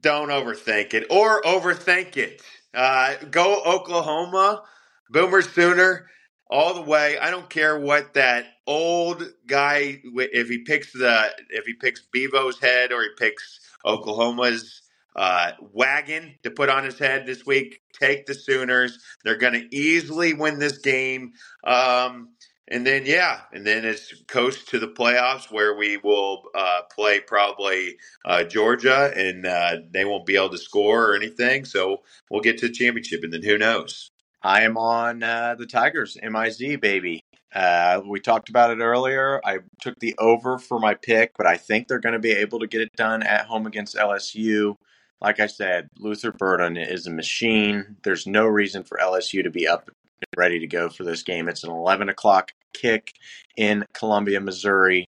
don't 0.00 0.28
overthink 0.28 0.94
it 0.94 1.06
or 1.10 1.42
overthink 1.42 2.16
it. 2.16 2.40
Uh, 2.72 3.16
go 3.30 3.60
Oklahoma, 3.64 4.62
Boomer 5.10 5.42
Sooner, 5.42 6.06
all 6.50 6.74
the 6.74 6.82
way. 6.82 7.18
I 7.18 7.30
don't 7.30 7.50
care 7.50 7.78
what 7.78 8.14
that 8.14 8.46
old 8.66 9.24
guy 9.46 10.00
if 10.04 10.48
he 10.48 10.58
picks 10.60 10.92
the 10.92 11.30
if 11.50 11.66
he 11.66 11.74
picks 11.74 12.02
Bevo's 12.12 12.60
head 12.60 12.92
or 12.92 13.02
he 13.02 13.10
picks 13.18 13.60
Oklahoma's 13.86 14.82
uh, 15.16 15.52
wagon 15.72 16.34
to 16.44 16.50
put 16.50 16.70
on 16.70 16.84
his 16.84 16.98
head 16.98 17.26
this 17.26 17.46
week. 17.46 17.80
Take 17.98 18.26
the 18.26 18.34
Sooners. 18.34 18.98
They're 19.24 19.36
going 19.38 19.54
to 19.54 19.76
easily 19.76 20.34
win 20.34 20.58
this 20.60 20.78
game. 20.78 21.34
Um, 21.64 22.30
and 22.68 22.86
then 22.86 23.04
yeah, 23.06 23.42
and 23.52 23.66
then 23.66 23.84
it's 23.84 24.14
coast 24.28 24.68
to 24.70 24.78
the 24.78 24.88
playoffs 24.88 25.50
where 25.52 25.76
we 25.76 25.98
will 25.98 26.44
uh, 26.54 26.82
play 26.94 27.20
probably 27.20 27.96
uh, 28.24 28.44
Georgia, 28.44 29.12
and 29.16 29.46
uh, 29.46 29.78
they 29.90 30.04
won't 30.04 30.26
be 30.26 30.36
able 30.36 30.50
to 30.50 30.58
score 30.58 31.10
or 31.10 31.16
anything. 31.16 31.64
So 31.64 32.02
we'll 32.30 32.42
get 32.42 32.58
to 32.58 32.68
the 32.68 32.74
championship, 32.74 33.24
and 33.24 33.32
then 33.32 33.42
who 33.42 33.58
knows? 33.58 34.10
I 34.42 34.62
am 34.62 34.78
on 34.78 35.22
uh, 35.22 35.54
the 35.58 35.66
Tigers, 35.66 36.16
MIZ, 36.22 36.80
baby. 36.80 37.24
Uh, 37.54 38.00
we 38.06 38.20
talked 38.20 38.48
about 38.48 38.70
it 38.70 38.80
earlier. 38.80 39.40
I 39.44 39.58
took 39.82 39.98
the 39.98 40.14
over 40.18 40.58
for 40.58 40.78
my 40.78 40.94
pick, 40.94 41.32
but 41.36 41.46
I 41.46 41.56
think 41.56 41.88
they're 41.88 41.98
going 41.98 42.14
to 42.14 42.18
be 42.18 42.32
able 42.32 42.60
to 42.60 42.66
get 42.66 42.80
it 42.80 42.92
done 42.96 43.22
at 43.22 43.46
home 43.46 43.66
against 43.66 43.96
LSU. 43.96 44.76
Like 45.20 45.40
I 45.40 45.46
said, 45.46 45.90
Luther 45.98 46.32
Burden 46.32 46.76
is 46.76 47.06
a 47.06 47.10
machine. 47.10 47.96
There's 48.02 48.26
no 48.26 48.46
reason 48.46 48.84
for 48.84 48.98
LSU 48.98 49.42
to 49.42 49.50
be 49.50 49.68
up 49.68 49.88
and 49.88 50.26
ready 50.36 50.58
to 50.60 50.66
go 50.66 50.88
for 50.88 51.04
this 51.04 51.22
game. 51.22 51.48
It's 51.48 51.64
an 51.64 51.70
11 51.70 52.08
o'clock 52.08 52.52
kick 52.72 53.12
in 53.56 53.84
Columbia, 53.92 54.40
Missouri. 54.40 55.04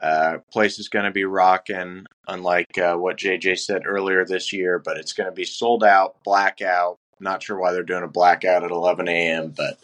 Uh, 0.00 0.38
place 0.52 0.78
is 0.78 0.88
going 0.88 1.06
to 1.06 1.10
be 1.10 1.24
rocking, 1.24 2.04
unlike 2.28 2.78
uh, 2.78 2.94
what 2.94 3.16
JJ 3.16 3.58
said 3.58 3.82
earlier 3.84 4.24
this 4.24 4.52
year, 4.52 4.78
but 4.78 4.96
it's 4.96 5.12
going 5.12 5.28
to 5.28 5.34
be 5.34 5.44
sold 5.44 5.82
out, 5.82 6.22
blackout. 6.22 6.98
Not 7.20 7.42
sure 7.42 7.58
why 7.58 7.72
they're 7.72 7.82
doing 7.82 8.02
a 8.04 8.08
blackout 8.08 8.64
at 8.64 8.70
11 8.70 9.08
a.m., 9.08 9.52
but 9.56 9.78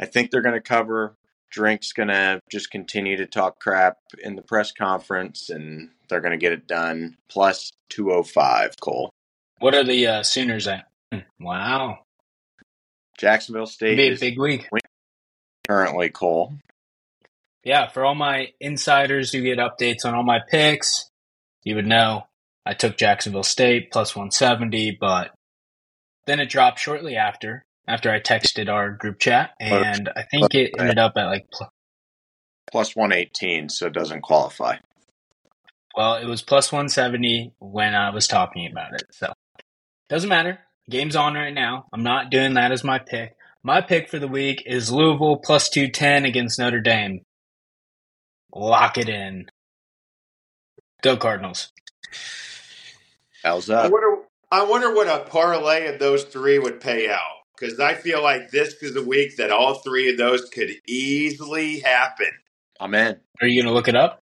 I 0.00 0.06
think 0.06 0.30
they're 0.30 0.42
going 0.42 0.54
to 0.54 0.60
cover. 0.60 1.14
Drink's 1.50 1.92
going 1.92 2.08
to 2.08 2.40
just 2.50 2.70
continue 2.70 3.16
to 3.18 3.26
talk 3.26 3.60
crap 3.60 3.98
in 4.22 4.36
the 4.36 4.42
press 4.42 4.72
conference, 4.72 5.50
and 5.50 5.90
they're 6.08 6.20
going 6.20 6.32
to 6.32 6.38
get 6.38 6.52
it 6.52 6.66
done. 6.66 7.16
Plus 7.28 7.72
205, 7.90 8.76
Cole. 8.80 9.10
What 9.58 9.74
are 9.74 9.84
the 9.84 10.06
uh, 10.06 10.22
Sooners 10.22 10.66
at? 10.66 10.86
Hmm, 11.12 11.18
Wow. 11.38 11.98
Jacksonville 13.18 13.66
State 13.66 13.96
Be 13.96 14.08
a 14.08 14.18
big 14.18 14.38
week. 14.38 14.68
currently 15.68 16.08
Cole. 16.08 16.54
Yeah, 17.64 17.88
for 17.88 18.04
all 18.04 18.14
my 18.16 18.48
insiders 18.60 19.32
who 19.32 19.42
get 19.42 19.58
updates 19.58 20.04
on 20.04 20.14
all 20.14 20.24
my 20.24 20.40
picks, 20.50 21.08
you 21.62 21.76
would 21.76 21.86
know 21.86 22.24
I 22.66 22.74
took 22.74 22.96
Jacksonville 22.96 23.44
State 23.44 23.92
plus 23.92 24.16
170, 24.16 24.96
but 25.00 25.32
then 26.26 26.40
it 26.40 26.50
dropped 26.50 26.78
shortly 26.78 27.16
after, 27.16 27.64
after 27.88 28.10
I 28.10 28.20
texted 28.20 28.68
our 28.68 28.90
group 28.90 29.18
chat, 29.18 29.50
and 29.60 30.08
I 30.16 30.22
think 30.22 30.54
it 30.54 30.72
ended 30.78 30.98
up 30.98 31.12
at 31.16 31.26
like, 31.26 31.46
pl- 31.52 31.70
Plus 32.70 32.96
118, 32.96 33.68
so 33.68 33.86
it 33.86 33.92
doesn't 33.92 34.22
qualify. 34.22 34.76
well, 35.96 36.14
it 36.16 36.26
was 36.26 36.40
plus 36.42 36.72
170 36.72 37.52
when 37.58 37.94
I 37.94 38.10
was 38.10 38.26
talking 38.26 38.66
about 38.70 38.94
it, 38.94 39.02
so 39.10 39.32
doesn't 40.08 40.28
matter. 40.28 40.60
Game's 40.88 41.16
on 41.16 41.34
right 41.34 41.52
now. 41.54 41.86
I'm 41.92 42.02
not 42.02 42.30
doing 42.30 42.54
that 42.54 42.72
as 42.72 42.82
my 42.82 42.98
pick. 42.98 43.36
My 43.62 43.80
pick 43.80 44.08
for 44.08 44.18
the 44.18 44.28
week 44.28 44.62
is 44.66 44.90
Louisville 44.90 45.36
plus 45.36 45.68
210 45.68 46.24
against 46.24 46.58
Notre 46.58 46.80
Dame. 46.80 47.20
Lock 48.54 48.98
it 48.98 49.08
in. 49.08 49.46
Go 51.02 51.16
Cardinals. 51.16 51.72
How's 53.44 53.66
that? 53.66 53.86
up? 53.86 53.92
wonder, 53.92 54.21
I 54.52 54.64
wonder 54.64 54.94
what 54.94 55.08
a 55.08 55.24
parlay 55.30 55.86
of 55.86 55.98
those 55.98 56.24
three 56.24 56.58
would 56.58 56.78
pay 56.78 57.08
out. 57.08 57.38
Because 57.58 57.80
I 57.80 57.94
feel 57.94 58.22
like 58.22 58.50
this 58.50 58.74
is 58.82 58.94
a 58.96 59.02
week 59.02 59.38
that 59.38 59.50
all 59.50 59.76
three 59.76 60.10
of 60.10 60.18
those 60.18 60.50
could 60.50 60.68
easily 60.86 61.80
happen. 61.80 62.30
I'm 62.78 62.94
in. 62.94 63.18
Are 63.40 63.46
you 63.46 63.62
going 63.62 63.72
to 63.72 63.74
look 63.74 63.88
it 63.88 63.96
up? 63.96 64.18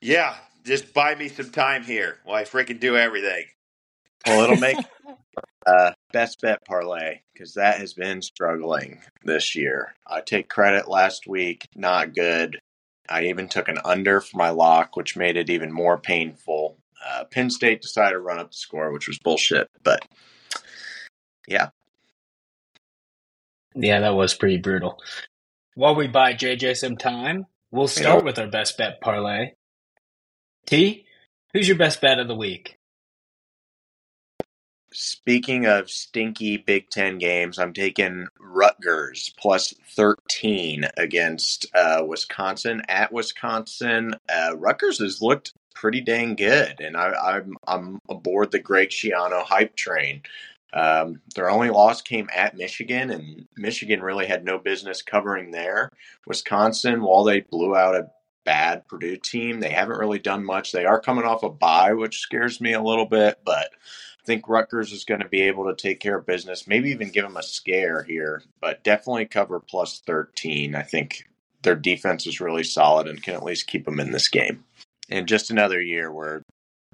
Yeah, 0.00 0.34
just 0.64 0.92
buy 0.92 1.14
me 1.14 1.28
some 1.28 1.50
time 1.50 1.84
here 1.84 2.18
while 2.24 2.36
I 2.36 2.42
freaking 2.42 2.80
do 2.80 2.96
everything. 2.96 3.44
Well, 4.26 4.40
it'll 4.40 4.56
make 4.56 4.78
uh, 5.66 5.92
best 6.12 6.40
bet 6.40 6.64
parlay 6.64 7.20
because 7.32 7.54
that 7.54 7.78
has 7.78 7.94
been 7.94 8.20
struggling 8.20 9.00
this 9.22 9.54
year. 9.54 9.94
I 10.08 10.22
take 10.22 10.48
credit 10.48 10.88
last 10.88 11.28
week, 11.28 11.68
not 11.76 12.16
good. 12.16 12.58
I 13.08 13.26
even 13.26 13.46
took 13.46 13.68
an 13.68 13.78
under 13.84 14.20
for 14.20 14.36
my 14.38 14.50
lock, 14.50 14.96
which 14.96 15.16
made 15.16 15.36
it 15.36 15.50
even 15.50 15.70
more 15.70 15.98
painful. 15.98 16.78
Uh, 17.04 17.24
Penn 17.24 17.50
State 17.50 17.82
decided 17.82 18.12
to 18.12 18.20
run 18.20 18.38
up 18.38 18.50
the 18.50 18.56
score, 18.56 18.92
which 18.92 19.08
was 19.08 19.18
bullshit. 19.18 19.68
But 19.82 20.00
yeah, 21.46 21.68
Yeah, 23.74 24.00
that 24.00 24.14
was 24.14 24.34
pretty 24.34 24.58
brutal. 24.58 24.98
While 25.74 25.94
we 25.94 26.06
buy 26.06 26.32
JJ 26.32 26.76
some 26.76 26.96
time, 26.96 27.46
we'll 27.70 27.88
start 27.88 28.24
with 28.24 28.38
our 28.38 28.46
best 28.46 28.78
bet 28.78 29.00
parlay. 29.00 29.52
T, 30.66 31.04
who's 31.52 31.68
your 31.68 31.76
best 31.76 32.00
bet 32.00 32.18
of 32.18 32.28
the 32.28 32.34
week? 32.34 32.78
speaking 34.96 35.66
of 35.66 35.90
stinky 35.90 36.56
Big 36.56 36.88
Ten 36.88 37.18
games, 37.18 37.58
I'm 37.58 37.74
taking 37.74 38.28
Rutgers 38.40 39.32
plus 39.38 39.74
13 39.94 40.86
against 40.96 41.66
uh, 41.74 42.02
Wisconsin 42.06 42.82
at 42.88 43.12
Wisconsin. 43.12 44.14
Uh, 44.28 44.56
Rutgers 44.56 44.98
has 44.98 45.20
looked 45.20 45.52
pretty 45.76 46.00
dang 46.00 46.34
good, 46.34 46.80
and 46.80 46.96
I, 46.96 47.12
I'm 47.12 47.56
I'm 47.68 48.00
aboard 48.08 48.50
the 48.50 48.58
Greg 48.58 48.88
Schiano 48.88 49.42
hype 49.44 49.76
train. 49.76 50.22
Um, 50.72 51.20
their 51.34 51.48
only 51.48 51.70
loss 51.70 52.02
came 52.02 52.28
at 52.34 52.56
Michigan, 52.56 53.10
and 53.10 53.46
Michigan 53.56 54.02
really 54.02 54.26
had 54.26 54.44
no 54.44 54.58
business 54.58 55.02
covering 55.02 55.52
there. 55.52 55.92
Wisconsin, 56.26 57.02
while 57.02 57.22
they 57.22 57.40
blew 57.40 57.76
out 57.76 57.94
a 57.94 58.10
bad 58.44 58.86
Purdue 58.88 59.16
team, 59.16 59.60
they 59.60 59.70
haven't 59.70 59.98
really 59.98 60.18
done 60.18 60.44
much. 60.44 60.72
They 60.72 60.84
are 60.84 61.00
coming 61.00 61.24
off 61.24 61.42
a 61.42 61.50
bye, 61.50 61.92
which 61.92 62.18
scares 62.18 62.60
me 62.60 62.72
a 62.72 62.82
little 62.82 63.06
bit, 63.06 63.40
but 63.44 63.70
I 63.74 64.24
think 64.24 64.48
Rutgers 64.48 64.92
is 64.92 65.04
going 65.04 65.20
to 65.20 65.28
be 65.28 65.42
able 65.42 65.66
to 65.66 65.74
take 65.74 66.00
care 66.00 66.18
of 66.18 66.26
business, 66.26 66.66
maybe 66.66 66.90
even 66.90 67.10
give 67.10 67.24
them 67.24 67.36
a 67.36 67.42
scare 67.42 68.02
here, 68.02 68.42
but 68.60 68.82
definitely 68.82 69.26
cover 69.26 69.60
plus 69.60 70.02
13. 70.06 70.74
I 70.74 70.82
think 70.82 71.28
their 71.62 71.76
defense 71.76 72.26
is 72.26 72.40
really 72.40 72.64
solid 72.64 73.08
and 73.08 73.22
can 73.22 73.34
at 73.34 73.44
least 73.44 73.66
keep 73.66 73.84
them 73.84 74.00
in 74.00 74.12
this 74.12 74.28
game. 74.28 74.64
And 75.10 75.28
just 75.28 75.50
another 75.50 75.80
year 75.80 76.12
where 76.12 76.42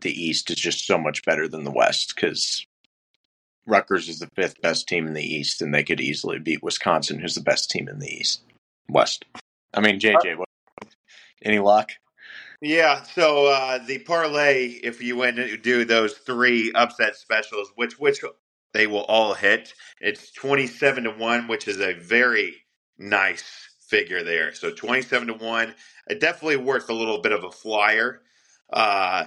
the 0.00 0.10
East 0.10 0.50
is 0.50 0.56
just 0.56 0.86
so 0.86 0.98
much 0.98 1.24
better 1.24 1.48
than 1.48 1.64
the 1.64 1.70
West 1.70 2.14
because 2.14 2.66
Rutgers 3.66 4.08
is 4.08 4.18
the 4.18 4.28
fifth 4.34 4.60
best 4.60 4.88
team 4.88 5.06
in 5.06 5.14
the 5.14 5.24
East, 5.24 5.62
and 5.62 5.72
they 5.72 5.84
could 5.84 6.00
easily 6.00 6.38
beat 6.38 6.62
Wisconsin, 6.62 7.20
who's 7.20 7.34
the 7.34 7.40
best 7.40 7.70
team 7.70 7.88
in 7.88 7.98
the 7.98 8.08
East. 8.08 8.42
West. 8.88 9.24
I 9.72 9.80
mean, 9.80 10.00
JJ, 10.00 10.36
what, 10.36 10.48
any 11.42 11.58
luck? 11.58 11.90
Yeah, 12.60 13.02
so 13.02 13.46
uh, 13.46 13.78
the 13.84 13.98
parlay, 14.00 14.66
if 14.66 15.02
you 15.02 15.16
went 15.16 15.36
to 15.36 15.56
do 15.56 15.84
those 15.84 16.14
three 16.14 16.70
upset 16.74 17.16
specials, 17.16 17.72
which 17.74 17.98
which 17.98 18.20
they 18.72 18.86
will 18.86 19.04
all 19.04 19.34
hit, 19.34 19.74
it's 20.00 20.30
twenty 20.30 20.68
seven 20.68 21.04
to 21.04 21.10
one, 21.10 21.48
which 21.48 21.66
is 21.66 21.80
a 21.80 21.94
very 21.94 22.54
nice 22.98 23.68
figure 23.92 24.24
there. 24.24 24.54
So 24.54 24.72
twenty 24.72 25.02
seven 25.02 25.28
to 25.28 25.34
one, 25.34 25.74
definitely 26.20 26.58
worth 26.58 26.90
a 26.90 26.94
little 26.94 27.20
bit 27.22 27.32
of 27.32 27.44
a 27.44 27.52
flyer. 27.52 28.22
Uh, 28.72 29.26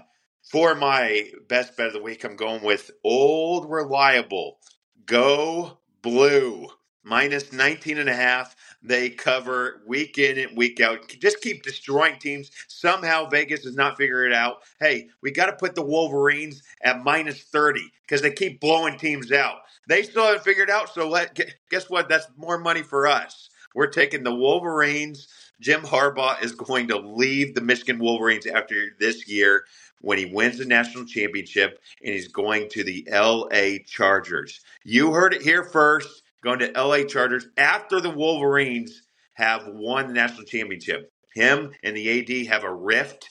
for 0.52 0.76
my 0.76 1.30
best 1.50 1.78
bet 1.78 1.90
of 1.90 1.94
the 1.94 2.04
week, 2.04 2.26
I'm 2.26 2.38
going 2.38 2.64
with 2.64 2.92
old 3.06 3.70
reliable. 3.72 4.60
Go 5.08 5.80
blue. 6.04 6.68
Minus 7.04 7.54
19 7.54 8.00
and 8.00 8.10
a 8.10 8.16
half. 8.16 8.56
They 8.84 9.10
cover 9.12 9.84
week 9.88 10.20
in 10.20 10.40
and 10.40 10.58
week 10.58 10.82
out. 10.82 11.10
Just 11.22 11.42
keep 11.42 11.64
destroying 11.64 12.20
teams. 12.20 12.52
Somehow 12.70 13.30
Vegas 13.30 13.64
does 13.64 13.76
not 13.76 13.98
figure 13.98 14.26
it 14.26 14.34
out. 14.34 14.60
Hey, 14.80 15.10
we 15.22 15.32
got 15.32 15.48
to 15.48 15.54
put 15.54 15.76
the 15.76 15.86
Wolverines 15.86 16.64
at 16.84 17.04
minus 17.04 17.44
30 17.44 17.82
because 18.04 18.24
they 18.24 18.32
keep 18.32 18.62
blowing 18.62 18.98
teams 19.00 19.34
out. 19.34 19.58
They 19.90 20.04
still 20.04 20.26
haven't 20.26 20.46
figured 20.46 20.72
out. 20.72 20.94
So 20.94 21.10
let 21.10 21.40
guess 21.72 21.90
what? 21.92 22.10
That's 22.10 22.28
more 22.38 22.60
money 22.60 22.84
for 22.84 23.08
us. 23.08 23.50
We're 23.76 23.88
taking 23.88 24.24
the 24.24 24.34
Wolverines. 24.34 25.28
Jim 25.62 25.82
Harbaugh 25.82 26.42
is 26.42 26.54
going 26.54 26.88
to 26.88 26.98
leave 26.98 27.54
the 27.54 27.62
Michigan 27.62 28.00
Wolverines 28.00 28.48
after 28.48 28.76
this 29.00 29.28
year 29.28 29.66
when 30.02 30.18
he 30.18 30.26
wins 30.26 30.58
the 30.58 30.66
national 30.66 31.06
championship 31.06 31.80
and 32.04 32.14
he's 32.14 32.30
going 32.30 32.70
to 32.70 32.84
the 32.84 33.08
LA 33.12 33.84
Chargers. 33.86 34.62
You 34.84 35.12
heard 35.12 35.34
it 35.34 35.42
here 35.42 35.64
first. 35.64 36.24
Going 36.42 36.60
to 36.60 36.72
LA 36.76 37.04
Chargers 37.06 37.48
after 37.58 38.00
the 38.00 38.12
Wolverines 38.12 39.02
have 39.34 39.68
won 39.68 40.08
the 40.08 40.14
national 40.14 40.44
championship. 40.44 41.12
Him 41.34 41.72
and 41.84 41.98
the 41.98 42.20
AD 42.20 42.48
have 42.48 42.64
a 42.64 42.74
rift. 42.74 43.30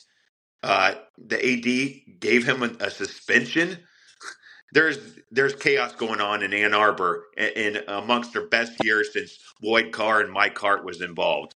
Uh, 0.64 0.94
the 1.16 1.36
AD 1.36 2.20
gave 2.20 2.44
him 2.44 2.62
a, 2.62 2.86
a, 2.86 2.90
suspension. 2.90 3.78
There's 4.72 4.98
there's 5.30 5.54
chaos 5.54 5.94
going 5.94 6.20
on 6.20 6.42
in 6.42 6.52
Ann 6.52 6.74
Arbor 6.74 7.26
in, 7.36 7.76
in 7.76 7.84
amongst 7.86 8.32
their 8.32 8.48
best 8.48 8.82
years 8.82 9.12
since 9.12 9.38
Lloyd 9.64 9.92
Carr 9.92 10.20
and 10.20 10.30
Mike 10.30 10.58
Hart 10.58 10.84
was 10.84 11.00
involved. 11.00 11.54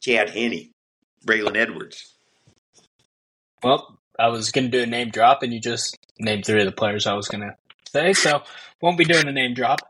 Chad 0.00 0.30
Henne, 0.30 0.70
Braylon 1.26 1.54
Edwards. 1.54 2.14
Well, 3.62 3.98
I 4.18 4.28
was 4.28 4.50
going 4.52 4.70
to 4.70 4.78
do 4.78 4.82
a 4.82 4.86
name 4.86 5.10
drop, 5.10 5.42
and 5.42 5.52
you 5.52 5.60
just 5.60 5.98
named 6.18 6.46
three 6.46 6.60
of 6.60 6.66
the 6.66 6.72
players 6.72 7.06
I 7.06 7.12
was 7.12 7.28
going 7.28 7.42
to 7.42 7.54
say, 7.90 8.14
so 8.14 8.42
won't 8.80 8.96
be 8.96 9.04
doing 9.04 9.28
a 9.28 9.32
name 9.32 9.52
drop. 9.52 9.80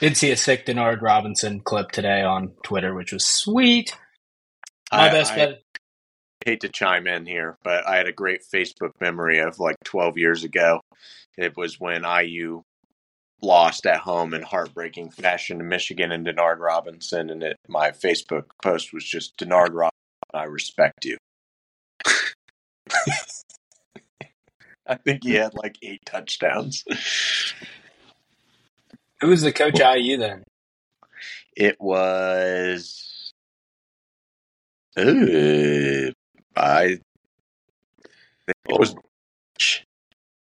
Did 0.00 0.16
see 0.16 0.32
a 0.32 0.36
sick 0.36 0.66
Denard 0.66 1.00
Robinson 1.00 1.60
clip 1.60 1.92
today 1.92 2.22
on 2.22 2.48
Twitter, 2.64 2.92
which 2.94 3.12
was 3.12 3.24
sweet. 3.24 3.96
My 4.90 5.08
I, 5.08 5.12
best 5.12 5.32
I 5.32 5.36
bet. 5.36 5.62
hate 6.44 6.60
to 6.62 6.68
chime 6.68 7.06
in 7.06 7.26
here, 7.26 7.58
but 7.62 7.86
I 7.86 7.96
had 7.96 8.08
a 8.08 8.12
great 8.12 8.40
Facebook 8.42 9.00
memory 9.00 9.38
of 9.38 9.60
like 9.60 9.76
12 9.84 10.18
years 10.18 10.42
ago. 10.42 10.80
It 11.38 11.56
was 11.56 11.78
when 11.78 12.02
IU 12.02 12.64
lost 13.42 13.86
at 13.86 14.00
home 14.00 14.34
in 14.34 14.42
heartbreaking 14.42 15.10
fashion 15.10 15.58
to 15.58 15.64
Michigan 15.64 16.12
and 16.12 16.26
Denard 16.26 16.58
Robinson, 16.58 17.30
and 17.30 17.42
it, 17.42 17.56
my 17.68 17.90
Facebook 17.90 18.44
post 18.62 18.92
was 18.92 19.04
just 19.04 19.36
Denard 19.36 19.72
Robinson, 19.72 19.90
I 20.34 20.44
respect 20.44 21.04
you. 21.04 21.16
I 24.86 24.96
think 24.96 25.24
he 25.24 25.34
had 25.34 25.54
like 25.54 25.76
eight 25.82 26.00
touchdowns. 26.04 26.84
Who 29.20 29.28
was 29.28 29.42
the 29.42 29.52
coach 29.52 29.80
at 29.80 30.00
IU 30.00 30.16
then? 30.16 30.44
It 31.56 31.76
was. 31.80 33.32
Uh, 34.96 36.10
I 36.56 36.98
it 38.46 38.78
was. 38.78 38.94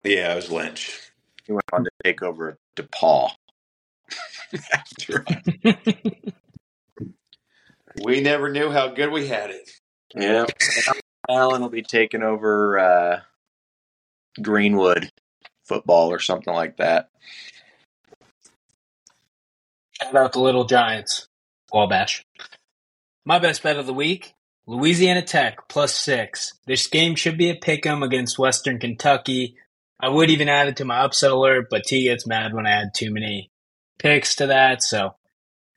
Yeah, 0.03 0.33
it 0.33 0.35
was 0.35 0.49
Lynch. 0.51 1.10
He 1.45 1.51
went 1.53 1.65
on 1.73 1.83
to 1.83 1.91
take 2.03 2.21
over 2.21 2.57
DePauw 2.75 3.31
after. 4.73 5.25
We 8.03 8.21
never 8.21 8.49
knew 8.49 8.71
how 8.71 8.87
good 8.89 9.11
we 9.11 9.27
had 9.27 9.49
it. 9.49 9.69
Yeah. 10.15 10.45
Allen 11.29 11.61
will 11.61 11.69
be 11.69 11.81
taking 11.83 12.23
over 12.23 12.79
uh, 12.79 13.19
Greenwood 14.41 15.09
football 15.65 16.11
or 16.11 16.19
something 16.19 16.53
like 16.53 16.77
that. 16.77 17.09
Shout 19.91 20.15
out 20.15 20.33
the 20.33 20.39
Little 20.39 20.65
Giants. 20.65 21.27
Wabash. 21.71 22.25
My 23.25 23.39
best 23.39 23.61
bet 23.63 23.77
of 23.77 23.85
the 23.85 23.93
week 23.93 24.33
Louisiana 24.67 25.21
Tech 25.21 25.67
plus 25.69 25.93
six. 25.95 26.53
This 26.65 26.87
game 26.87 27.15
should 27.15 27.37
be 27.37 27.49
a 27.49 27.55
pick 27.55 27.85
'em 27.85 28.03
against 28.03 28.39
Western 28.39 28.79
Kentucky. 28.79 29.55
I 30.01 30.09
would 30.09 30.29
even 30.31 30.49
add 30.49 30.67
it 30.67 30.77
to 30.77 30.85
my 30.85 30.99
upset 30.99 31.31
alert, 31.31 31.67
but 31.69 31.83
T 31.83 32.03
gets 32.03 32.25
mad 32.27 32.53
when 32.53 32.65
I 32.65 32.71
add 32.71 32.89
too 32.95 33.11
many 33.11 33.49
picks 33.99 34.35
to 34.37 34.47
that. 34.47 34.81
So 34.83 35.11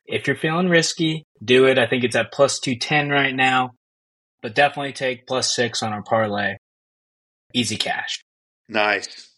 if 0.05 0.27
you're 0.27 0.35
feeling 0.35 0.69
risky, 0.69 1.23
do 1.43 1.65
it. 1.67 1.77
I 1.77 1.87
think 1.87 2.03
it's 2.03 2.15
at 2.15 2.31
plus 2.31 2.59
210 2.59 3.09
right 3.09 3.35
now, 3.35 3.71
but 4.41 4.55
definitely 4.55 4.93
take 4.93 5.27
plus 5.27 5.55
six 5.55 5.83
on 5.83 5.93
our 5.93 6.01
parlay. 6.03 6.55
Easy 7.53 7.77
cash. 7.77 8.21
Nice. 8.67 9.29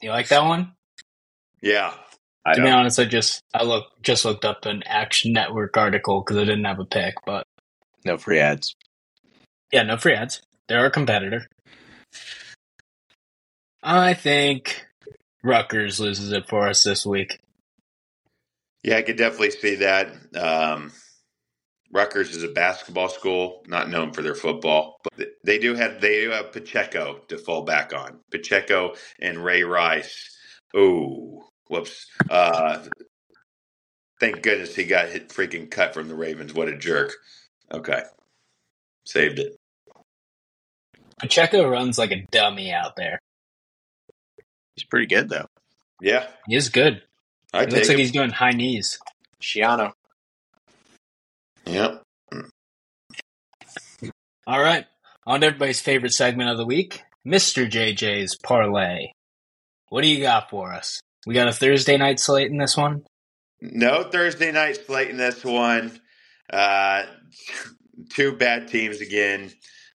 You 0.00 0.10
like 0.10 0.28
that 0.28 0.44
one? 0.44 0.72
Yeah. 1.60 1.94
I 2.46 2.54
to 2.54 2.60
be 2.60 2.66
don't. 2.68 2.78
honest, 2.78 2.98
I 2.98 3.04
just 3.06 3.40
I 3.54 3.64
look 3.64 3.86
just 4.02 4.24
looked 4.24 4.44
up 4.44 4.66
an 4.66 4.82
Action 4.86 5.32
Network 5.32 5.76
article 5.76 6.20
because 6.22 6.36
I 6.36 6.40
didn't 6.44 6.64
have 6.64 6.78
a 6.78 6.84
pick, 6.84 7.14
but 7.24 7.44
No 8.04 8.18
free 8.18 8.38
ads. 8.38 8.74
yeah, 9.72 9.82
no 9.82 9.96
free 9.96 10.12
ads. 10.14 10.42
They're 10.68 10.80
our 10.80 10.90
competitor. 10.90 11.46
I 13.84 14.14
think 14.14 14.86
Rutgers 15.42 16.00
loses 16.00 16.32
it 16.32 16.48
for 16.48 16.68
us 16.68 16.82
this 16.82 17.04
week. 17.04 17.38
Yeah, 18.82 18.96
I 18.96 19.02
could 19.02 19.16
definitely 19.16 19.50
see 19.50 19.76
that. 19.76 20.10
Um, 20.34 20.90
Rutgers 21.92 22.34
is 22.34 22.42
a 22.42 22.48
basketball 22.48 23.10
school, 23.10 23.62
not 23.66 23.90
known 23.90 24.12
for 24.12 24.22
their 24.22 24.34
football, 24.34 24.96
but 25.04 25.28
they 25.44 25.58
do 25.58 25.74
have 25.74 26.00
they 26.00 26.22
do 26.22 26.30
have 26.30 26.52
Pacheco 26.52 27.20
to 27.28 27.36
fall 27.36 27.62
back 27.62 27.94
on. 27.94 28.20
Pacheco 28.30 28.94
and 29.20 29.44
Ray 29.44 29.62
Rice. 29.62 30.34
Oh, 30.74 31.44
whoops! 31.68 32.06
Uh, 32.30 32.82
thank 34.18 34.42
goodness 34.42 34.74
he 34.74 34.84
got 34.84 35.08
hit 35.10 35.28
freaking 35.28 35.70
cut 35.70 35.92
from 35.92 36.08
the 36.08 36.14
Ravens. 36.14 36.54
What 36.54 36.68
a 36.68 36.76
jerk! 36.76 37.12
Okay, 37.70 38.02
saved 39.04 39.38
it. 39.38 39.56
Pacheco 41.18 41.68
runs 41.68 41.98
like 41.98 42.10
a 42.12 42.26
dummy 42.30 42.72
out 42.72 42.96
there. 42.96 43.20
He's 44.76 44.84
pretty 44.84 45.06
good 45.06 45.28
though. 45.28 45.46
Yeah, 46.00 46.26
He 46.48 46.56
is 46.56 46.68
good. 46.68 47.02
I 47.52 47.62
It 47.62 47.70
looks 47.70 47.82
take 47.82 47.88
like 47.88 47.98
it. 47.98 48.00
he's 48.00 48.12
doing 48.12 48.30
high 48.30 48.50
knees. 48.50 48.98
Schiano. 49.40 49.92
Yep. 51.66 52.02
All 54.46 54.60
right. 54.60 54.86
On 55.26 55.40
to 55.40 55.46
everybody's 55.46 55.80
favorite 55.80 56.12
segment 56.12 56.50
of 56.50 56.58
the 56.58 56.66
week, 56.66 57.02
Mr. 57.26 57.70
JJ's 57.70 58.36
Parlay. 58.42 59.12
What 59.88 60.02
do 60.02 60.08
you 60.08 60.20
got 60.20 60.50
for 60.50 60.72
us? 60.72 61.00
We 61.26 61.34
got 61.34 61.48
a 61.48 61.52
Thursday 61.52 61.96
night 61.96 62.20
slate 62.20 62.50
in 62.50 62.58
this 62.58 62.76
one. 62.76 63.04
No 63.62 64.02
Thursday 64.10 64.52
night 64.52 64.78
slate 64.84 65.08
in 65.08 65.16
this 65.16 65.42
one. 65.44 65.98
Uh, 66.52 67.04
two 68.10 68.32
bad 68.36 68.68
teams 68.68 69.00
again. 69.00 69.50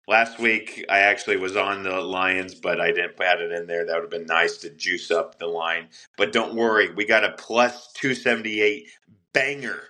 Last 0.08 0.39
week, 0.39 0.86
I 0.89 0.99
actually 0.99 1.38
was 1.38 1.58
on 1.58 1.84
the 1.84 2.01
Lions, 2.01 2.55
but 2.55 2.82
I 2.82 2.88
didn't 2.91 3.20
add 3.22 3.41
it 3.41 3.53
in 3.53 3.68
there. 3.68 3.86
That 3.86 3.95
would 3.95 4.03
have 4.03 4.10
been 4.12 4.26
nice 4.26 4.58
to 4.58 4.70
juice 4.70 5.12
up 5.12 5.39
the 5.39 5.47
line. 5.47 5.88
But 6.18 6.34
don't 6.34 6.55
worry, 6.55 6.93
we 6.93 7.05
got 7.05 7.24
a 7.24 7.32
plus 7.34 7.91
278 7.93 8.88
banger. 9.34 9.82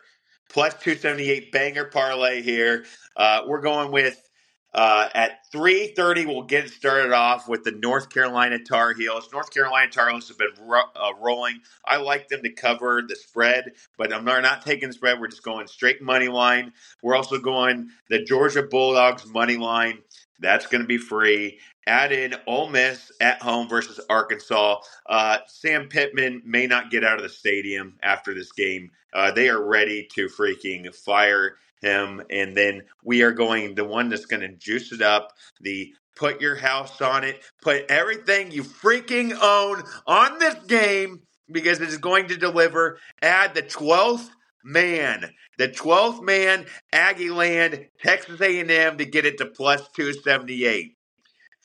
Plus 0.49 0.73
278 0.75 1.51
banger 1.51 1.85
parlay 1.85 2.43
here. 2.43 2.85
Uh, 3.15 3.41
we're 3.47 3.61
going 3.61 3.91
with 3.91 4.26
uh, 4.73 5.09
at 5.15 5.39
3.30, 5.53 6.27
we'll 6.27 6.43
get 6.43 6.69
started 6.69 7.11
off 7.13 7.47
with 7.49 7.63
the 7.63 7.71
North 7.71 8.09
Carolina 8.09 8.59
Tar 8.59 8.93
Heels. 8.93 9.29
North 9.33 9.51
Carolina 9.51 9.91
Tar 9.91 10.09
Heels 10.09 10.27
have 10.29 10.37
been 10.37 10.53
ro- 10.61 10.81
uh, 10.95 11.13
rolling. 11.21 11.61
I 11.85 11.97
like 11.97 12.27
them 12.27 12.43
to 12.43 12.51
cover 12.51 13.03
the 13.07 13.15
spread, 13.15 13.73
but 13.97 14.13
I'm 14.13 14.25
not, 14.25 14.43
not 14.43 14.63
taking 14.63 14.89
the 14.89 14.93
spread. 14.93 15.19
We're 15.19 15.27
just 15.27 15.43
going 15.43 15.67
straight 15.67 16.01
money 16.01 16.27
line. 16.27 16.73
We're 17.03 17.15
also 17.15 17.39
going 17.39 17.89
the 18.09 18.23
Georgia 18.23 18.63
Bulldogs 18.63 19.25
money 19.25 19.57
line. 19.57 19.99
That's 20.39 20.67
going 20.67 20.81
to 20.81 20.87
be 20.87 20.99
free. 20.99 21.59
Add 21.87 22.11
in 22.11 22.35
Ole 22.47 22.69
Miss 22.69 23.11
at 23.21 23.41
home 23.41 23.69
versus 23.69 23.99
Arkansas. 24.09 24.81
Uh, 25.07 25.39
Sam 25.47 25.89
Pittman 25.89 26.43
may 26.45 26.67
not 26.67 26.91
get 26.91 27.03
out 27.03 27.17
of 27.17 27.23
the 27.23 27.29
stadium 27.29 27.97
after 28.03 28.33
this 28.33 28.51
game. 28.51 28.91
Uh, 29.13 29.31
they 29.31 29.49
are 29.49 29.63
ready 29.63 30.07
to 30.13 30.27
freaking 30.27 30.93
fire 30.95 31.55
him. 31.81 32.21
And 32.29 32.55
then 32.55 32.83
we 33.03 33.21
are 33.23 33.31
going 33.31 33.75
the 33.75 33.85
one 33.85 34.09
that's 34.09 34.25
going 34.25 34.41
to 34.41 34.55
juice 34.55 34.91
it 34.91 35.01
up. 35.01 35.33
The 35.61 35.93
put 36.15 36.41
your 36.41 36.55
house 36.55 37.01
on 37.01 37.23
it. 37.23 37.41
Put 37.61 37.85
everything 37.89 38.51
you 38.51 38.63
freaking 38.63 39.37
own 39.41 39.83
on 40.05 40.39
this 40.39 40.55
game 40.65 41.21
because 41.51 41.79
it 41.79 41.89
is 41.89 41.97
going 41.97 42.27
to 42.27 42.37
deliver. 42.37 42.99
Add 43.21 43.53
the 43.53 43.63
12th 43.63 44.29
man, 44.63 45.31
the 45.57 45.69
12th 45.69 46.21
man, 46.21 46.65
Aggie 46.91 47.29
Land, 47.29 47.87
Texas 48.03 48.41
A&M 48.41 48.97
to 48.97 49.05
get 49.05 49.25
it 49.25 49.37
to 49.37 49.45
plus 49.45 49.87
278. 49.95 50.97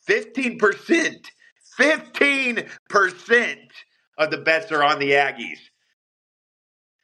15%, 0.09 1.27
15% 1.79 3.57
of 4.19 4.31
the 4.31 4.39
bets 4.39 4.71
are 4.73 4.85
on 4.85 4.99
the 4.99 5.13
Aggies. 5.13 5.59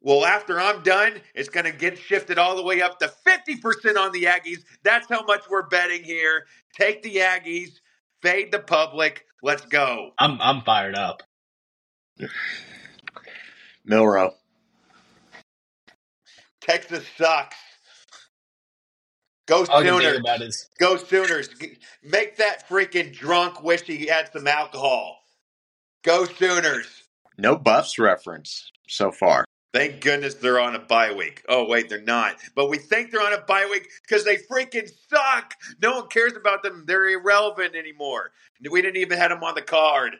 Well, 0.01 0.25
after 0.25 0.61
I'm 0.61 0.83
done, 0.83 1.15
it's 1.35 1.49
going 1.49 1.67
to 1.67 1.73
get 1.73 1.99
shifted 1.99 2.39
all 2.39 2.55
the 2.57 2.63
way 2.63 2.81
up 2.81 3.01
to 3.01 3.13
50% 3.27 3.97
on 3.97 4.13
the 4.13 4.25
Aggies. 4.25 4.65
That's 4.85 5.09
how 5.09 5.25
much 5.25 5.43
we're 5.51 5.67
betting 5.69 6.05
here. 6.05 6.47
Take 6.73 7.03
the 7.03 7.17
Aggies, 7.17 7.81
fade 8.23 8.53
the 8.53 8.61
public. 8.61 9.27
Let's 9.43 9.65
go. 9.67 10.13
I'm 10.19 10.41
I'm 10.41 10.63
fired 10.63 10.95
up. 10.95 11.23
Milroe. 13.85 14.35
Texas 16.61 17.05
sucks. 17.17 17.57
Go 19.47 19.65
All 19.71 19.79
I 19.79 19.83
can 19.83 19.99
think 19.99 20.25
Sooners. 20.27 20.69
Go 20.79 20.97
Sooners. 20.97 21.49
Make 22.03 22.37
that 22.37 22.69
freaking 22.69 23.17
drunk 23.17 23.63
wish 23.63 23.83
he 23.83 24.07
had 24.07 24.31
some 24.33 24.47
alcohol. 24.47 25.23
Go 26.05 26.27
Sooners. 26.27 27.05
No 27.39 27.57
Buffs 27.57 27.99
reference 27.99 28.71
so 28.87 29.11
far. 29.11 29.47
Thank 29.75 30.01
goodness 30.01 30.35
they're 30.35 30.59
on 30.61 30.75
a 30.75 30.79
bye 30.79 31.13
week. 31.13 31.43
Oh, 31.49 31.67
wait, 31.67 31.89
they're 31.91 32.01
not. 32.01 32.37
But 32.55 32.71
we 32.71 32.79
think 32.79 33.11
they're 33.11 33.21
on 33.27 33.35
a 33.35 33.43
bye 33.43 33.69
week 33.71 33.87
because 34.03 34.25
they 34.25 34.37
freaking 34.37 34.91
suck. 35.11 35.55
No 35.83 35.97
one 35.97 36.09
cares 36.09 36.35
about 36.37 36.63
them. 36.63 36.85
They're 36.87 37.09
irrelevant 37.11 37.75
anymore. 37.77 38.31
We 38.71 38.81
didn't 38.81 38.97
even 39.01 39.19
have 39.19 39.31
them 39.31 39.45
on 39.45 39.55
the 39.55 39.63
card. 39.63 40.17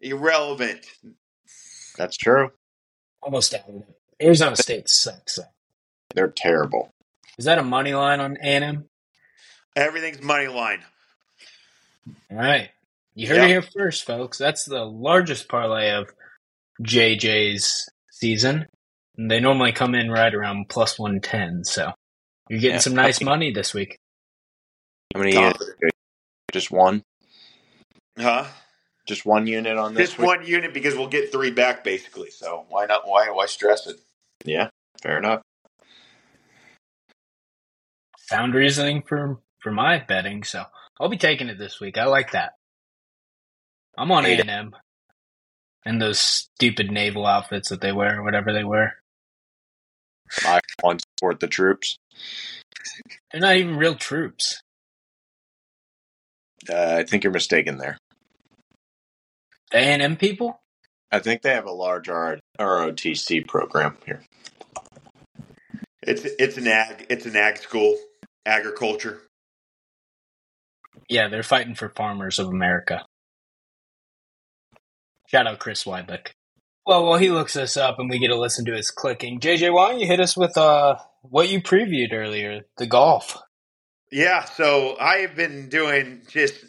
Irrelevant. 0.00 0.86
That's 1.96 2.16
true. 2.16 2.52
almost 3.22 3.54
out 3.54 3.68
of 3.68 3.74
it. 3.76 3.86
Arizona 4.22 4.56
State 4.56 4.88
sucks. 4.88 5.38
They're 6.14 6.32
terrible. 6.34 6.92
Is 7.38 7.44
that 7.46 7.58
a 7.58 7.62
money 7.62 7.94
line 7.94 8.20
on 8.20 8.36
A&M? 8.42 8.84
Everything's 9.76 10.22
money 10.22 10.46
line. 10.48 10.80
All 12.30 12.36
right. 12.38 12.70
You 13.14 13.28
heard 13.28 13.36
Yeah. 13.36 13.44
it 13.44 13.48
here 13.48 13.62
first, 13.62 14.04
folks. 14.04 14.36
That's 14.38 14.64
the 14.64 14.84
largest 14.84 15.48
parlay 15.48 15.90
of 15.92 16.10
JJ's 16.82 17.88
season. 18.10 18.66
And 19.20 19.30
they 19.30 19.38
normally 19.38 19.72
come 19.72 19.94
in 19.94 20.10
right 20.10 20.34
around 20.34 20.70
plus 20.70 20.98
110. 20.98 21.64
So 21.64 21.92
you're 22.48 22.58
getting 22.58 22.76
Yeah. 22.76 22.80
some 22.80 22.94
nice 22.94 23.20
money 23.20 23.52
this 23.52 23.74
week. 23.74 23.98
How 25.12 25.20
many 25.20 25.34
units? 25.34 25.62
Just 26.52 26.70
one? 26.70 27.02
Huh? 28.18 28.46
Just 29.06 29.26
one 29.26 29.46
unit 29.46 29.76
on 29.76 29.92
this 29.92 30.08
Just 30.08 30.18
week? 30.18 30.26
one 30.26 30.46
unit 30.46 30.72
because 30.72 30.94
we'll 30.94 31.08
get 31.08 31.30
three 31.30 31.50
back 31.50 31.84
basically. 31.84 32.30
So 32.30 32.64
why 32.70 32.86
not? 32.86 33.06
Why 33.06 33.28
why 33.28 33.44
stress 33.44 33.86
it? 33.86 33.96
Yeah, 34.46 34.70
fair 35.02 35.18
enough. 35.18 35.42
Sound 38.20 38.54
reasoning 38.54 39.02
for, 39.06 39.38
for 39.58 39.70
my 39.70 39.98
betting. 39.98 40.44
So 40.44 40.64
I'll 40.98 41.10
be 41.10 41.18
taking 41.18 41.50
it 41.50 41.58
this 41.58 41.78
week. 41.78 41.98
I 41.98 42.06
like 42.06 42.32
that. 42.32 42.52
I'm 43.98 44.10
on 44.12 44.24
A&M. 44.24 44.74
And 45.84 46.00
those 46.00 46.18
stupid 46.18 46.90
naval 46.90 47.26
outfits 47.26 47.68
that 47.68 47.82
they 47.82 47.92
wear, 47.92 48.20
or 48.20 48.22
whatever 48.22 48.54
they 48.54 48.64
wear. 48.64 48.96
I 50.44 50.60
want 50.82 51.00
to 51.00 51.06
support 51.18 51.40
the 51.40 51.46
troops. 51.46 51.96
They're 53.30 53.40
not 53.40 53.56
even 53.56 53.76
real 53.76 53.94
troops. 53.94 54.60
Uh, 56.68 56.96
I 56.98 57.04
think 57.04 57.24
you're 57.24 57.32
mistaken 57.32 57.78
there. 57.78 57.98
The 59.70 59.78
A&M 59.78 60.16
people? 60.16 60.60
I 61.12 61.18
think 61.18 61.42
they 61.42 61.50
have 61.50 61.66
a 61.66 61.72
large 61.72 62.08
ROTC 62.08 63.46
program 63.46 63.96
here. 64.06 64.22
It's 66.02 66.24
it's 66.24 66.56
an 66.56 66.66
ag 66.66 67.06
it's 67.10 67.26
an 67.26 67.36
ag 67.36 67.58
school, 67.58 67.98
agriculture. 68.46 69.20
Yeah, 71.08 71.28
they're 71.28 71.42
fighting 71.42 71.74
for 71.74 71.88
farmers 71.90 72.38
of 72.38 72.48
America. 72.48 73.04
Shout 75.26 75.46
out 75.46 75.58
Chris 75.58 75.84
Weidlich. 75.84 76.28
Well, 76.86 77.06
while 77.06 77.18
he 77.18 77.30
looks 77.30 77.54
this 77.54 77.76
up 77.76 77.98
and 77.98 78.08
we 78.08 78.18
get 78.18 78.28
to 78.28 78.38
listen 78.38 78.64
to 78.64 78.74
his 78.74 78.90
clicking, 78.90 79.40
JJ, 79.40 79.72
why 79.72 79.90
don't 79.90 80.00
you 80.00 80.06
hit 80.06 80.20
us 80.20 80.36
with 80.36 80.56
uh 80.56 80.96
what 81.22 81.48
you 81.48 81.60
previewed 81.60 82.12
earlier, 82.12 82.62
the 82.78 82.86
golf? 82.86 83.38
Yeah, 84.10 84.44
so 84.44 84.96
I 84.98 85.18
have 85.18 85.36
been 85.36 85.68
doing 85.68 86.22
just 86.28 86.64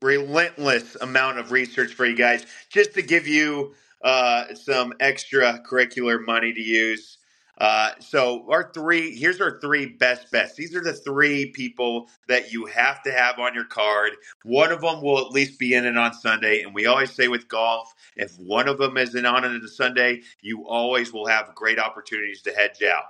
relentless 0.00 0.96
amount 1.00 1.38
of 1.38 1.50
research 1.50 1.94
for 1.94 2.06
you 2.06 2.16
guys 2.16 2.46
just 2.70 2.94
to 2.94 3.02
give 3.02 3.26
you 3.26 3.74
uh, 4.04 4.54
some 4.54 4.92
extra 5.00 5.60
curricular 5.68 6.24
money 6.24 6.52
to 6.52 6.60
use. 6.60 7.17
Uh, 7.58 7.90
so 7.98 8.46
our 8.50 8.70
three 8.72 9.16
here's 9.16 9.40
our 9.40 9.60
three 9.60 9.86
best 9.86 10.30
bets. 10.30 10.54
These 10.54 10.76
are 10.76 10.82
the 10.82 10.92
three 10.92 11.50
people 11.50 12.08
that 12.28 12.52
you 12.52 12.66
have 12.66 13.02
to 13.02 13.12
have 13.12 13.38
on 13.40 13.54
your 13.54 13.64
card. 13.64 14.12
One 14.44 14.70
of 14.72 14.80
them 14.80 15.02
will 15.02 15.18
at 15.18 15.32
least 15.32 15.58
be 15.58 15.74
in 15.74 15.84
it 15.84 15.96
on 15.96 16.14
Sunday, 16.14 16.62
and 16.62 16.74
we 16.74 16.86
always 16.86 17.12
say 17.12 17.28
with 17.28 17.48
golf, 17.48 17.92
if 18.16 18.38
one 18.38 18.68
of 18.68 18.78
them 18.78 18.96
isn't 18.96 19.26
on 19.26 19.44
it 19.44 19.48
on 19.48 19.68
Sunday, 19.68 20.22
you 20.40 20.66
always 20.68 21.12
will 21.12 21.26
have 21.26 21.54
great 21.54 21.80
opportunities 21.80 22.42
to 22.42 22.52
hedge 22.52 22.82
out. 22.82 23.04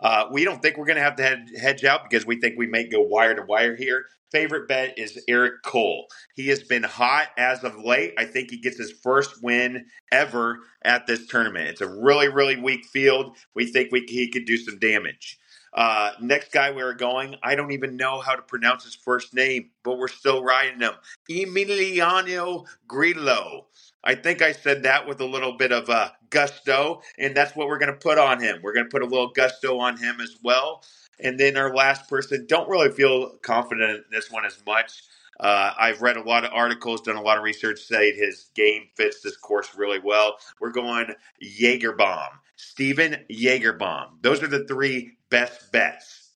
Uh, 0.00 0.26
we 0.32 0.44
don't 0.44 0.62
think 0.62 0.76
we're 0.76 0.86
going 0.86 0.96
to 0.96 1.02
have 1.02 1.16
to 1.16 1.44
hedge 1.60 1.84
out 1.84 2.02
because 2.08 2.26
we 2.26 2.40
think 2.40 2.56
we 2.58 2.66
may 2.66 2.88
go 2.88 3.00
wire 3.02 3.34
to 3.34 3.42
wire 3.42 3.76
here. 3.76 4.04
Favorite 4.32 4.68
bet 4.68 4.98
is 4.98 5.22
Eric 5.28 5.62
Cole. 5.64 6.06
He 6.36 6.48
has 6.48 6.62
been 6.62 6.84
hot 6.84 7.28
as 7.38 7.64
of 7.64 7.78
late. 7.84 8.14
I 8.18 8.26
think 8.26 8.50
he 8.50 8.58
gets 8.60 8.78
his 8.78 8.92
first 9.02 9.42
win 9.42 9.86
ever 10.12 10.58
at 10.84 11.06
this 11.06 11.26
tournament. 11.26 11.68
It's 11.68 11.80
a 11.80 11.88
really, 11.88 12.28
really 12.28 12.56
weak 12.56 12.86
field. 12.86 13.36
We 13.54 13.66
think 13.66 13.90
we, 13.92 14.06
he 14.08 14.30
could 14.30 14.46
do 14.46 14.56
some 14.58 14.78
damage. 14.78 15.38
Uh, 15.72 16.12
next 16.20 16.52
guy 16.52 16.70
we 16.70 16.82
are 16.82 16.94
going, 16.94 17.36
I 17.42 17.54
don't 17.54 17.72
even 17.72 17.96
know 17.96 18.20
how 18.20 18.34
to 18.34 18.42
pronounce 18.42 18.84
his 18.84 18.94
first 18.94 19.34
name, 19.34 19.70
but 19.84 19.98
we're 19.98 20.08
still 20.08 20.42
riding 20.42 20.80
him. 20.80 20.92
Emiliano 21.30 22.66
Grillo. 22.88 23.66
I 24.02 24.14
think 24.14 24.42
I 24.42 24.52
said 24.52 24.82
that 24.84 25.06
with 25.06 25.20
a 25.20 25.26
little 25.26 25.56
bit 25.56 25.72
of 25.72 25.88
uh, 25.90 26.10
gusto, 26.30 27.02
and 27.18 27.36
that's 27.36 27.54
what 27.54 27.68
we're 27.68 27.78
going 27.78 27.92
to 27.92 27.98
put 27.98 28.18
on 28.18 28.40
him. 28.40 28.60
We're 28.62 28.72
going 28.72 28.86
to 28.86 28.90
put 28.90 29.02
a 29.02 29.06
little 29.06 29.30
gusto 29.30 29.78
on 29.78 29.96
him 29.96 30.20
as 30.20 30.36
well. 30.42 30.82
And 31.22 31.38
then 31.38 31.56
our 31.56 31.74
last 31.74 32.08
person, 32.08 32.46
don't 32.48 32.68
really 32.68 32.90
feel 32.90 33.36
confident 33.42 33.90
in 33.90 34.04
this 34.10 34.30
one 34.30 34.46
as 34.46 34.60
much. 34.66 35.02
Uh, 35.38 35.72
I've 35.78 36.02
read 36.02 36.16
a 36.16 36.22
lot 36.22 36.44
of 36.44 36.52
articles, 36.52 37.00
done 37.00 37.16
a 37.16 37.22
lot 37.22 37.38
of 37.38 37.44
research, 37.44 37.80
say 37.80 38.12
his 38.12 38.50
game 38.54 38.88
fits 38.94 39.22
this 39.22 39.36
course 39.36 39.70
really 39.74 39.98
well. 39.98 40.36
We're 40.60 40.70
going 40.70 41.14
Jagerbaum, 41.42 42.28
Stephan 42.60 43.24
Jagerbaum. 43.30 44.22
Those 44.22 44.42
are 44.42 44.48
the 44.48 44.66
three 44.66 45.12
best 45.30 45.72
bets 45.72 46.30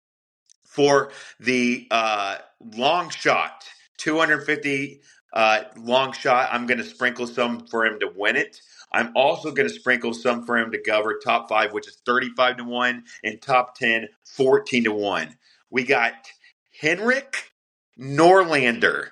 for 0.65 1.13
the 1.39 1.87
uh, 1.91 2.39
long 2.77 3.11
shot, 3.11 3.65
250 3.99 5.01
uh, 5.35 5.61
long 5.77 6.13
shot. 6.13 6.49
I'm 6.51 6.67
going 6.67 6.79
to 6.79 6.85
sprinkle 6.85 7.27
some 7.27 7.67
for 7.67 7.85
him 7.85 8.01
to 8.01 8.11
win 8.17 8.37
it. 8.37 8.61
I'm 8.93 9.13
also 9.17 9.51
going 9.51 9.69
to 9.69 9.75
sprinkle 9.75 10.15
some 10.15 10.47
for 10.47 10.57
him 10.57 10.71
to 10.71 10.81
cover 10.81 11.19
top 11.23 11.49
five, 11.49 11.73
which 11.73 11.89
is 11.89 11.97
35 12.07 12.59
to 12.59 12.65
1, 12.65 13.05
and 13.25 13.43
top 13.43 13.77
10, 13.77 14.09
14 14.25 14.85
to 14.85 14.93
1. 14.93 15.37
We 15.71 15.85
got 15.85 16.15
Henrik 16.81 17.53
Norlander. 17.99 19.11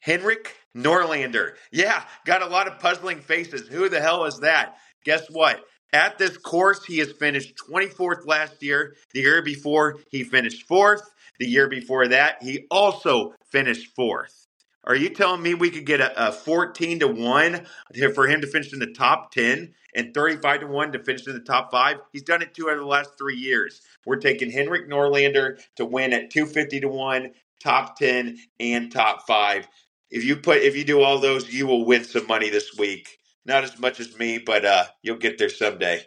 Henrik 0.00 0.56
Norlander. 0.76 1.52
Yeah, 1.70 2.02
got 2.24 2.42
a 2.42 2.46
lot 2.46 2.66
of 2.66 2.78
puzzling 2.78 3.20
faces. 3.20 3.68
Who 3.68 3.88
the 3.88 4.00
hell 4.00 4.24
is 4.24 4.40
that? 4.40 4.76
Guess 5.04 5.28
what? 5.30 5.62
At 5.94 6.18
this 6.18 6.36
course, 6.36 6.84
he 6.84 6.98
has 6.98 7.12
finished 7.12 7.54
24th 7.70 8.26
last 8.26 8.60
year. 8.64 8.96
The 9.12 9.20
year 9.20 9.42
before, 9.42 10.00
he 10.10 10.24
finished 10.24 10.66
fourth. 10.66 11.08
The 11.38 11.46
year 11.46 11.68
before 11.68 12.08
that, 12.08 12.42
he 12.42 12.66
also 12.68 13.34
finished 13.52 13.94
fourth. 13.94 14.48
Are 14.82 14.96
you 14.96 15.08
telling 15.10 15.40
me 15.40 15.54
we 15.54 15.70
could 15.70 15.86
get 15.86 16.00
a, 16.00 16.30
a 16.30 16.32
14 16.32 16.98
to 16.98 17.06
1 17.06 17.66
for 18.12 18.26
him 18.26 18.40
to 18.40 18.48
finish 18.48 18.72
in 18.72 18.80
the 18.80 18.92
top 18.92 19.30
10 19.30 19.72
and 19.94 20.12
35 20.12 20.62
to 20.62 20.66
1 20.66 20.92
to 20.92 20.98
finish 21.04 21.28
in 21.28 21.34
the 21.34 21.40
top 21.40 21.70
5? 21.70 21.98
He's 22.12 22.24
done 22.24 22.42
it 22.42 22.54
two 22.54 22.68
out 22.68 22.74
of 22.74 22.80
the 22.80 22.86
last 22.86 23.16
3 23.16 23.36
years. 23.36 23.80
We're 24.04 24.16
taking 24.16 24.50
Henrik 24.50 24.90
Norlander 24.90 25.60
to 25.76 25.84
win 25.84 26.12
at 26.12 26.30
250 26.30 26.80
to 26.80 26.88
1, 26.88 27.30
top 27.62 27.96
10 27.96 28.36
and 28.58 28.90
top 28.90 29.28
5. 29.28 29.68
If 30.10 30.24
you 30.24 30.36
put 30.36 30.58
if 30.58 30.76
you 30.76 30.84
do 30.84 31.02
all 31.02 31.20
those, 31.20 31.52
you 31.52 31.68
will 31.68 31.84
win 31.84 32.02
some 32.02 32.26
money 32.26 32.50
this 32.50 32.76
week. 32.76 33.20
Not 33.46 33.64
as 33.64 33.78
much 33.78 34.00
as 34.00 34.18
me, 34.18 34.38
but 34.38 34.64
uh, 34.64 34.84
you'll 35.02 35.18
get 35.18 35.38
there 35.38 35.48
someday. 35.50 36.06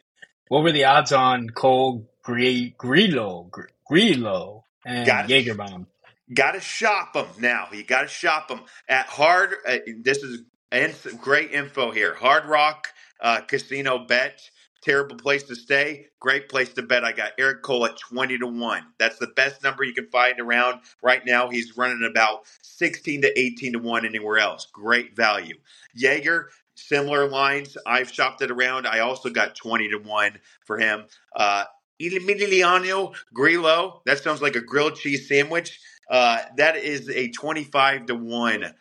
What 0.49 0.63
were 0.63 0.71
the 0.71 0.85
odds 0.85 1.11
on 1.11 1.49
Cole 1.49 2.09
Grillo, 2.23 3.49
Grillo, 3.88 4.63
and 4.85 5.05
Got 5.05 5.29
it. 5.31 5.45
Jagerbaum? 5.45 5.85
Got 6.33 6.53
to 6.53 6.59
shop 6.59 7.13
them 7.13 7.27
now. 7.39 7.67
You 7.71 7.83
got 7.83 8.01
to 8.01 8.07
shop 8.07 8.47
them 8.49 8.61
at 8.89 9.07
Hard. 9.07 9.55
Uh, 9.67 9.77
this 10.01 10.19
is 10.19 10.41
and 10.71 10.93
great 11.21 11.51
info 11.51 11.91
here. 11.91 12.13
Hard 12.15 12.45
Rock 12.45 12.89
uh, 13.21 13.41
Casino 13.41 13.99
Bet. 13.99 14.41
Terrible 14.81 15.15
place 15.17 15.43
to 15.43 15.55
stay. 15.55 16.07
Great 16.19 16.49
place 16.49 16.73
to 16.73 16.81
bet. 16.81 17.03
I 17.03 17.11
got 17.11 17.31
Eric 17.39 17.61
Cole 17.63 17.85
at 17.85 17.97
twenty 17.97 18.38
to 18.38 18.47
one. 18.47 18.83
That's 18.99 19.17
the 19.17 19.27
best 19.27 19.63
number 19.63 19.83
you 19.83 19.93
can 19.93 20.07
find 20.07 20.39
around 20.39 20.81
right 21.01 21.25
now. 21.25 21.49
He's 21.49 21.77
running 21.77 22.07
about 22.09 22.41
sixteen 22.61 23.21
to 23.21 23.39
eighteen 23.39 23.73
to 23.73 23.79
one 23.79 24.05
anywhere 24.05 24.39
else. 24.39 24.67
Great 24.71 25.15
value. 25.15 25.55
Jaeger 25.95 26.49
similar 26.78 27.28
lines. 27.28 27.78
I've 27.86 28.11
shopped 28.11 28.41
it 28.41 28.51
around. 28.51 28.88
I 28.88 28.99
also 28.99 29.30
got 29.30 29.55
20 29.55 29.89
to 29.89 29.97
1 29.97 30.39
for 30.65 30.78
him. 30.78 31.05
Uh, 31.36 31.65
Emiliano 32.01 33.15
Grillo, 33.34 34.01
that 34.05 34.19
sounds 34.23 34.41
like 34.41 34.55
a 34.55 34.61
grilled 34.61 34.95
cheese 34.95 35.28
sandwich. 35.28 35.80
Uh, 36.09 36.39
that 36.57 36.78
is 36.78 37.09
a 37.09 37.30
25 37.32 38.05
to 38.07 38.15
1 38.15 38.73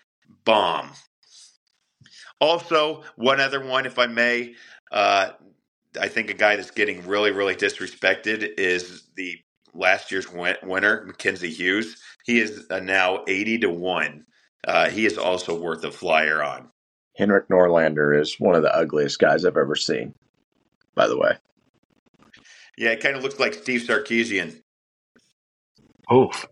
bomb. 0.44 0.90
Also, 2.40 3.02
one 3.16 3.40
other 3.40 3.64
one, 3.64 3.86
if 3.86 3.98
I 3.98 4.06
may. 4.06 4.54
Uh, 4.92 5.30
I 5.98 6.08
think 6.08 6.30
a 6.30 6.34
guy 6.34 6.56
that's 6.56 6.70
getting 6.70 7.06
really, 7.06 7.30
really 7.30 7.54
disrespected 7.54 8.58
is 8.58 9.04
the 9.16 9.38
last 9.72 10.12
year's 10.12 10.30
winner, 10.30 11.04
Mackenzie 11.06 11.50
Hughes. 11.50 11.96
He 12.24 12.40
is 12.40 12.66
now 12.70 13.24
80 13.26 13.58
to 13.60 13.70
1. 13.70 14.26
Uh, 14.66 14.90
he 14.90 15.06
is 15.06 15.16
also 15.16 15.58
worth 15.58 15.84
a 15.84 15.90
flyer 15.90 16.42
on. 16.42 16.70
Henrik 17.16 17.48
Norlander 17.48 18.18
is 18.20 18.36
one 18.38 18.54
of 18.54 18.62
the 18.62 18.74
ugliest 18.74 19.18
guys 19.18 19.44
I've 19.44 19.56
ever 19.56 19.74
seen, 19.74 20.14
by 20.94 21.06
the 21.06 21.18
way. 21.18 21.32
Yeah, 22.76 22.90
it 22.90 23.00
kind 23.00 23.16
of 23.16 23.22
looks 23.22 23.38
like 23.38 23.54
Steve 23.54 23.82
Sarkisian. 23.82 24.60
Oof. 26.12 26.46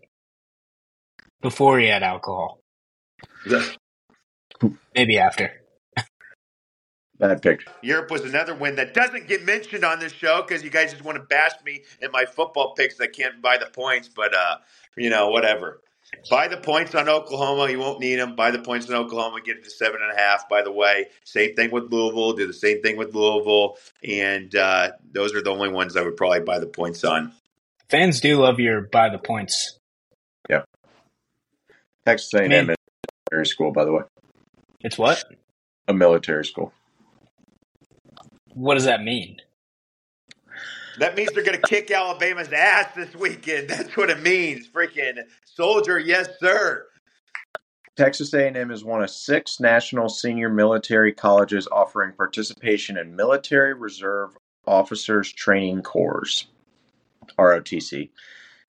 Before 1.41 1.79
he 1.79 1.87
had 1.87 2.01
alcohol. 2.01 2.59
Maybe 4.95 5.19
after. 5.19 5.51
Bad 7.19 7.41
picture. 7.41 7.71
Europe 7.81 8.11
was 8.11 8.25
another 8.25 8.53
win 8.53 8.75
that 8.75 8.93
doesn't 8.93 9.27
get 9.27 9.45
mentioned 9.45 9.85
on 9.85 9.99
this 9.99 10.11
show 10.11 10.43
because 10.45 10.63
you 10.63 10.69
guys 10.69 10.91
just 10.91 11.03
want 11.03 11.17
to 11.17 11.23
bash 11.23 11.53
me 11.65 11.83
in 12.01 12.11
my 12.11 12.25
football 12.25 12.73
picks. 12.73 12.99
I 12.99 13.07
can't 13.07 13.41
buy 13.41 13.57
the 13.57 13.67
points, 13.67 14.09
but 14.09 14.35
uh, 14.35 14.57
you 14.97 15.09
know, 15.09 15.29
whatever. 15.29 15.81
Buy 16.29 16.47
the 16.47 16.57
points 16.57 16.95
on 16.95 17.09
Oklahoma. 17.09 17.69
You 17.69 17.79
won't 17.79 17.99
need 17.99 18.15
them. 18.15 18.35
Buy 18.35 18.51
the 18.51 18.59
points 18.59 18.89
on 18.89 18.95
Oklahoma. 18.95 19.41
Get 19.41 19.57
it 19.57 19.63
to 19.63 19.69
seven 19.69 20.01
and 20.01 20.11
a 20.11 20.19
half. 20.19 20.47
By 20.47 20.61
the 20.61 20.71
way, 20.71 21.07
same 21.23 21.55
thing 21.55 21.71
with 21.71 21.91
Louisville. 21.91 22.33
Do 22.33 22.47
the 22.47 22.53
same 22.53 22.81
thing 22.81 22.97
with 22.97 23.13
Louisville, 23.13 23.77
and 24.03 24.55
uh, 24.55 24.91
those 25.11 25.33
are 25.35 25.41
the 25.41 25.49
only 25.49 25.69
ones 25.69 25.95
I 25.95 26.01
would 26.01 26.17
probably 26.17 26.41
buy 26.41 26.59
the 26.59 26.67
points 26.67 27.03
on. 27.03 27.33
Fans 27.89 28.19
do 28.19 28.41
love 28.41 28.59
your 28.59 28.81
buy 28.81 29.09
the 29.09 29.17
points. 29.17 29.79
Yeah. 30.49 30.63
Texas 32.05 32.33
A&M 32.33 32.51
is 32.51 32.59
a 32.69 32.75
military 33.31 33.45
school, 33.45 33.71
by 33.71 33.85
the 33.85 33.91
way. 33.91 34.03
It's 34.81 34.97
what? 34.97 35.23
A 35.87 35.93
military 35.93 36.45
school. 36.45 36.73
What 38.53 38.75
does 38.75 38.85
that 38.85 39.03
mean? 39.03 39.37
That 40.99 41.15
means 41.15 41.31
they're 41.33 41.43
going 41.43 41.59
to 41.59 41.67
kick 41.67 41.91
Alabama's 41.91 42.51
ass 42.51 42.93
this 42.95 43.13
weekend. 43.15 43.69
That's 43.69 43.95
what 43.97 44.09
it 44.09 44.21
means. 44.21 44.67
Freaking 44.67 45.19
soldier, 45.45 45.99
yes, 45.99 46.27
sir. 46.39 46.85
Texas 47.95 48.33
A&M 48.33 48.71
is 48.71 48.83
one 48.83 49.01
of 49.01 49.09
six 49.09 49.59
national 49.59 50.09
senior 50.09 50.49
military 50.49 51.13
colleges 51.13 51.67
offering 51.71 52.11
participation 52.11 52.97
in 52.97 53.15
military 53.15 53.73
reserve 53.73 54.35
officers 54.67 55.31
training 55.31 55.81
corps, 55.81 56.45
ROTC. 57.39 58.09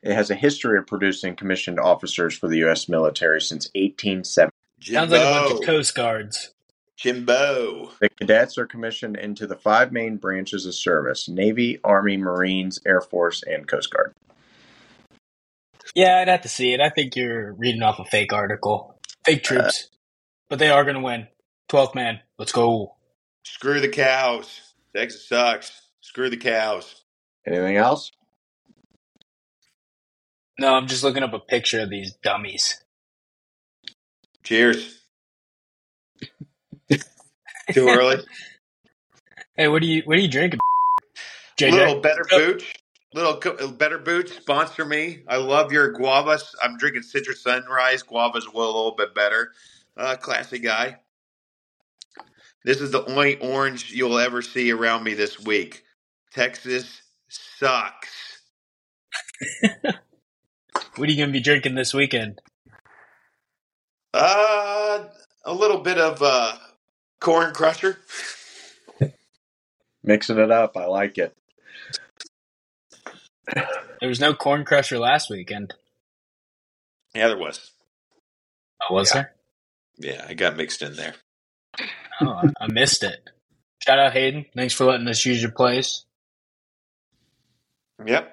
It 0.03 0.15
has 0.15 0.31
a 0.31 0.37
history 0.37 0.79
of 0.79 0.87
producing 0.87 1.35
commissioned 1.35 1.81
officers 1.81 2.37
for 2.37 2.47
the 2.47 2.59
U.S. 2.59 2.89
military 2.89 3.41
since 3.41 3.67
1870. 3.75 4.53
Sounds 4.81 5.11
like 5.11 5.21
a 5.21 5.25
bunch 5.25 5.53
of 5.53 5.67
Coast 5.67 5.95
Guards. 5.97 6.55
Jimbo. 6.97 7.93
The 8.01 8.09
cadets 8.09 8.57
are 8.59 8.67
commissioned 8.67 9.17
into 9.17 9.47
the 9.47 9.57
five 9.57 9.93
main 9.93 10.17
branches 10.17 10.65
of 10.67 10.75
service 10.75 11.29
Navy, 11.29 11.79
Army, 11.85 12.17
Marines, 12.17 12.81
Air 12.87 13.01
Force, 13.01 13.43
and 13.43 13.69
Coast 13.69 13.91
Guard. 13.93 14.13
Yeah, 15.95 16.19
I'd 16.19 16.29
have 16.29 16.43
to 16.43 16.49
see 16.49 16.73
it. 16.73 16.81
I 16.81 16.91
think 16.91 17.17
you're 17.17 17.53
reading 17.53 17.83
off 17.83 17.99
a 17.99 18.05
fake 18.05 18.33
article. 18.33 18.99
Fake 19.25 19.41
uh, 19.41 19.49
troops. 19.49 19.85
Uh, 19.85 19.97
but 20.49 20.59
they 20.59 20.69
are 20.69 20.85
going 20.85 20.97
to 20.97 21.03
win. 21.03 21.29
12th 21.69 21.95
man. 21.95 22.21
Let's 22.39 22.53
go. 22.53 22.97
Screw 23.45 23.81
the 23.81 23.89
cows. 23.89 24.75
Texas 24.95 25.29
sucks. 25.29 25.73
Screw 26.01 26.31
the 26.31 26.37
cows. 26.37 27.05
Anything 27.47 27.77
else? 27.77 28.11
No, 30.59 30.75
I'm 30.75 30.87
just 30.87 31.05
looking 31.05 31.23
up 31.23 31.35
a 31.35 31.39
picture 31.39 31.81
of 31.81 31.91
these 31.91 32.15
dummies. 32.23 32.83
Cheers. 34.43 35.03
Too 37.73 37.89
early. 37.89 38.25
hey, 39.57 39.69
what 39.69 39.83
are 39.83 39.87
you 39.87 40.03
what 40.05 40.19
are 40.19 40.21
you 40.21 40.29
drinking? 40.29 40.61
JJ? 41.59 41.73
Little 41.73 42.01
better 42.01 42.25
booch. 42.29 42.75
Little 43.15 43.71
better 43.73 43.99
booch 43.99 44.31
sponsor 44.31 44.85
me. 44.85 45.23
I 45.27 45.37
love 45.37 45.73
your 45.73 45.93
guavas. 45.95 46.55
I'm 46.63 46.77
drinking 46.77 47.03
citrus 47.03 47.43
sunrise. 47.43 48.03
Guavas 48.03 48.53
will 48.53 48.67
a 48.67 48.77
little 48.77 48.95
bit 48.97 49.15
better. 49.15 49.53
Uh, 49.97 50.17
classy 50.17 50.59
guy. 50.59 50.99
This 52.65 52.81
is 52.81 52.91
the 52.91 53.05
only 53.07 53.39
orange 53.39 53.93
you'll 53.93 54.19
ever 54.19 54.43
see 54.43 54.73
around 54.73 55.05
me 55.05 55.15
this 55.15 55.41
week. 55.41 55.85
Texas 56.33 57.01
sucks. 57.29 58.43
what 59.63 61.09
are 61.09 61.13
you 61.13 61.17
going 61.17 61.29
to 61.29 61.33
be 61.33 61.41
drinking 61.41 61.77
this 61.77 61.95
weekend? 61.95 62.41
Uh, 64.13 65.05
a 65.45 65.55
little 65.55 65.79
bit 65.79 65.97
of 65.99 66.21
uh, 66.21 66.57
Corn 67.21 67.53
Crusher. 67.53 67.99
Mixing 70.03 70.39
it 70.39 70.51
up. 70.51 70.77
I 70.77 70.87
like 70.87 71.19
it. 71.19 71.37
There 74.01 74.09
was 74.09 74.21
no 74.21 74.35
Corn 74.35 74.65
Crusher 74.65 74.99
last 74.99 75.31
weekend. 75.31 75.75
Yeah, 77.15 77.29
there 77.29 77.39
was. 77.39 77.73
Oh, 78.89 78.95
was 78.95 79.15
yeah. 79.15 79.15
there? 79.15 79.33
Yeah, 79.99 80.25
I 80.29 80.35
got 80.35 80.57
mixed 80.57 80.83
in 80.83 80.95
there. 80.95 81.15
Oh, 82.21 82.43
I 82.61 82.67
missed 82.69 83.03
it. 83.03 83.19
Shout 83.79 83.99
out 83.99 84.13
Hayden. 84.13 84.47
Thanks 84.55 84.75
for 84.75 84.85
letting 84.85 85.09
us 85.09 85.25
use 85.25 85.41
your 85.41 85.51
place. 85.51 86.05
Yep. 88.05 88.33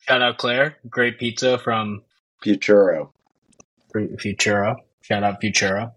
Shout 0.00 0.22
out 0.22 0.38
Claire. 0.38 0.76
Great 0.88 1.18
pizza 1.18 1.58
from 1.58 2.02
Futuro. 2.42 3.12
Futuro. 3.92 4.76
Shout 5.00 5.24
out 5.24 5.40
Futuro. 5.40 5.94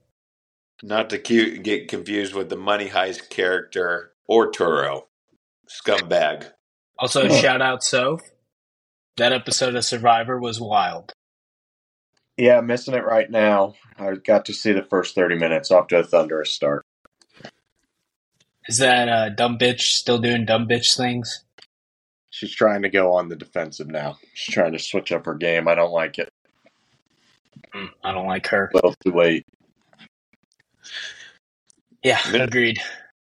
Not 0.82 1.10
to 1.10 1.20
cu- 1.20 1.58
get 1.58 1.88
confused 1.90 2.34
with 2.34 2.50
the 2.50 2.56
Money 2.56 2.90
Heist 2.90 3.30
character 3.30 4.14
Arturo, 4.30 5.08
scumbag. 5.68 6.52
Also, 6.98 7.24
Oh. 7.24 7.30
shout 7.42 7.62
out 7.62 7.84
Soph. 7.84 8.22
That 9.18 9.34
episode 9.34 9.76
of 9.76 9.84
Survivor 9.84 10.40
was 10.40 10.62
wild. 10.62 11.12
Yeah, 12.38 12.62
missing 12.62 12.94
it 12.94 13.04
right 13.04 13.30
now. 13.30 13.74
I 13.98 14.14
got 14.16 14.46
to 14.46 14.54
see 14.54 14.72
the 14.72 14.84
first 14.84 15.14
30 15.16 15.36
minutes 15.36 15.72
off 15.72 15.88
to 15.90 16.00
a 16.00 16.04
thunderous 16.04 16.52
start. 16.52 16.86
Is 18.70 18.78
that 18.78 19.10
uh, 19.10 19.30
dumb 19.30 19.58
bitch 19.58 19.82
still 19.82 20.20
doing 20.20 20.46
dumb 20.46 20.68
bitch 20.68 20.96
things? 20.96 21.44
She's 22.30 22.54
trying 22.56 22.84
to 22.84 22.90
go 22.90 23.14
on 23.14 23.28
the 23.28 23.36
defensive 23.36 23.88
now. 23.88 24.18
She's 24.34 24.54
trying 24.54 24.72
to 24.74 24.80
switch 24.80 25.12
up 25.12 25.26
her 25.26 25.34
game. 25.34 25.68
I 25.68 25.76
don't 25.76 25.92
like 25.92 26.18
it. 26.20 26.30
Mm, 27.76 27.90
I 28.04 28.14
don't 28.14 28.28
like 28.28 28.48
her. 28.48 28.70
A 28.74 28.78
little 28.78 28.96
too 29.04 29.12
late. 29.12 29.46
Yeah, 32.04 32.20
Minute- 32.32 32.50
agreed. 32.50 32.80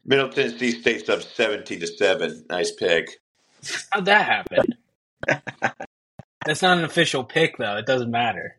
Middle 0.04 0.28
Tennessee 0.28 0.70
State's 0.80 1.08
up 1.08 1.22
seventeen 1.22 1.80
to 1.80 1.86
seven. 1.86 2.44
Nice 2.48 2.72
pick. 2.72 3.20
How'd 3.90 4.04
that 4.04 4.24
happen? 4.26 4.74
That's 6.44 6.62
not 6.62 6.78
an 6.78 6.84
official 6.84 7.24
pick, 7.24 7.58
though. 7.58 7.76
It 7.76 7.86
doesn't 7.86 8.10
matter. 8.10 8.56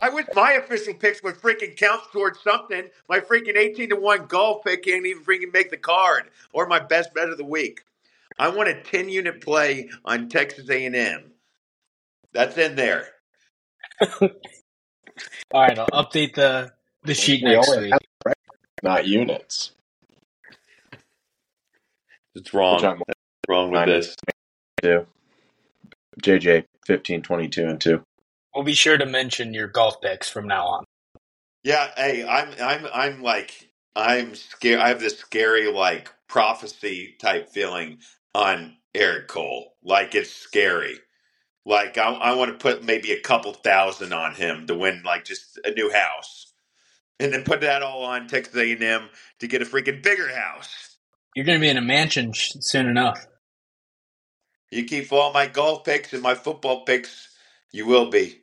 I 0.00 0.10
wish 0.10 0.26
my 0.34 0.52
official 0.52 0.94
picks 0.94 1.22
would 1.22 1.36
freaking 1.36 1.76
count 1.76 2.02
towards 2.12 2.40
something. 2.40 2.84
My 3.08 3.20
freaking 3.20 3.56
eighteen 3.56 3.88
to 3.90 3.96
one 3.96 4.26
golf 4.26 4.62
pick 4.64 4.84
can't 4.84 5.06
even 5.06 5.24
freaking 5.24 5.52
make 5.52 5.70
the 5.70 5.76
card, 5.76 6.24
or 6.52 6.66
my 6.66 6.78
best 6.78 7.12
bet 7.14 7.30
of 7.30 7.38
the 7.38 7.44
week. 7.44 7.80
I 8.38 8.48
want 8.48 8.68
a 8.68 8.80
ten 8.82 9.08
unit 9.08 9.40
play 9.40 9.90
on 10.04 10.28
Texas 10.28 10.70
A 10.70 10.84
and 10.86 10.94
M. 10.94 11.32
That's 12.32 12.56
in 12.58 12.76
there. 12.76 13.08
All 14.20 14.28
right, 15.54 15.78
I'll 15.78 15.86
update 16.04 16.34
the 16.34 16.72
the 17.06 17.14
sheet 17.14 17.44
We 17.44 17.56
next 17.56 17.68
only 17.68 17.78
week. 17.78 17.92
have 17.92 18.00
right, 18.26 18.36
not 18.82 19.06
units. 19.06 19.72
It's 22.34 22.54
wrong. 22.54 22.82
Which 22.82 23.16
wrong 23.48 23.72
with 23.72 23.86
this. 23.86 24.16
do. 24.82 25.06
JJ 26.22 26.66
fifteen 26.86 27.22
twenty 27.22 27.48
two 27.48 27.66
and 27.66 27.80
2. 27.80 28.02
We'll 28.54 28.64
be 28.64 28.74
sure 28.74 28.98
to 28.98 29.06
mention 29.06 29.54
your 29.54 29.68
golf 29.68 30.00
picks 30.02 30.28
from 30.30 30.48
now 30.48 30.66
on. 30.66 30.84
Yeah, 31.64 31.90
hey, 31.96 32.26
I'm 32.26 32.50
I'm 32.62 32.86
I'm 32.94 33.22
like 33.22 33.70
I'm 33.96 34.34
scared. 34.34 34.80
I 34.80 34.88
have 34.88 35.00
this 35.00 35.18
scary 35.18 35.70
like 35.70 36.10
prophecy 36.28 37.16
type 37.20 37.50
feeling 37.50 37.98
on 38.34 38.76
Eric 38.94 39.28
Cole. 39.28 39.74
Like 39.84 40.14
it's 40.14 40.30
scary. 40.32 40.98
Like 41.66 41.98
I, 41.98 42.10
I 42.12 42.34
want 42.36 42.52
to 42.52 42.58
put 42.58 42.84
maybe 42.84 43.12
a 43.12 43.20
couple 43.20 43.54
thousand 43.54 44.12
on 44.14 44.34
him 44.34 44.66
to 44.68 44.74
win 44.76 45.02
like 45.04 45.24
just 45.26 45.60
a 45.64 45.72
new 45.72 45.92
house, 45.92 46.52
and 47.20 47.32
then 47.32 47.44
put 47.44 47.60
that 47.62 47.82
all 47.82 48.04
on 48.04 48.28
Texas 48.28 48.56
A&M 48.56 49.08
to 49.40 49.46
get 49.46 49.62
a 49.62 49.64
freaking 49.64 50.02
bigger 50.02 50.34
house. 50.34 50.96
You're 51.34 51.44
going 51.44 51.58
to 51.58 51.64
be 51.64 51.68
in 51.68 51.76
a 51.76 51.82
mansion 51.82 52.32
soon 52.34 52.86
enough. 52.86 53.26
You 54.70 54.84
keep 54.84 55.12
all 55.12 55.32
my 55.32 55.46
golf 55.46 55.84
picks 55.84 56.12
and 56.12 56.22
my 56.22 56.34
football 56.34 56.84
picks, 56.84 57.28
you 57.72 57.86
will 57.86 58.10
be. 58.10 58.40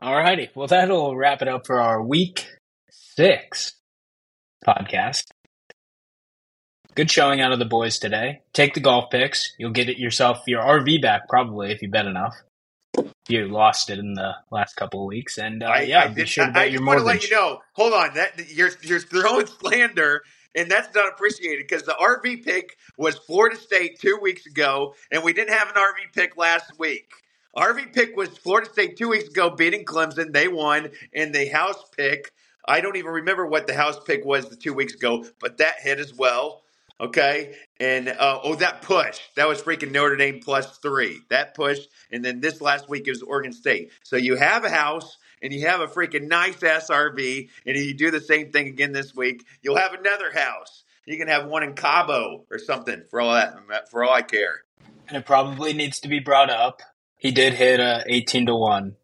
All 0.00 0.16
righty. 0.16 0.50
Well, 0.54 0.68
that'll 0.68 1.16
wrap 1.16 1.42
it 1.42 1.48
up 1.48 1.66
for 1.66 1.80
our 1.80 2.02
week 2.02 2.46
six 2.90 3.74
podcast. 4.64 5.24
Good 6.94 7.10
showing 7.10 7.40
out 7.40 7.52
of 7.52 7.58
the 7.58 7.64
boys 7.64 7.98
today. 7.98 8.42
Take 8.52 8.74
the 8.74 8.80
golf 8.80 9.10
picks. 9.10 9.54
You'll 9.58 9.70
get 9.70 9.88
it 9.88 9.98
yourself 9.98 10.42
your 10.46 10.62
RV 10.62 11.00
back 11.02 11.28
probably 11.28 11.72
if 11.72 11.82
you 11.82 11.90
bet 11.90 12.06
enough. 12.06 12.34
You 13.28 13.48
lost 13.48 13.90
it 13.90 13.98
in 13.98 14.14
the 14.14 14.36
last 14.50 14.76
couple 14.76 15.02
of 15.02 15.06
weeks, 15.06 15.38
and 15.38 15.62
uh, 15.62 15.66
I, 15.66 15.82
yeah, 15.82 16.04
I, 16.04 16.08
be 16.08 16.26
sure 16.26 16.46
to 16.46 16.50
I, 16.50 16.52
bet 16.52 16.62
I 16.62 16.66
your 16.66 16.80
just 16.80 16.86
want 16.86 16.98
to 16.98 17.04
let 17.04 17.20
mortgage. 17.20 17.30
you 17.30 17.36
know. 17.36 17.60
Hold 17.74 17.94
on, 17.94 18.14
that 18.14 18.50
you're 18.50 18.70
you're 18.82 19.00
throwing 19.00 19.46
slander, 19.60 20.22
and 20.54 20.70
that's 20.70 20.94
not 20.94 21.08
appreciated 21.12 21.66
because 21.68 21.84
the 21.84 21.96
RV 22.00 22.44
pick 22.44 22.76
was 22.98 23.18
Florida 23.18 23.56
State 23.56 24.00
two 24.00 24.18
weeks 24.22 24.46
ago, 24.46 24.94
and 25.12 25.22
we 25.24 25.32
didn't 25.34 25.54
have 25.54 25.68
an 25.68 25.74
RV 25.74 26.14
pick 26.14 26.36
last 26.36 26.78
week. 26.78 27.10
RV 27.56 27.92
pick 27.94 28.16
was 28.16 28.30
Florida 28.38 28.70
State 28.70 28.96
two 28.96 29.08
weeks 29.10 29.28
ago, 29.28 29.50
beating 29.50 29.84
Clemson. 29.84 30.32
They 30.32 30.48
won, 30.48 30.90
and 31.14 31.34
the 31.34 31.48
house 31.48 31.84
pick. 31.96 32.32
I 32.66 32.80
don't 32.80 32.96
even 32.96 33.12
remember 33.12 33.46
what 33.46 33.66
the 33.66 33.74
house 33.74 33.98
pick 34.06 34.24
was 34.24 34.48
the 34.48 34.56
two 34.56 34.74
weeks 34.74 34.94
ago, 34.94 35.24
but 35.40 35.58
that 35.58 35.80
hit 35.80 35.98
as 35.98 36.14
well. 36.14 36.62
Okay, 37.00 37.54
and 37.78 38.08
uh, 38.08 38.40
oh, 38.42 38.56
that 38.56 38.82
push 38.82 39.20
that 39.36 39.46
was 39.46 39.62
freaking 39.62 39.92
Notre 39.92 40.16
Dame 40.16 40.40
plus 40.40 40.78
three. 40.78 41.20
That 41.30 41.54
push, 41.54 41.78
and 42.10 42.24
then 42.24 42.40
this 42.40 42.60
last 42.60 42.88
week 42.88 43.06
was 43.06 43.22
Oregon 43.22 43.52
State. 43.52 43.92
So 44.02 44.16
you 44.16 44.34
have 44.34 44.64
a 44.64 44.70
house 44.70 45.16
and 45.40 45.52
you 45.52 45.68
have 45.68 45.80
a 45.80 45.86
freaking 45.86 46.26
nice 46.26 46.56
SRV, 46.56 47.48
and 47.64 47.76
if 47.76 47.86
you 47.86 47.94
do 47.94 48.10
the 48.10 48.20
same 48.20 48.50
thing 48.50 48.66
again 48.66 48.90
this 48.90 49.14
week, 49.14 49.44
you'll 49.62 49.76
have 49.76 49.94
another 49.94 50.32
house. 50.32 50.82
You 51.06 51.16
can 51.16 51.28
have 51.28 51.46
one 51.46 51.62
in 51.62 51.74
Cabo 51.74 52.44
or 52.50 52.58
something 52.58 53.04
for 53.10 53.20
all 53.20 53.34
that. 53.34 53.88
For 53.90 54.02
all 54.02 54.12
I 54.12 54.22
care. 54.22 54.64
And 55.06 55.16
it 55.16 55.24
probably 55.24 55.72
needs 55.72 56.00
to 56.00 56.08
be 56.08 56.18
brought 56.18 56.50
up. 56.50 56.82
He 57.16 57.30
did 57.30 57.54
hit 57.54 57.78
a 57.78 58.02
18 58.06 58.46
to 58.46 58.54
1 58.56 58.96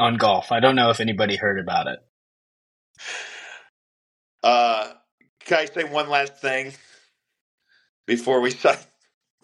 on 0.00 0.16
golf. 0.16 0.50
I 0.50 0.60
don't 0.60 0.74
know 0.74 0.90
if 0.90 1.00
anybody 1.00 1.36
heard 1.36 1.60
about 1.60 1.86
it. 1.86 1.98
Uh, 4.42 4.92
can 5.44 5.58
I 5.58 5.64
say 5.66 5.84
one 5.84 6.08
last 6.08 6.38
thing 6.38 6.72
before 8.06 8.40
we 8.40 8.50
sign 8.50 8.78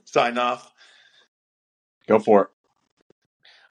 sign 0.05 0.39
off? 0.39 0.73
Go 2.07 2.19
for 2.19 2.43
it. 2.43 2.49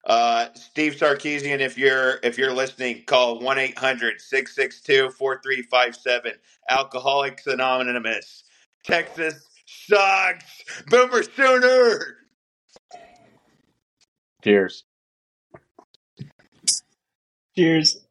Uh, 0.05 0.47
Steve 0.55 0.95
Sarkisian, 0.95 1.59
if 1.59 1.77
you're 1.77 2.19
if 2.23 2.37
you're 2.37 2.53
listening, 2.53 3.03
call 3.05 3.41
1-800-662-4357. 3.41 6.31
Alcoholics 6.69 7.47
Anonymous. 7.47 8.43
Texas 8.85 9.45
sucks. 9.65 10.63
Boomer 10.87 11.23
Sooner. 11.23 12.15
Cheers. 14.43 14.83
Cheers. 17.57 18.06